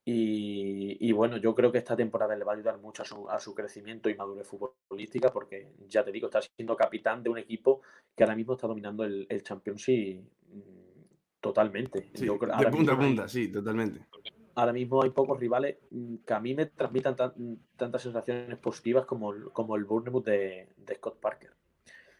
Y, 0.08 1.12
bueno, 1.14 1.38
yo 1.38 1.56
creo 1.56 1.72
que 1.72 1.80
esta 1.80 1.96
temporada 1.96 2.36
le 2.36 2.46
va 2.46 2.52
a 2.52 2.56
ayudar 2.56 2.78
mucho 2.78 3.02
a 3.28 3.40
su, 3.40 3.56
crecimiento 3.56 4.08
y 4.08 4.14
madurez 4.14 4.48
futbolística, 4.48 5.32
porque 5.32 5.72
ya 5.88 6.06
te 6.06 6.12
digo, 6.12 6.28
está 6.28 6.42
siendo 6.44 6.78
capitán 6.78 7.24
de 7.24 7.32
un 7.32 7.40
equipo 7.40 7.82
que 8.16 8.24
ahora 8.24 8.36
mismo 8.36 8.54
está 8.54 8.68
dominando 8.68 9.04
el, 9.04 9.26
el 9.28 9.42
Championship 9.42 10.22
mm, 10.48 11.42
totalmente. 11.42 12.12
de 12.14 12.72
punta 12.72 12.94
a 12.94 13.00
punta, 13.00 13.28
sí, 13.28 13.52
totalmente. 13.52 14.06
Ahora 14.54 14.74
mismo 14.74 15.02
hay 15.02 15.10
pocos 15.10 15.40
rivales 15.40 15.78
mm, 15.90 16.18
que 16.18 16.34
a 16.36 16.40
mí 16.40 16.54
me 16.54 16.68
transmitan 16.68 17.16
tantas 17.76 18.02
sensaciones 18.04 18.60
positivas 18.60 19.08
como, 19.08 19.34
como 19.54 19.76
el 19.76 19.86
Bournemouth 19.86 20.26
de, 20.26 20.68
Scott 20.98 21.20
Parker. 21.20 21.52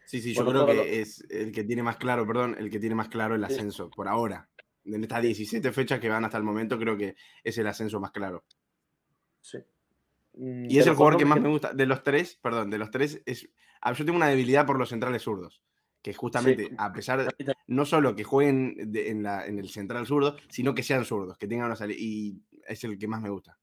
Sí, 0.06 0.20
sí, 0.20 0.34
yo 0.34 0.44
creo 0.44 0.66
que 0.66 1.00
es 1.00 1.24
el 1.30 1.52
que 1.52 1.62
tiene 1.62 1.84
más 1.84 1.98
claro, 1.98 2.26
perdón, 2.26 2.56
el 2.58 2.68
que 2.68 2.80
tiene 2.80 2.96
más 2.96 3.08
claro 3.08 3.36
el 3.36 3.44
ascenso 3.44 3.90
por 3.90 4.08
ahora 4.08 4.48
en 4.86 5.02
estas 5.02 5.22
17 5.22 5.72
fechas 5.72 6.00
que 6.00 6.08
van 6.08 6.24
hasta 6.24 6.38
el 6.38 6.44
momento, 6.44 6.78
creo 6.78 6.96
que 6.96 7.16
es 7.42 7.58
el 7.58 7.66
ascenso 7.66 8.00
más 8.00 8.12
claro. 8.12 8.44
Sí. 9.40 9.58
Mm, 10.34 10.70
y 10.70 10.78
es 10.78 10.86
el 10.86 10.94
jugador 10.94 11.18
que 11.18 11.24
más 11.24 11.40
me 11.40 11.48
gusta. 11.48 11.72
De 11.72 11.86
los 11.86 12.02
tres, 12.02 12.38
perdón, 12.40 12.70
de 12.70 12.78
los 12.78 12.90
tres, 12.90 13.22
es, 13.26 13.48
ah, 13.80 13.92
yo 13.92 14.04
tengo 14.04 14.16
una 14.16 14.28
debilidad 14.28 14.66
por 14.66 14.78
los 14.78 14.88
centrales 14.88 15.22
zurdos. 15.22 15.62
Que 16.02 16.14
justamente, 16.14 16.70
a 16.78 16.92
pesar 16.92 17.24
de, 17.24 17.54
no 17.66 17.84
solo 17.84 18.14
que 18.14 18.22
jueguen 18.22 18.76
en, 18.94 19.58
el 19.58 19.68
central 19.68 20.06
zurdo, 20.06 20.36
sino 20.48 20.72
que 20.72 20.84
sean 20.84 21.04
zurdos, 21.04 21.36
que 21.36 21.48
tengan 21.48 21.66
una 21.66 21.74
salida. 21.74 21.98
Y 21.98 22.40
es 22.68 22.84
el 22.84 22.96
que 22.96 23.08
más 23.08 23.20
me 23.20 23.30
gusta. 23.30 23.58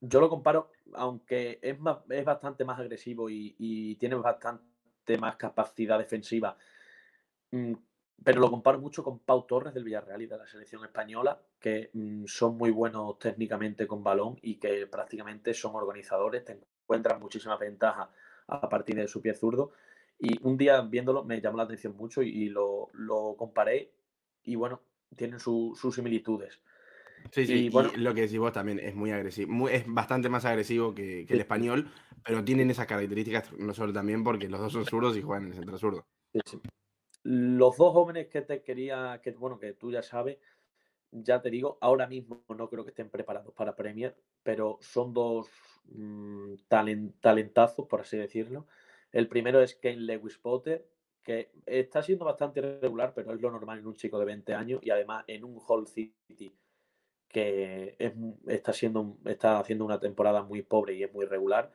Yo 0.00 0.20
lo 0.20 0.30
comparo, 0.30 0.70
aunque 0.94 1.58
es, 1.60 1.76
es 2.10 2.24
bastante 2.24 2.64
más 2.64 2.80
agresivo 2.80 3.28
y, 3.28 3.54
y 3.58 3.96
tiene 3.96 4.14
bastante 4.14 5.18
más 5.18 5.36
capacidad 5.36 5.98
defensiva 5.98 6.56
mm, 7.50 7.74
pero 8.24 8.40
lo 8.40 8.50
comparo 8.50 8.78
mucho 8.78 9.02
con 9.02 9.20
Pau 9.20 9.46
Torres 9.46 9.74
del 9.74 9.84
Villarreal 9.84 10.22
y 10.22 10.26
de 10.26 10.36
la 10.36 10.46
selección 10.46 10.84
española, 10.84 11.40
que 11.58 11.90
mm, 11.92 12.24
son 12.26 12.56
muy 12.56 12.70
buenos 12.70 13.18
técnicamente 13.18 13.86
con 13.86 14.02
balón 14.02 14.38
y 14.42 14.56
que 14.56 14.86
prácticamente 14.86 15.54
son 15.54 15.74
organizadores, 15.74 16.44
te 16.44 16.58
encuentran 16.82 17.20
muchísimas 17.20 17.58
ventajas 17.58 18.08
a 18.48 18.68
partir 18.68 18.96
de 18.96 19.08
su 19.08 19.20
pie 19.20 19.34
zurdo. 19.34 19.72
Y 20.18 20.38
un 20.42 20.56
día 20.56 20.80
viéndolo 20.82 21.24
me 21.24 21.40
llamó 21.40 21.56
la 21.56 21.64
atención 21.64 21.96
mucho 21.96 22.22
y, 22.22 22.48
lo, 22.48 22.90
comparé 23.36 23.90
y 24.44 24.54
bueno, 24.54 24.80
tienen 25.16 25.40
sus 25.40 25.94
similitudes. 25.94 26.60
Sí, 27.30 27.46
sí, 27.46 27.54
y, 27.66 27.70
bueno, 27.70 27.90
lo 27.96 28.14
que 28.14 28.22
decís 28.22 28.38
vos 28.38 28.52
también 28.52 28.80
es 28.80 28.94
muy 28.94 29.12
agresivo, 29.12 29.68
es 29.68 29.84
bastante 29.86 30.28
más 30.28 30.44
agresivo 30.44 30.94
que, 30.94 31.22
el 31.28 31.40
español, 31.40 31.88
pero 32.24 32.42
tienen 32.44 32.70
esas 32.70 32.86
características 32.86 33.52
no 33.58 33.72
solo 33.74 33.92
también 33.92 34.24
porque 34.24 34.48
los 34.48 34.60
dos 34.60 34.72
son 34.72 34.84
zurdos 34.84 35.16
y 35.16 35.22
juegan 35.22 35.44
en 35.44 35.50
el 35.50 35.58
centro 35.58 35.78
zurdo. 35.78 36.06
Sí, 36.32 36.40
sí. 36.44 36.60
Los 37.22 37.76
dos 37.76 37.92
jóvenes 37.92 38.28
que 38.28 38.42
te 38.42 38.62
quería, 38.62 39.20
que 39.22 39.30
bueno, 39.32 39.58
que 39.58 39.74
tú 39.74 39.92
ya 39.92 40.02
sabes, 40.02 40.38
ya 41.12 41.40
te 41.42 41.50
digo, 41.50 41.78
ahora 41.80 42.06
mismo 42.06 42.42
no 42.48 42.68
creo 42.68 42.84
que 42.84 42.90
estén 42.90 43.10
preparados 43.10 43.54
para 43.54 43.76
Premier, 43.76 44.16
pero 44.42 44.78
son 44.80 45.12
dos 45.12 45.48
mm, 45.84 46.54
talentazos, 47.20 47.86
por 47.86 48.00
así 48.00 48.16
decirlo. 48.16 48.66
El 49.12 49.28
primero 49.28 49.60
es 49.60 49.74
Kane 49.74 49.96
Lewis 49.96 50.38
Potter, 50.38 50.88
que 51.22 51.52
está 51.66 52.02
siendo 52.02 52.24
bastante 52.24 52.60
irregular, 52.60 53.12
pero 53.14 53.32
es 53.32 53.40
lo 53.40 53.50
normal 53.50 53.78
en 53.78 53.86
un 53.86 53.94
chico 53.94 54.18
de 54.18 54.24
20 54.24 54.54
años 54.54 54.80
y 54.82 54.90
además 54.90 55.24
en 55.28 55.44
un 55.44 55.60
Hall 55.66 55.86
City 55.86 56.56
que 57.28 57.96
está, 58.46 58.72
siendo, 58.72 59.16
está 59.24 59.58
haciendo 59.58 59.84
una 59.84 60.00
temporada 60.00 60.42
muy 60.42 60.62
pobre 60.62 60.94
y 60.94 61.02
es 61.02 61.12
muy 61.12 61.24
regular. 61.24 61.72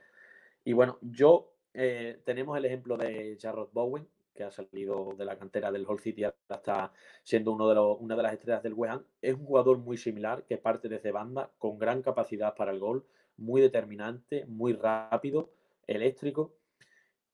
Y 0.63 0.73
bueno, 0.73 0.99
yo 1.01 1.53
eh, 1.73 2.21
tenemos 2.25 2.57
el 2.57 2.65
ejemplo 2.65 2.97
de 2.97 3.37
Jarrod 3.39 3.69
Bowen, 3.71 4.07
que 4.37 4.43
ha 4.43 4.51
salido 4.51 5.15
de 5.17 5.25
la 5.25 5.37
cantera 5.37 5.71
del 5.71 5.85
Hull 5.85 5.99
City 5.99 6.23
hasta 6.23 6.93
siendo 7.23 7.51
uno 7.51 7.67
de 7.67 7.79
una 7.99 8.15
de 8.15 8.23
las 8.23 8.33
estrellas 8.33 8.63
del 8.63 8.73
West 8.73 9.03
Es 9.21 9.33
un 9.33 9.45
jugador 9.45 9.79
muy 9.79 9.97
similar 9.97 10.45
que 10.45 10.57
parte 10.57 10.87
desde 10.87 11.11
banda 11.11 11.51
con 11.57 11.77
gran 11.77 12.01
capacidad 12.01 12.55
para 12.55 12.71
el 12.71 12.79
gol, 12.79 13.05
muy 13.35 13.59
determinante, 13.61 14.45
muy 14.45 14.73
rápido, 14.73 15.51
eléctrico. 15.87 16.53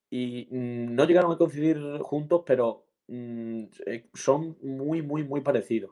Y 0.10 0.48
mm, 0.50 0.96
no 0.96 1.06
llegaron 1.06 1.32
a 1.32 1.38
coincidir 1.38 1.78
juntos, 2.02 2.44
pero 2.46 2.86
mm, 3.08 3.64
eh, 3.86 4.10
son 4.14 4.58
muy, 4.62 5.02
muy, 5.02 5.24
muy 5.24 5.42
parecidos. 5.42 5.92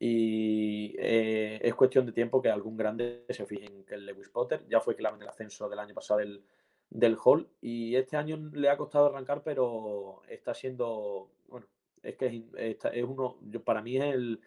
Y 0.00 0.94
eh, 0.98 1.58
es 1.62 1.74
cuestión 1.74 2.06
de 2.06 2.12
tiempo 2.12 2.40
que 2.40 2.48
algún 2.50 2.76
grande 2.76 3.24
se 3.28 3.44
fije 3.46 3.66
en 3.66 3.84
el 3.88 4.06
Lewis 4.06 4.28
Potter 4.28 4.64
ya 4.68 4.80
fue 4.80 4.94
clave 4.94 5.16
en 5.16 5.22
el 5.22 5.28
ascenso 5.28 5.68
del 5.68 5.80
año 5.80 5.94
pasado 5.94 6.20
del 6.90 7.16
hall 7.22 7.48
y 7.60 7.96
este 7.96 8.16
año 8.16 8.36
le 8.52 8.70
ha 8.70 8.76
costado 8.76 9.06
arrancar, 9.06 9.42
pero 9.42 10.22
está 10.28 10.54
siendo, 10.54 11.30
bueno, 11.48 11.66
es 12.02 12.16
que 12.16 12.44
es, 12.56 13.04
uno, 13.04 13.38
yo, 13.42 13.62
para 13.62 13.82
mí 13.82 13.96
es 13.96 14.14
el, 14.14 14.40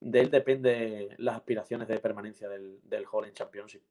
de 0.00 0.20
él 0.20 0.30
depende 0.30 1.14
las 1.18 1.36
aspiraciones 1.36 1.88
de 1.88 1.98
permanencia 1.98 2.48
del, 2.48 2.80
del 2.84 3.06
hall 3.10 3.26
en 3.26 3.32
Championship. 3.32 3.82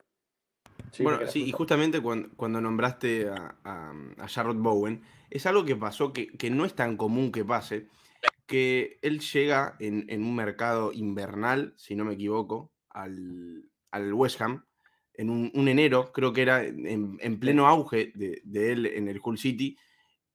bueno, 1.00 1.26
sí, 1.28 1.46
y 1.46 1.52
justamente 1.52 2.02
cuando, 2.02 2.62
nombraste 2.62 3.30
a, 3.30 3.56
a, 3.64 4.28
Charlotte 4.28 4.58
Bowen, 4.58 5.02
es 5.30 5.46
algo 5.48 5.66
que 5.66 5.76
pasó 5.76 6.14
que, 6.14 6.50
no 6.52 6.66
es 6.66 6.76
tan 6.76 6.96
común 6.96 7.32
que 7.32 7.44
pase, 7.44 7.88
que 8.46 9.00
él 9.02 9.20
llega 9.20 9.76
en, 9.80 10.06
en, 10.10 10.24
un 10.24 10.36
mercado 10.36 10.92
invernal, 10.94 11.74
si 11.78 11.96
no 11.96 12.06
me 12.06 12.14
equivoco, 12.14 12.72
al, 12.90 13.64
al 13.90 14.14
West 14.14 14.40
Ham, 14.42 14.64
en 15.15 15.30
un, 15.30 15.67
enero, 15.67 16.12
creo 16.12 16.34
que 16.34 16.41
era 16.41 16.63
en, 16.63 17.39
pleno 17.39 17.67
auge 17.67 18.12
de, 18.15 18.71
él 18.71 18.86
en 18.86 19.08
el 19.08 19.19
Hull 19.23 19.38
City, 19.38 19.78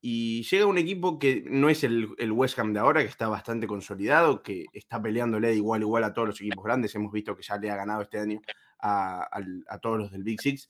y 0.00 0.44
llega 0.44 0.66
un 0.66 0.78
equipo 0.78 1.18
que 1.18 1.44
no 1.48 1.68
es 1.68 1.82
el, 1.82 2.06
West 2.30 2.58
Ham 2.58 2.72
de 2.72 2.80
ahora, 2.80 3.02
que 3.02 3.08
está 3.08 3.28
bastante 3.28 3.66
consolidado, 3.66 4.42
que 4.42 4.66
está 4.72 5.02
peleándole 5.02 5.48
de 5.48 5.56
igual 5.56 5.80
a 5.80 5.84
igual 5.84 6.04
a 6.04 6.12
todos 6.12 6.28
los 6.28 6.40
equipos 6.40 6.64
grandes, 6.64 6.94
hemos 6.94 7.12
visto 7.12 7.36
que 7.36 7.42
ya 7.42 7.56
le 7.58 7.70
ha 7.70 7.76
ganado 7.76 8.02
este 8.02 8.20
año 8.20 8.40
a, 8.80 9.28
todos 9.82 9.98
los 9.98 10.12
del 10.12 10.22
Big 10.22 10.40
Six, 10.40 10.68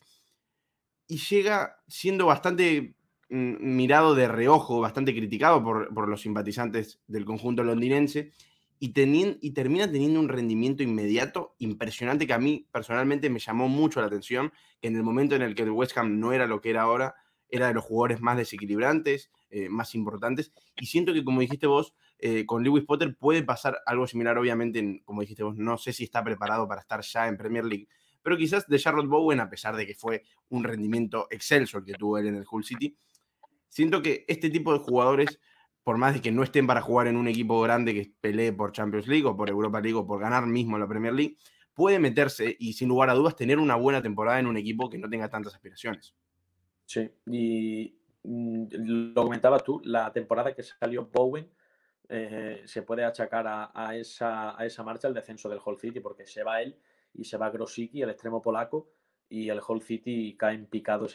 y 1.07 1.18
llega 1.18 1.77
siendo 1.87 2.27
bastante 2.27 2.94
mm, 3.29 3.77
mirado 3.77 4.14
de 4.14 4.29
reojo, 4.29 4.81
bastante 4.81 5.14
criticado 5.14 5.62
por, 5.62 5.92
por 5.92 6.09
los 6.09 6.23
simpatizantes 6.23 7.01
del 7.07 7.27
conjunto 7.27 7.62
londinense, 7.62 8.33
y, 8.81 8.93
y 9.41 9.51
termina 9.53 9.91
teniendo 9.91 10.21
un 10.21 10.29
rendimiento 10.29 10.83
inmediato 10.83 11.55
impresionante 11.59 12.27
que 12.27 12.33
a 12.33 12.38
mí 12.38 12.67
personalmente 12.71 13.31
me 13.31 13.38
llamó 13.38 13.69
mucho 13.69 14.01
la 14.01 14.07
atención. 14.07 14.53
En 14.83 14.97
el 14.97 15.03
momento 15.03 15.35
en 15.35 15.43
el 15.43 15.55
que 15.55 15.62
el 15.62 15.71
West 15.71 15.97
Ham 15.99 16.21
no 16.21 16.33
era 16.33 16.47
lo 16.47 16.61
que 16.61 16.71
era 16.71 16.83
ahora, 16.83 17.14
era 17.51 17.69
de 17.69 17.75
los 17.75 17.85
jugadores 17.85 18.21
más 18.21 18.37
desequilibrantes, 18.37 19.31
eh, 19.51 19.69
más 19.69 19.95
importantes. 19.95 20.53
Y 20.77 20.87
siento 20.87 21.12
que, 21.12 21.25
como 21.25 21.41
dijiste 21.41 21.67
vos, 21.67 21.95
eh, 22.19 22.45
con 22.47 22.62
Lewis 22.62 22.85
Potter 22.85 23.17
puede 23.17 23.43
pasar 23.43 23.79
algo 23.87 24.07
similar, 24.07 24.37
obviamente, 24.38 25.03
como 25.05 25.23
dijiste 25.23 25.43
vos, 25.43 25.57
no 25.57 25.79
sé 25.79 25.93
si 25.93 26.05
está 26.05 26.23
preparado 26.23 26.69
para 26.69 26.81
estar 26.81 27.01
ya 27.03 27.29
en 27.29 27.37
Premier 27.37 27.64
League, 27.64 27.88
pero 28.23 28.37
quizás 28.37 28.67
de 28.67 28.79
Charlotte 28.79 29.09
Bowen, 29.09 29.41
a 29.41 29.49
pesar 29.49 29.77
de 29.77 29.87
que 29.87 29.95
fue 29.95 30.25
un 30.51 30.64
rendimiento 30.64 31.29
excelso 31.31 31.79
el 31.79 31.85
que 31.85 31.95
tuvo 31.95 32.19
él 32.19 32.27
en 32.27 32.35
el 32.35 32.45
Hull 32.51 32.64
City, 32.64 32.97
siento 33.69 34.03
que 34.03 34.25
este 34.29 34.51
tipo 34.51 34.73
de 34.73 34.81
jugadores 34.81 35.41
por 35.85 35.97
más 35.97 36.14
de 36.14 36.21
que 36.21 36.33
no 36.33 36.43
estén 36.43 36.67
para 36.67 36.83
jugar 36.83 37.07
en 37.07 37.17
un 37.17 37.29
equipo 37.29 37.61
grande 37.61 37.95
que 37.95 38.12
pelee 38.21 38.53
por 38.53 38.73
Champions 38.73 39.07
League 39.07 39.27
o 39.27 39.37
por 39.37 39.49
Europa 39.49 39.81
League 39.81 39.99
o 39.99 40.07
por 40.07 40.21
ganar 40.21 40.47
mismo 40.47 40.79
la 40.79 40.87
Premier 40.87 41.14
League, 41.14 41.38
puede 41.75 41.99
meterse 41.99 42.57
y 42.59 42.73
sin 42.73 42.88
lugar 42.88 43.09
a 43.09 43.14
dudas 43.14 43.37
tener 43.37 43.59
una 43.59 43.77
buena 43.77 44.03
temporada 44.03 44.41
en 44.41 44.47
un 44.47 44.57
equipo 44.57 44.91
que 44.91 44.99
no 44.99 45.09
tenga 45.09 45.31
tantas 45.31 45.55
aspiraciones. 45.55 46.14
Sí, 46.85 47.09
y 47.27 47.97
mm, 48.25 48.67
lo 49.14 49.23
comentabas 49.23 49.62
tú, 49.62 49.81
la 49.85 50.12
temporada 50.12 50.55
que 50.55 50.62
salió 50.62 51.09
Bowen 51.12 51.49
eh, 52.09 52.62
se 52.64 52.83
puede 52.83 53.05
achacar 53.05 53.47
a, 53.47 53.95
esa, 53.95 54.57
marcha 54.83 55.09
el 55.09 55.14
descenso 55.14 55.49
del 55.49 55.61
Hull 55.64 55.79
City 55.79 56.01
porque 56.01 56.27
se 56.27 56.43
va 56.43 56.62
él 56.62 56.79
y 57.14 57.25
se 57.25 57.37
va 57.37 57.51
Grosicki, 57.51 58.03
el 58.03 58.11
extremo 58.11 58.41
polaco, 58.41 58.91
y 59.29 59.49
el 59.51 59.61
Hull 59.67 59.83
City 59.83 60.37
cae 60.37 60.55
en 60.55 60.67
picado 60.67 61.07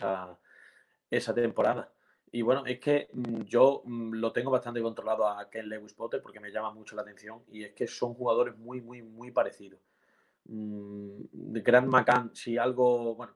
esa 1.09 1.33
temporada. 1.33 1.91
Y 2.35 2.41
bueno, 2.41 2.65
es 2.65 2.79
que 2.79 3.09
mm, 3.13 3.41
yo 3.43 3.83
mm, 3.85 4.13
lo 4.15 4.31
tengo 4.33 4.49
bastante 4.49 4.81
controlado 4.81 5.27
a 5.27 5.47
Ken 5.51 5.69
Lewis 5.69 5.93
Potter 5.93 6.19
porque 6.19 6.39
me 6.39 6.51
llama 6.51 6.73
mucho 6.73 6.95
la 6.95 7.03
atención 7.03 7.43
y 7.51 7.63
es 7.63 7.73
que 7.73 7.85
son 7.85 8.15
jugadores 8.15 8.57
muy, 8.57 8.81
muy, 8.81 9.03
muy 9.03 9.29
parecidos. 9.29 9.79
Mm, 10.45 11.25
Grant 11.61 11.87
McCann, 11.87 12.35
si 12.35 12.57
algo, 12.57 13.13
bueno, 13.13 13.33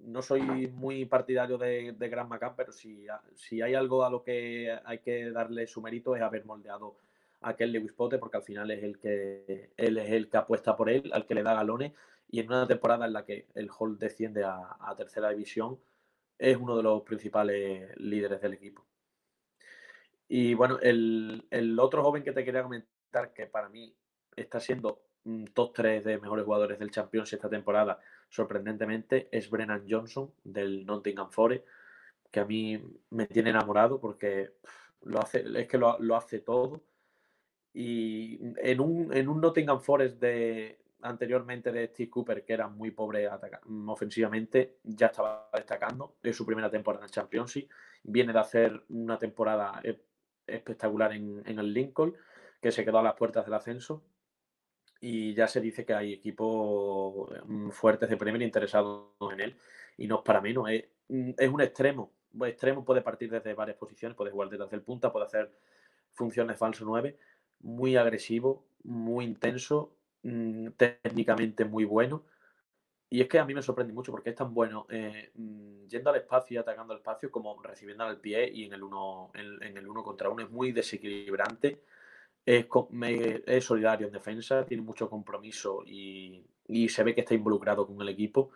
no 0.00 0.22
soy 0.22 0.40
muy 0.40 1.04
partidario 1.04 1.58
de, 1.58 1.92
de 1.92 2.08
Grant 2.08 2.30
McCann, 2.30 2.54
pero 2.56 2.72
si, 2.72 3.06
si 3.34 3.60
hay 3.60 3.74
algo 3.74 4.04
a 4.04 4.10
lo 4.10 4.22
que 4.22 4.74
hay 4.82 5.00
que 5.00 5.30
darle 5.30 5.66
su 5.66 5.82
mérito 5.82 6.16
es 6.16 6.22
haber 6.22 6.46
moldeado 6.46 6.96
a 7.42 7.56
Ken 7.56 7.72
Lewis 7.72 7.92
Potter 7.92 8.18
porque 8.18 8.38
al 8.38 8.42
final 8.42 8.70
es 8.70 8.82
el 8.82 8.98
que 8.98 9.72
él 9.76 9.98
es 9.98 10.10
el 10.12 10.30
que 10.30 10.38
apuesta 10.38 10.74
por 10.76 10.88
él, 10.88 11.10
al 11.12 11.26
que 11.26 11.34
le 11.34 11.42
da 11.42 11.52
galones 11.52 11.92
y 12.30 12.40
en 12.40 12.46
una 12.46 12.66
temporada 12.66 13.04
en 13.04 13.12
la 13.12 13.26
que 13.26 13.48
el 13.54 13.68
Hall 13.78 13.98
desciende 13.98 14.44
a 14.44 14.94
tercera 14.96 15.28
división 15.28 15.78
es 16.38 16.56
uno 16.56 16.76
de 16.76 16.82
los 16.82 17.02
principales 17.02 17.96
líderes 17.96 18.40
del 18.40 18.54
equipo. 18.54 18.84
Y 20.28 20.54
bueno, 20.54 20.78
el, 20.80 21.78
otro 21.78 22.02
joven 22.02 22.22
que 22.22 22.32
te 22.32 22.44
quería 22.44 22.62
comentar, 22.62 23.32
que 23.32 23.46
para 23.46 23.68
mí 23.68 23.94
está 24.34 24.60
siendo 24.60 25.02
top 25.54 25.72
3 25.74 26.04
de 26.04 26.18
mejores 26.18 26.44
jugadores 26.44 26.78
del 26.78 26.90
Champions 26.90 27.32
esta 27.32 27.48
temporada, 27.48 28.00
sorprendentemente, 28.28 29.28
es 29.30 29.48
Brennan 29.48 29.86
Johnson 29.88 30.32
del 30.44 30.84
Nottingham 30.84 31.30
Forest, 31.30 31.64
que 32.30 32.40
a 32.40 32.44
mí 32.44 32.82
me 33.10 33.26
tiene 33.26 33.50
enamorado 33.50 34.00
porque 34.00 34.50
lo 35.02 35.20
hace, 35.20 35.44
es 35.54 35.68
que 35.68 35.78
lo, 35.78 36.16
hace 36.16 36.40
todo. 36.40 36.82
Y 37.72 38.38
en 38.56 38.80
un, 38.80 39.14
en 39.14 39.28
un 39.28 39.40
Nottingham 39.40 39.80
Forest 39.80 40.18
de, 40.18 40.78
anteriormente 41.02 41.72
de 41.72 41.88
Steve 41.88 42.10
Cooper, 42.10 42.44
que 42.44 42.52
era 42.52 42.68
muy 42.68 42.90
pobre 42.90 43.28
mm, 43.66 43.88
ofensivamente, 43.88 44.78
ya 44.82 45.06
estaba 45.06 45.48
destacando. 45.52 46.16
Es 46.22 46.36
su 46.36 46.46
primera 46.46 46.70
temporada 46.70 47.04
en 47.04 47.10
Championship. 47.10 47.70
Viene 48.02 48.32
de 48.32 48.38
hacer 48.38 48.82
una 48.88 49.18
temporada 49.18 49.80
e-, 49.82 50.00
espectacular 50.46 51.12
en, 51.12 51.42
el 51.46 51.72
Lincoln, 51.72 52.14
que 52.60 52.72
se 52.72 52.84
quedó 52.84 52.98
a 52.98 53.02
las 53.02 53.14
puertas 53.14 53.44
del 53.44 53.54
ascenso. 53.54 54.02
Y 55.00 55.34
ya 55.34 55.46
se 55.46 55.60
dice 55.60 55.84
que 55.84 55.94
hay 55.94 56.12
equipos 56.14 57.30
mm, 57.46 57.70
fuertes 57.70 58.08
de 58.08 58.16
Premier 58.16 58.42
interesados 58.42 59.10
en 59.32 59.40
él. 59.40 59.56
Y 59.98 60.06
no 60.06 60.16
es 60.16 60.22
para 60.22 60.40
menos. 60.40 60.68
Es, 60.70 60.84
mm, 61.08 61.30
es 61.38 61.48
un 61.48 61.60
extremo. 61.60 62.12
Un 62.32 62.46
extremo 62.46 62.84
puede 62.84 63.02
partir 63.02 63.30
desde 63.30 63.54
varias 63.54 63.76
posiciones. 63.76 64.16
Puede 64.16 64.30
jugar 64.30 64.48
desde 64.48 64.76
el 64.76 64.82
punta, 64.82 65.12
puede 65.12 65.26
hacer 65.26 65.52
funciones 66.12 66.58
falso 66.58 66.84
9. 66.84 67.18
Muy 67.60 67.96
agresivo, 67.96 68.66
muy 68.82 69.24
intenso 69.24 69.95
Mm, 70.26 70.70
técnicamente 70.76 71.64
muy 71.64 71.84
bueno. 71.84 72.24
Y 73.08 73.20
es 73.20 73.28
que 73.28 73.38
a 73.38 73.44
mí 73.44 73.54
me 73.54 73.62
sorprende 73.62 73.92
mucho 73.92 74.10
porque 74.10 74.30
es 74.30 74.36
tan 74.36 74.52
bueno 74.52 74.86
eh, 74.90 75.30
mm, 75.34 75.86
yendo 75.86 76.10
al 76.10 76.16
espacio 76.16 76.56
y 76.56 76.58
atacando 76.58 76.92
al 76.92 76.98
espacio 76.98 77.30
como 77.30 77.62
recibiendo 77.62 78.04
al 78.04 78.18
pie 78.20 78.50
y 78.52 78.64
en 78.64 78.72
el 78.74 78.82
uno, 78.82 79.30
en, 79.34 79.76
el 79.76 79.88
uno 79.88 80.02
contra 80.02 80.28
uno. 80.28 80.42
Es 80.42 80.50
muy 80.50 80.72
desequilibrante, 80.72 81.80
es, 82.44 82.66
solidario 83.64 84.08
en 84.08 84.12
defensa, 84.12 84.66
tiene 84.66 84.82
mucho 84.82 85.08
compromiso 85.08 85.84
y, 85.86 86.44
se 86.88 87.04
ve 87.04 87.14
que 87.14 87.20
está 87.20 87.34
involucrado 87.34 87.86
con 87.86 88.00
el 88.02 88.08
equipo. 88.08 88.50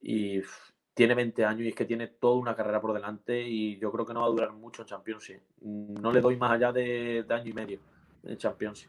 Y 0.00 0.40
tiene 0.94 1.14
20 1.14 1.44
años 1.44 1.62
y 1.62 1.68
es 1.68 1.74
que 1.74 1.84
tiene 1.86 2.08
toda 2.08 2.36
una 2.36 2.54
carrera 2.56 2.80
por 2.80 2.92
delante 2.92 3.42
y 3.42 3.78
yo 3.78 3.90
creo 3.92 4.06
que 4.06 4.14
no 4.14 4.20
va 4.20 4.26
a 4.26 4.30
durar 4.30 4.52
mucho 4.52 4.82
en 4.82 4.88
Champions. 4.88 5.32
No 5.60 6.12
le 6.12 6.20
doy 6.20 6.36
más 6.36 6.52
allá 6.52 6.72
de, 6.72 7.24
de 7.24 7.34
año 7.34 7.50
y 7.50 7.52
medio 7.52 7.80
en 8.24 8.36
Champions. 8.38 8.88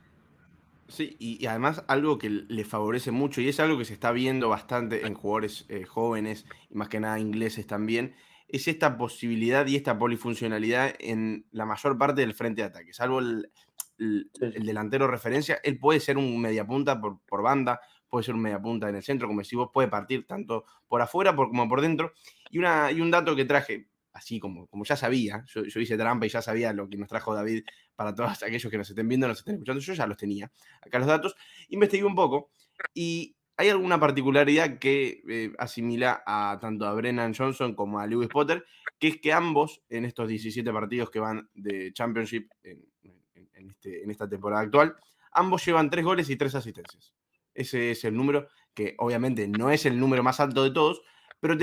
Sí, 0.91 1.15
y, 1.19 1.45
además 1.45 1.85
algo 1.87 2.17
que 2.17 2.29
le 2.29 2.65
favorece 2.65 3.11
mucho, 3.11 3.39
y 3.39 3.47
es 3.47 3.61
algo 3.61 3.77
que 3.77 3.85
se 3.85 3.93
está 3.93 4.11
viendo 4.11 4.49
bastante 4.49 5.07
en 5.07 5.13
jugadores 5.13 5.65
eh, 5.69 5.85
jóvenes, 5.85 6.45
y 6.69 6.75
más 6.75 6.89
que 6.89 6.99
nada 6.99 7.17
ingleses 7.17 7.65
también, 7.65 8.13
es 8.49 8.67
esta 8.67 8.97
posibilidad 8.97 9.65
y 9.67 9.77
esta 9.77 9.97
polifuncionalidad 9.97 10.93
en 10.99 11.45
la 11.51 11.65
mayor 11.65 11.97
parte 11.97 12.19
del 12.19 12.33
frente 12.33 12.61
de 12.61 12.67
ataque. 12.67 12.93
Salvo 12.93 13.19
el, 13.19 13.49
delantero 13.97 15.07
referencia, 15.07 15.59
él 15.63 15.79
puede 15.79 16.01
ser 16.01 16.17
un 16.17 16.41
mediapunta 16.41 16.99
por, 16.99 17.21
por 17.21 17.41
banda, 17.41 17.79
puede 18.09 18.25
ser 18.25 18.35
un 18.35 18.41
mediapunta 18.41 18.89
en 18.89 18.95
el 18.95 19.03
centro, 19.03 19.29
como 19.29 19.41
decís 19.41 19.55
vos, 19.55 19.69
puede 19.73 19.87
partir 19.87 20.27
tanto 20.27 20.65
por 20.89 21.01
afuera 21.01 21.33
como 21.33 21.69
por 21.69 21.79
dentro. 21.79 22.11
Y, 22.49 22.57
una, 22.57 22.91
y 22.91 22.99
un 22.99 23.11
dato 23.11 23.33
que 23.33 23.45
traje, 23.45 23.87
así 24.13 24.39
como, 24.39 24.67
como 24.67 24.83
ya 24.83 24.95
sabía, 24.95 25.43
yo, 25.47 25.61
hice 25.63 25.97
trampa 25.97 26.25
y 26.25 26.29
ya 26.29 26.41
sabía 26.41 26.73
lo 26.73 26.89
que 26.89 26.97
nos 26.97 27.07
trajo 27.07 27.33
David 27.33 27.63
para 27.95 28.13
todos 28.13 28.43
aquellos 28.43 28.69
que 28.69 28.77
nos 28.77 28.89
estén 28.89 29.07
viendo, 29.07 29.27
nos 29.27 29.39
estén 29.39 29.55
escuchando, 29.55 29.81
yo 29.81 29.93
ya 29.93 30.07
los 30.07 30.17
tenía, 30.17 30.51
acá 30.81 30.99
los 30.99 31.07
datos, 31.07 31.35
investigué 31.69 32.03
un 32.03 32.15
poco 32.15 32.51
y 32.93 33.35
hay 33.57 33.69
alguna 33.69 33.99
particularidad 33.99 34.79
que 34.79 35.21
eh, 35.29 35.53
asimila 35.59 36.23
a 36.25 36.57
tanto 36.59 36.85
a 36.85 36.93
Brennan 36.93 37.35
Johnson 37.35 37.75
como 37.75 37.99
a 37.99 38.07
Lewis 38.07 38.29
Potter, 38.29 38.65
que 38.97 39.09
es 39.09 39.17
que 39.21 39.33
ambos 39.33 39.83
en 39.89 40.05
estos 40.05 40.27
17 40.27 40.71
partidos 40.73 41.11
que 41.11 41.19
van 41.19 41.49
de 41.53 41.93
Championship 41.93 42.49
en, 42.63 43.69
este, 43.69 44.03
en 44.03 44.09
esta 44.09 44.27
temporada 44.27 44.63
actual, 44.63 44.95
ambos 45.31 45.63
llevan 45.63 45.91
3 45.91 46.03
goles 46.03 46.29
y 46.29 46.37
3 46.37 46.55
asistencias. 46.55 47.13
Ese 47.53 47.91
es 47.91 48.03
el 48.03 48.15
número 48.15 48.47
que 48.73 48.95
obviamente 48.97 49.47
no 49.47 49.69
es 49.69 49.85
el 49.85 49.99
número 49.99 50.23
más 50.23 50.39
alto 50.39 50.63
de 50.63 50.71
todos, 50.71 51.01
pero 51.39 51.55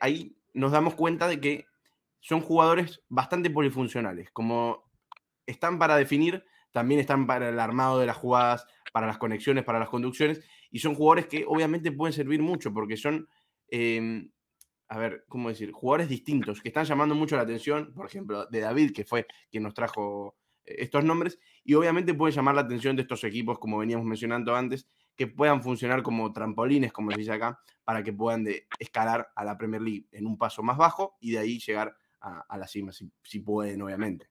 ahí 0.00 0.36
nos 0.52 0.72
damos 0.72 0.94
cuenta 0.94 1.28
de 1.28 1.40
que 1.40 1.66
son 2.20 2.40
jugadores 2.40 3.02
bastante 3.08 3.50
polifuncionales. 3.50 4.30
Como 4.30 4.90
están 5.46 5.78
para 5.78 5.96
definir, 5.96 6.44
también 6.72 7.00
están 7.00 7.26
para 7.26 7.48
el 7.48 7.58
armado 7.58 7.98
de 7.98 8.06
las 8.06 8.16
jugadas, 8.16 8.66
para 8.92 9.06
las 9.06 9.18
conexiones, 9.18 9.64
para 9.64 9.78
las 9.78 9.88
conducciones, 9.88 10.42
y 10.70 10.78
son 10.80 10.94
jugadores 10.94 11.26
que 11.26 11.44
obviamente 11.46 11.92
pueden 11.92 12.12
servir 12.12 12.42
mucho 12.42 12.72
porque 12.72 12.96
son, 12.96 13.28
em, 13.68 14.30
a 14.88 14.98
ver, 14.98 15.24
¿cómo 15.28 15.48
decir? 15.48 15.72
Jugadores 15.72 16.08
distintos, 16.08 16.60
que 16.60 16.68
están 16.68 16.84
llamando 16.84 17.14
mucho 17.14 17.36
la 17.36 17.42
atención, 17.42 17.92
por 17.94 18.06
ejemplo, 18.06 18.46
de 18.46 18.60
David, 18.60 18.92
que 18.92 19.04
fue 19.04 19.26
quien 19.50 19.62
nos 19.62 19.74
trajo 19.74 20.36
eh, 20.64 20.76
estos 20.78 21.04
nombres, 21.04 21.38
y 21.64 21.74
obviamente 21.74 22.14
pueden 22.14 22.34
llamar 22.34 22.54
la 22.54 22.62
atención 22.62 22.96
de 22.96 23.02
estos 23.02 23.24
equipos, 23.24 23.58
como 23.58 23.78
veníamos 23.78 24.06
mencionando 24.06 24.54
antes, 24.54 24.86
que 25.16 25.26
puedan 25.26 25.62
funcionar 25.62 26.02
como 26.02 26.32
trampolines, 26.32 26.92
como 26.92 27.10
se 27.10 27.18
dice 27.18 27.32
acá, 27.32 27.58
para 27.84 28.02
que 28.02 28.12
puedan 28.12 28.46
escalar 28.78 29.30
a 29.34 29.44
la 29.44 29.58
Premier 29.58 29.82
League 29.82 30.06
en 30.12 30.26
un 30.26 30.38
paso 30.38 30.62
más 30.62 30.76
bajo 30.76 31.16
y 31.20 31.32
de 31.32 31.38
ahí 31.38 31.58
llegar 31.58 31.96
a, 32.20 32.56
la 32.56 32.66
cima, 32.66 32.92
si, 32.92 33.40
pueden, 33.40 33.82
obviamente. 33.82 34.28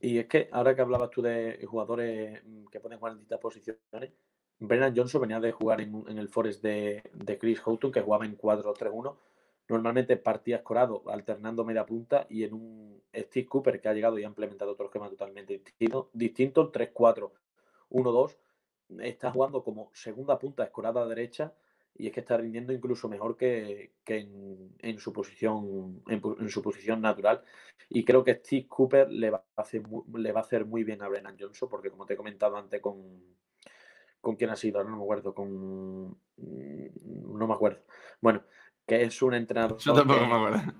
Y 0.00 0.18
es 0.18 0.26
que 0.26 0.48
ahora 0.52 0.74
que 0.74 0.82
hablabas 0.82 1.10
tú 1.10 1.22
de 1.22 1.64
jugadores 1.66 2.42
mm, 2.44 2.66
que 2.66 2.80
pueden 2.80 2.98
jugar 2.98 3.12
en 3.12 3.18
distintas 3.18 3.40
posiciones, 3.40 4.12
Brennan 4.60 4.94
Johnson 4.96 5.20
venía 5.20 5.40
de 5.40 5.52
jugar 5.52 5.80
en, 5.80 6.18
el 6.18 6.28
Forest 6.28 6.62
de, 6.62 7.02
Chris 7.40 7.60
Houghton, 7.60 7.92
que 7.92 8.00
jugaba 8.00 8.26
en 8.26 8.36
4-3-1. 8.36 9.16
Normalmente 9.68 10.16
partía 10.16 10.56
escorado, 10.56 11.02
alternando 11.08 11.64
media 11.64 11.84
punta, 11.84 12.26
y 12.28 12.44
en 12.44 12.54
un 12.54 13.02
Steve 13.14 13.46
Cooper 13.46 13.80
que 13.80 13.88
ha 13.88 13.92
llegado 13.92 14.18
y 14.18 14.24
ha 14.24 14.28
implementado 14.28 14.72
otro 14.72 14.86
esquema 14.86 15.08
totalmente 15.08 15.58
distinto, 15.58 16.10
distinto 16.12 16.72
3-4-1-2. 16.72 18.36
Está 19.00 19.30
jugando 19.30 19.62
como 19.62 19.90
segunda 19.92 20.38
punta 20.38 20.64
escorada 20.64 21.06
derecha 21.06 21.52
y 21.98 22.06
es 22.06 22.12
que 22.12 22.20
está 22.20 22.36
rindiendo 22.36 22.72
incluso 22.72 23.08
mejor 23.08 23.36
que, 23.36 23.92
en, 24.06 24.98
su 24.98 25.12
posición 25.12 26.02
en, 26.06 26.48
su 26.48 26.62
posición 26.62 27.00
natural. 27.00 27.42
Y 27.90 28.04
creo 28.04 28.22
que 28.22 28.36
Steve 28.36 28.68
Cooper 28.68 29.10
le 29.10 29.30
va 29.30 29.44
a 29.56 29.62
hacer 29.62 29.82
muy, 29.82 30.04
le 30.20 30.32
va 30.32 30.40
a 30.40 30.44
hacer 30.44 30.64
muy 30.64 30.84
bien 30.84 31.02
a 31.02 31.08
Brennan 31.08 31.36
Johnson 31.38 31.68
porque 31.68 31.90
como 31.90 32.06
te 32.06 32.14
he 32.14 32.16
comentado 32.16 32.56
antes 32.56 32.80
con 32.80 33.36
con 34.20 34.36
quién 34.36 34.50
ha 34.50 34.56
sido 34.56 34.82
no 34.84 34.96
me 34.96 35.02
acuerdo 35.02 35.34
con 35.34 36.16
no 36.36 37.46
me 37.46 37.54
acuerdo. 37.54 37.82
Bueno 38.20 38.44
que 38.86 39.02
es 39.02 39.20
un 39.20 39.34
entrenador 39.34 39.78
yo 39.78 39.92
tampoco 39.92 40.24
me 40.26 40.34
acuerdo. 40.34 40.72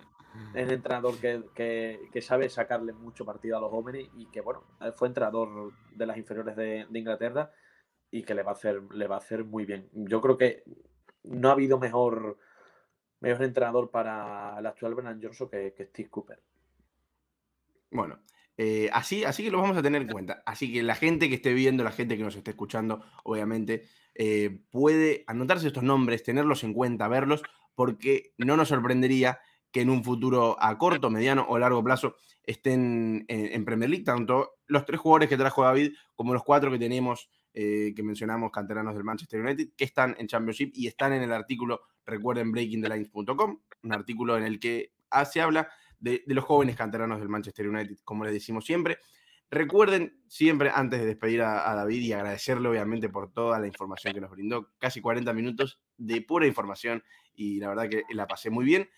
un 0.55 0.71
entrenador 0.71 1.19
que, 1.19 2.21
sabe 2.21 2.49
sacarle 2.49 2.93
mucho 2.93 3.25
partido 3.25 3.59
a 3.59 3.61
los 3.61 3.71
jóvenes 3.71 4.09
y 4.17 4.27
que 4.27 4.41
bueno 4.41 4.63
fue 4.95 5.09
entrenador 5.09 5.73
de 5.97 6.07
las 6.07 6.17
inferiores 6.17 6.55
de, 6.55 6.87
de 6.89 6.99
Inglaterra 6.99 7.51
y 8.11 8.23
que 8.23 8.35
le 8.35 8.45
va 8.45 8.53
a 8.53 8.55
hacer 8.55 8.83
le 8.93 9.09
va 9.09 9.17
a 9.17 9.19
hacer 9.19 9.45
muy 9.45 9.65
bien. 9.65 9.89
Yo 9.93 10.21
creo 10.21 10.39
que 10.39 10.63
no 11.29 11.49
ha 11.49 11.53
habido 11.53 11.79
mejor, 11.79 12.39
mejor 13.21 13.45
entrenador 13.45 13.91
para 13.91 14.57
el 14.59 14.67
actual 14.67 14.95
Bernard 14.95 15.19
Johnson 15.23 15.49
que, 15.49 15.75
Steve 15.91 16.09
Cooper. 16.09 16.43
Bueno, 17.91 18.21
eh, 18.57 18.91
así, 18.93 19.25
así 19.25 19.45
que 19.45 19.51
lo 19.51 19.61
vamos 19.61 19.77
a 19.77 19.83
tener 19.83 20.03
en 20.03 20.09
cuenta. 20.13 20.43
Así 20.47 20.73
que 20.73 20.83
la 20.83 20.95
gente 20.95 21.29
que 21.29 21.37
esté 21.37 21.53
viendo, 21.53 21.85
la 21.85 21.93
gente 21.93 22.17
que 22.17 22.25
nos 22.25 22.37
esté 22.37 22.51
escuchando, 22.51 23.05
obviamente, 23.25 23.85
eh, 24.15 24.61
puede 24.71 25.25
anotarse 25.27 25.67
estos 25.67 25.83
nombres, 25.83 26.23
tenerlos 26.23 26.65
en 26.65 26.73
cuenta, 26.73 27.09
verlos, 27.09 27.43
porque 27.75 28.33
no 28.39 28.57
nos 28.57 28.69
sorprendería 28.69 29.41
que 29.71 29.83
en 29.83 29.91
un 29.91 30.03
futuro 30.03 30.57
a 30.59 30.79
corto, 30.79 31.11
mediano 31.11 31.47
o 31.49 31.59
largo 31.59 31.85
plazo 31.85 32.17
estén 32.43 33.27
en, 33.29 33.53
en 33.53 33.65
Premier 33.67 33.91
League, 33.91 34.05
tanto 34.05 34.55
los 34.67 34.87
tres 34.87 34.99
jugadores 34.99 35.29
que 35.29 35.37
trajo 35.37 35.63
David 35.63 35.93
como 36.15 36.33
los 36.33 36.43
cuatro 36.43 36.71
que 36.71 36.79
tenemos 36.79 37.29
eh, 37.61 37.93
que 37.93 38.05
mencionamos, 38.05 38.53
canteranos 38.53 38.95
del 38.95 39.03
Manchester 39.03 39.41
United, 39.41 39.71
que 39.77 39.83
están 39.83 40.15
en 40.21 40.29
Championship 40.29 40.71
y 40.75 40.87
están 40.87 41.13
en 41.13 41.25
el 41.25 41.33
artículo, 41.33 41.81
recuerden, 42.07 42.53
breakingthelines.com, 42.53 43.59
un 43.83 43.93
artículo 43.93 44.39
en 44.39 44.45
el 44.45 44.61
que 44.61 44.93
se 45.29 45.41
habla 45.41 45.69
de, 45.99 46.23
los 46.29 46.45
jóvenes 46.45 46.77
canteranos 46.77 47.19
del 47.19 47.29
Manchester 47.29 47.69
United, 47.69 47.97
como 48.05 48.23
les 48.23 48.33
decimos 48.33 48.65
siempre. 48.65 48.99
Recuerden 49.51 50.23
siempre, 50.29 50.71
antes 50.73 51.01
de 51.01 51.07
despedir 51.07 51.43
a, 51.43 51.75
David 51.75 52.01
y 52.03 52.13
agradecerle 52.13 52.69
obviamente 52.69 53.09
por 53.09 53.33
toda 53.33 53.59
la 53.59 53.67
información 53.67 54.15
que 54.15 54.21
nos 54.21 54.31
brindó, 54.31 54.71
casi 54.79 55.01
40 55.01 55.33
minutos 55.33 55.81
de 55.97 56.21
pura 56.21 56.47
información 56.47 57.03
y 57.35 57.59
la 57.59 57.71
verdad 57.71 57.89
que 57.89 58.05
la 58.11 58.29
pasé 58.29 58.51
muy 58.51 58.67
bien. 58.67 58.89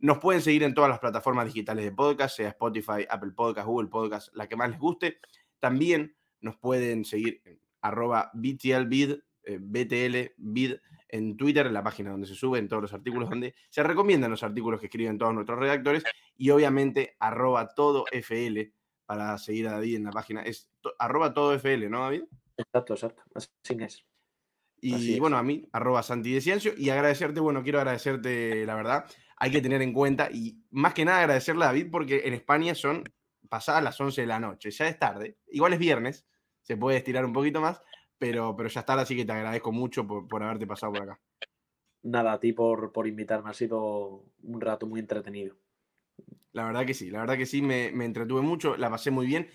Nos 0.00 0.18
pueden 0.18 0.42
seguir 0.42 0.64
en 0.64 0.74
todas 0.74 0.90
las 0.90 0.98
plataformas 0.98 1.46
digitales 1.46 1.84
de 1.84 1.92
podcast, 1.92 2.38
sea 2.38 2.48
Spotify, 2.48 3.06
Apple 3.08 3.30
Podcast, 3.36 3.68
Google 3.68 3.88
Podcast, 3.88 4.34
la 4.34 4.48
que 4.48 4.56
más 4.56 4.70
les 4.70 4.80
guste. 4.80 5.20
También 5.60 6.16
nos 6.40 6.56
pueden 6.56 7.04
seguir 7.04 7.40
en 7.44 7.60
arroba 7.80 8.30
BTLBid, 8.34 9.12
eh, 9.44 9.58
BTLBid 9.60 10.74
en 11.08 11.36
Twitter, 11.36 11.66
en 11.66 11.74
la 11.74 11.82
página 11.82 12.10
donde 12.10 12.26
se 12.26 12.34
suben 12.34 12.68
todos 12.68 12.82
los 12.82 12.92
artículos, 12.92 13.28
donde 13.28 13.54
se 13.68 13.82
recomiendan 13.82 14.30
los 14.30 14.42
artículos 14.42 14.80
que 14.80 14.86
escriben 14.86 15.18
todos 15.18 15.34
nuestros 15.34 15.58
redactores, 15.58 16.04
y 16.36 16.50
obviamente 16.50 17.16
arroba 17.18 17.68
todo 17.74 18.04
FL 18.12 18.72
para 19.06 19.36
seguir 19.38 19.66
a 19.68 19.72
David 19.72 19.96
en 19.96 20.04
la 20.04 20.12
página. 20.12 20.42
Es 20.42 20.70
arroba 20.98 21.34
todo 21.34 21.54
FL, 21.54 21.88
¿no, 21.88 22.00
David? 22.00 22.22
Exacto, 22.56 22.94
exacto. 22.94 23.22
Así 23.34 23.50
es. 23.80 24.04
Y 24.82 25.18
bueno, 25.20 25.36
a 25.36 25.42
mí, 25.42 25.68
arroba 25.72 26.02
Santi 26.02 26.32
de 26.32 26.40
Ciencio, 26.40 26.72
y 26.76 26.90
agradecerte, 26.90 27.40
bueno, 27.40 27.62
quiero 27.62 27.78
agradecerte, 27.78 28.64
la 28.64 28.74
verdad, 28.74 29.04
hay 29.36 29.50
que 29.50 29.60
tener 29.60 29.82
en 29.82 29.92
cuenta, 29.92 30.30
y 30.30 30.62
más 30.70 30.94
que 30.94 31.04
nada 31.04 31.20
agradecerle 31.20 31.64
a 31.64 31.68
David, 31.68 31.88
porque 31.90 32.22
en 32.24 32.34
España 32.34 32.74
son 32.74 33.04
pasadas 33.48 33.82
las 33.82 34.00
11 34.00 34.22
de 34.22 34.26
la 34.26 34.40
noche, 34.40 34.70
ya 34.70 34.88
es 34.88 34.98
tarde, 34.98 35.38
igual 35.48 35.72
es 35.72 35.78
viernes, 35.78 36.24
se 36.62 36.76
puede 36.76 36.98
estirar 36.98 37.24
un 37.24 37.32
poquito 37.32 37.60
más, 37.60 37.82
pero, 38.18 38.54
pero 38.56 38.68
ya 38.68 38.80
está, 38.80 38.94
así 38.94 39.16
que 39.16 39.24
te 39.24 39.32
agradezco 39.32 39.72
mucho 39.72 40.06
por, 40.06 40.42
haberte 40.42 40.66
pasado 40.66 40.92
por 40.92 41.02
acá. 41.02 41.20
Nada, 42.02 42.32
a 42.32 42.40
ti 42.40 42.52
por, 42.52 42.92
por 42.92 43.06
invitarme, 43.06 43.50
ha 43.50 43.54
sido 43.54 44.24
un 44.42 44.60
rato 44.60 44.86
muy 44.86 45.00
entretenido. 45.00 45.56
La 46.52 46.64
verdad 46.64 46.84
que 46.84 46.94
sí, 46.94 47.10
la 47.10 47.20
verdad 47.20 47.36
que 47.36 47.46
sí, 47.46 47.62
me, 47.62 47.86
entretuve 48.04 48.42
mucho, 48.42 48.76
la 48.76 48.90
pasé 48.90 49.10
muy 49.10 49.26
bien. 49.26 49.48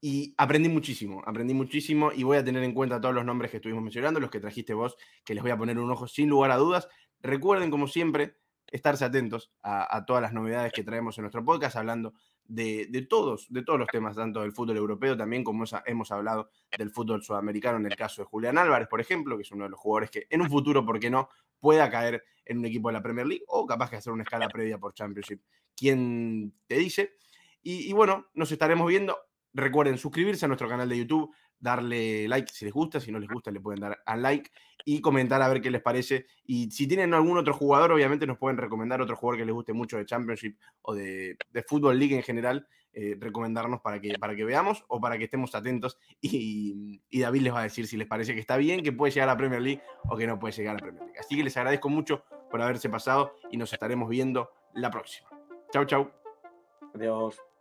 y 0.00 0.34
aprendí 0.36 0.68
muchísimo, 0.68 1.22
aprendí 1.24 1.54
muchísimo 1.54 2.10
y 2.12 2.24
voy 2.24 2.36
a 2.36 2.44
tener 2.44 2.62
en 2.64 2.74
cuenta 2.74 3.00
todos 3.00 3.14
los 3.14 3.24
nombres 3.24 3.50
que 3.50 3.58
estuvimos 3.58 3.82
mencionando, 3.82 4.20
los 4.20 4.30
que 4.30 4.40
trajiste 4.40 4.74
vos, 4.74 4.96
que 5.24 5.34
les 5.34 5.42
voy 5.42 5.52
a 5.52 5.56
poner 5.56 5.78
un 5.78 5.90
ojo 5.90 6.08
sin 6.08 6.28
lugar 6.28 6.50
a 6.50 6.56
dudas. 6.56 6.88
Recuerden, 7.20 7.70
como 7.70 7.86
siempre, 7.86 8.36
estarse 8.72 9.04
atentos 9.04 9.52
a, 9.62 10.04
todas 10.06 10.22
las 10.22 10.32
novedades 10.32 10.72
que 10.72 10.82
traemos 10.82 11.16
en 11.18 11.22
nuestro 11.22 11.44
podcast, 11.44 11.76
hablando 11.76 12.14
de, 12.44 13.06
todos, 13.08 13.46
de 13.48 13.62
todos 13.62 13.78
los 13.78 13.88
temas, 13.88 14.16
tanto 14.16 14.40
del 14.40 14.52
fútbol 14.52 14.76
europeo 14.76 15.16
también 15.16 15.44
como 15.44 15.64
hemos 15.86 16.12
hablado 16.12 16.50
del 16.76 16.90
fútbol 16.90 17.22
sudamericano, 17.22 17.78
en 17.78 17.86
el 17.86 17.96
caso 17.96 18.22
de 18.22 18.26
Julián 18.26 18.58
Álvarez, 18.58 18.88
por 18.88 19.00
ejemplo, 19.00 19.36
que 19.36 19.42
es 19.42 19.52
uno 19.52 19.64
de 19.64 19.70
los 19.70 19.80
jugadores 19.80 20.10
que 20.10 20.26
en 20.28 20.42
un 20.42 20.50
futuro, 20.50 20.84
¿por 20.84 21.00
qué 21.00 21.10
no?, 21.10 21.28
pueda 21.60 21.90
caer 21.90 22.24
en 22.44 22.58
un 22.58 22.66
equipo 22.66 22.88
de 22.88 22.94
la 22.94 23.02
Premier 23.02 23.26
League 23.26 23.44
o 23.46 23.66
capaz 23.66 23.88
que 23.88 23.96
hacer 23.96 24.12
una 24.12 24.24
escala 24.24 24.48
previa 24.48 24.78
por 24.78 24.94
Championship. 24.94 25.40
¿Quién 25.76 26.52
te 26.66 26.76
dice? 26.76 27.14
y 27.64 27.92
bueno, 27.92 28.26
nos 28.34 28.50
estaremos 28.50 28.88
viendo. 28.88 29.16
Recuerden 29.54 29.96
suscribirse 29.96 30.44
a 30.44 30.48
nuestro 30.48 30.68
canal 30.68 30.88
de 30.88 30.98
YouTube, 30.98 31.32
darle 31.62 32.26
like 32.26 32.52
si 32.52 32.64
les 32.64 32.74
gusta, 32.74 32.98
si 32.98 33.12
no 33.12 33.20
les 33.20 33.30
gusta 33.30 33.52
le 33.52 33.60
pueden 33.60 33.80
dar 33.80 34.02
al 34.04 34.20
like 34.20 34.50
y 34.84 35.00
comentar 35.00 35.40
a 35.42 35.48
ver 35.48 35.60
qué 35.60 35.70
les 35.70 35.82
parece. 35.82 36.26
Y 36.44 36.70
si 36.70 36.86
tienen 36.86 37.14
algún 37.14 37.38
otro 37.38 37.54
jugador, 37.54 37.92
obviamente 37.92 38.26
nos 38.26 38.38
pueden 38.38 38.58
recomendar 38.58 39.00
otro 39.00 39.16
jugador 39.16 39.38
que 39.38 39.46
les 39.46 39.54
guste 39.54 39.72
mucho 39.72 39.96
de 39.96 40.06
Championship 40.06 40.56
o 40.82 40.94
de, 40.94 41.36
de 41.50 41.62
Football 41.62 41.98
League 41.98 42.14
en 42.14 42.22
general, 42.22 42.66
eh, 42.94 43.16
recomendarnos 43.18 43.80
para 43.80 44.00
que, 44.00 44.18
para 44.18 44.36
que 44.36 44.44
veamos 44.44 44.84
o 44.88 45.00
para 45.00 45.16
que 45.16 45.24
estemos 45.24 45.54
atentos 45.54 45.98
y, 46.20 47.00
y, 47.08 47.20
David 47.20 47.40
les 47.40 47.54
va 47.54 47.60
a 47.60 47.62
decir 47.62 47.86
si 47.86 47.96
les 47.96 48.06
parece 48.06 48.34
que 48.34 48.40
está 48.40 48.58
bien, 48.58 48.82
que 48.82 48.92
puede 48.92 49.12
llegar 49.12 49.30
a 49.30 49.36
Premier 49.36 49.62
League 49.62 49.80
o 50.10 50.16
que 50.16 50.26
no 50.26 50.38
puede 50.38 50.52
llegar 50.52 50.76
a 50.76 50.78
Premier 50.78 51.02
League. 51.02 51.18
Así 51.18 51.34
que 51.34 51.42
les 51.42 51.56
agradezco 51.56 51.88
mucho 51.88 52.22
por 52.50 52.60
haberse 52.60 52.90
pasado 52.90 53.34
y 53.50 53.56
nos 53.56 53.72
estaremos 53.72 54.10
viendo 54.10 54.50
la 54.74 54.90
próxima. 54.90 55.28
Chau, 55.72 55.86
chau. 55.86 56.10
Adiós. 56.94 57.51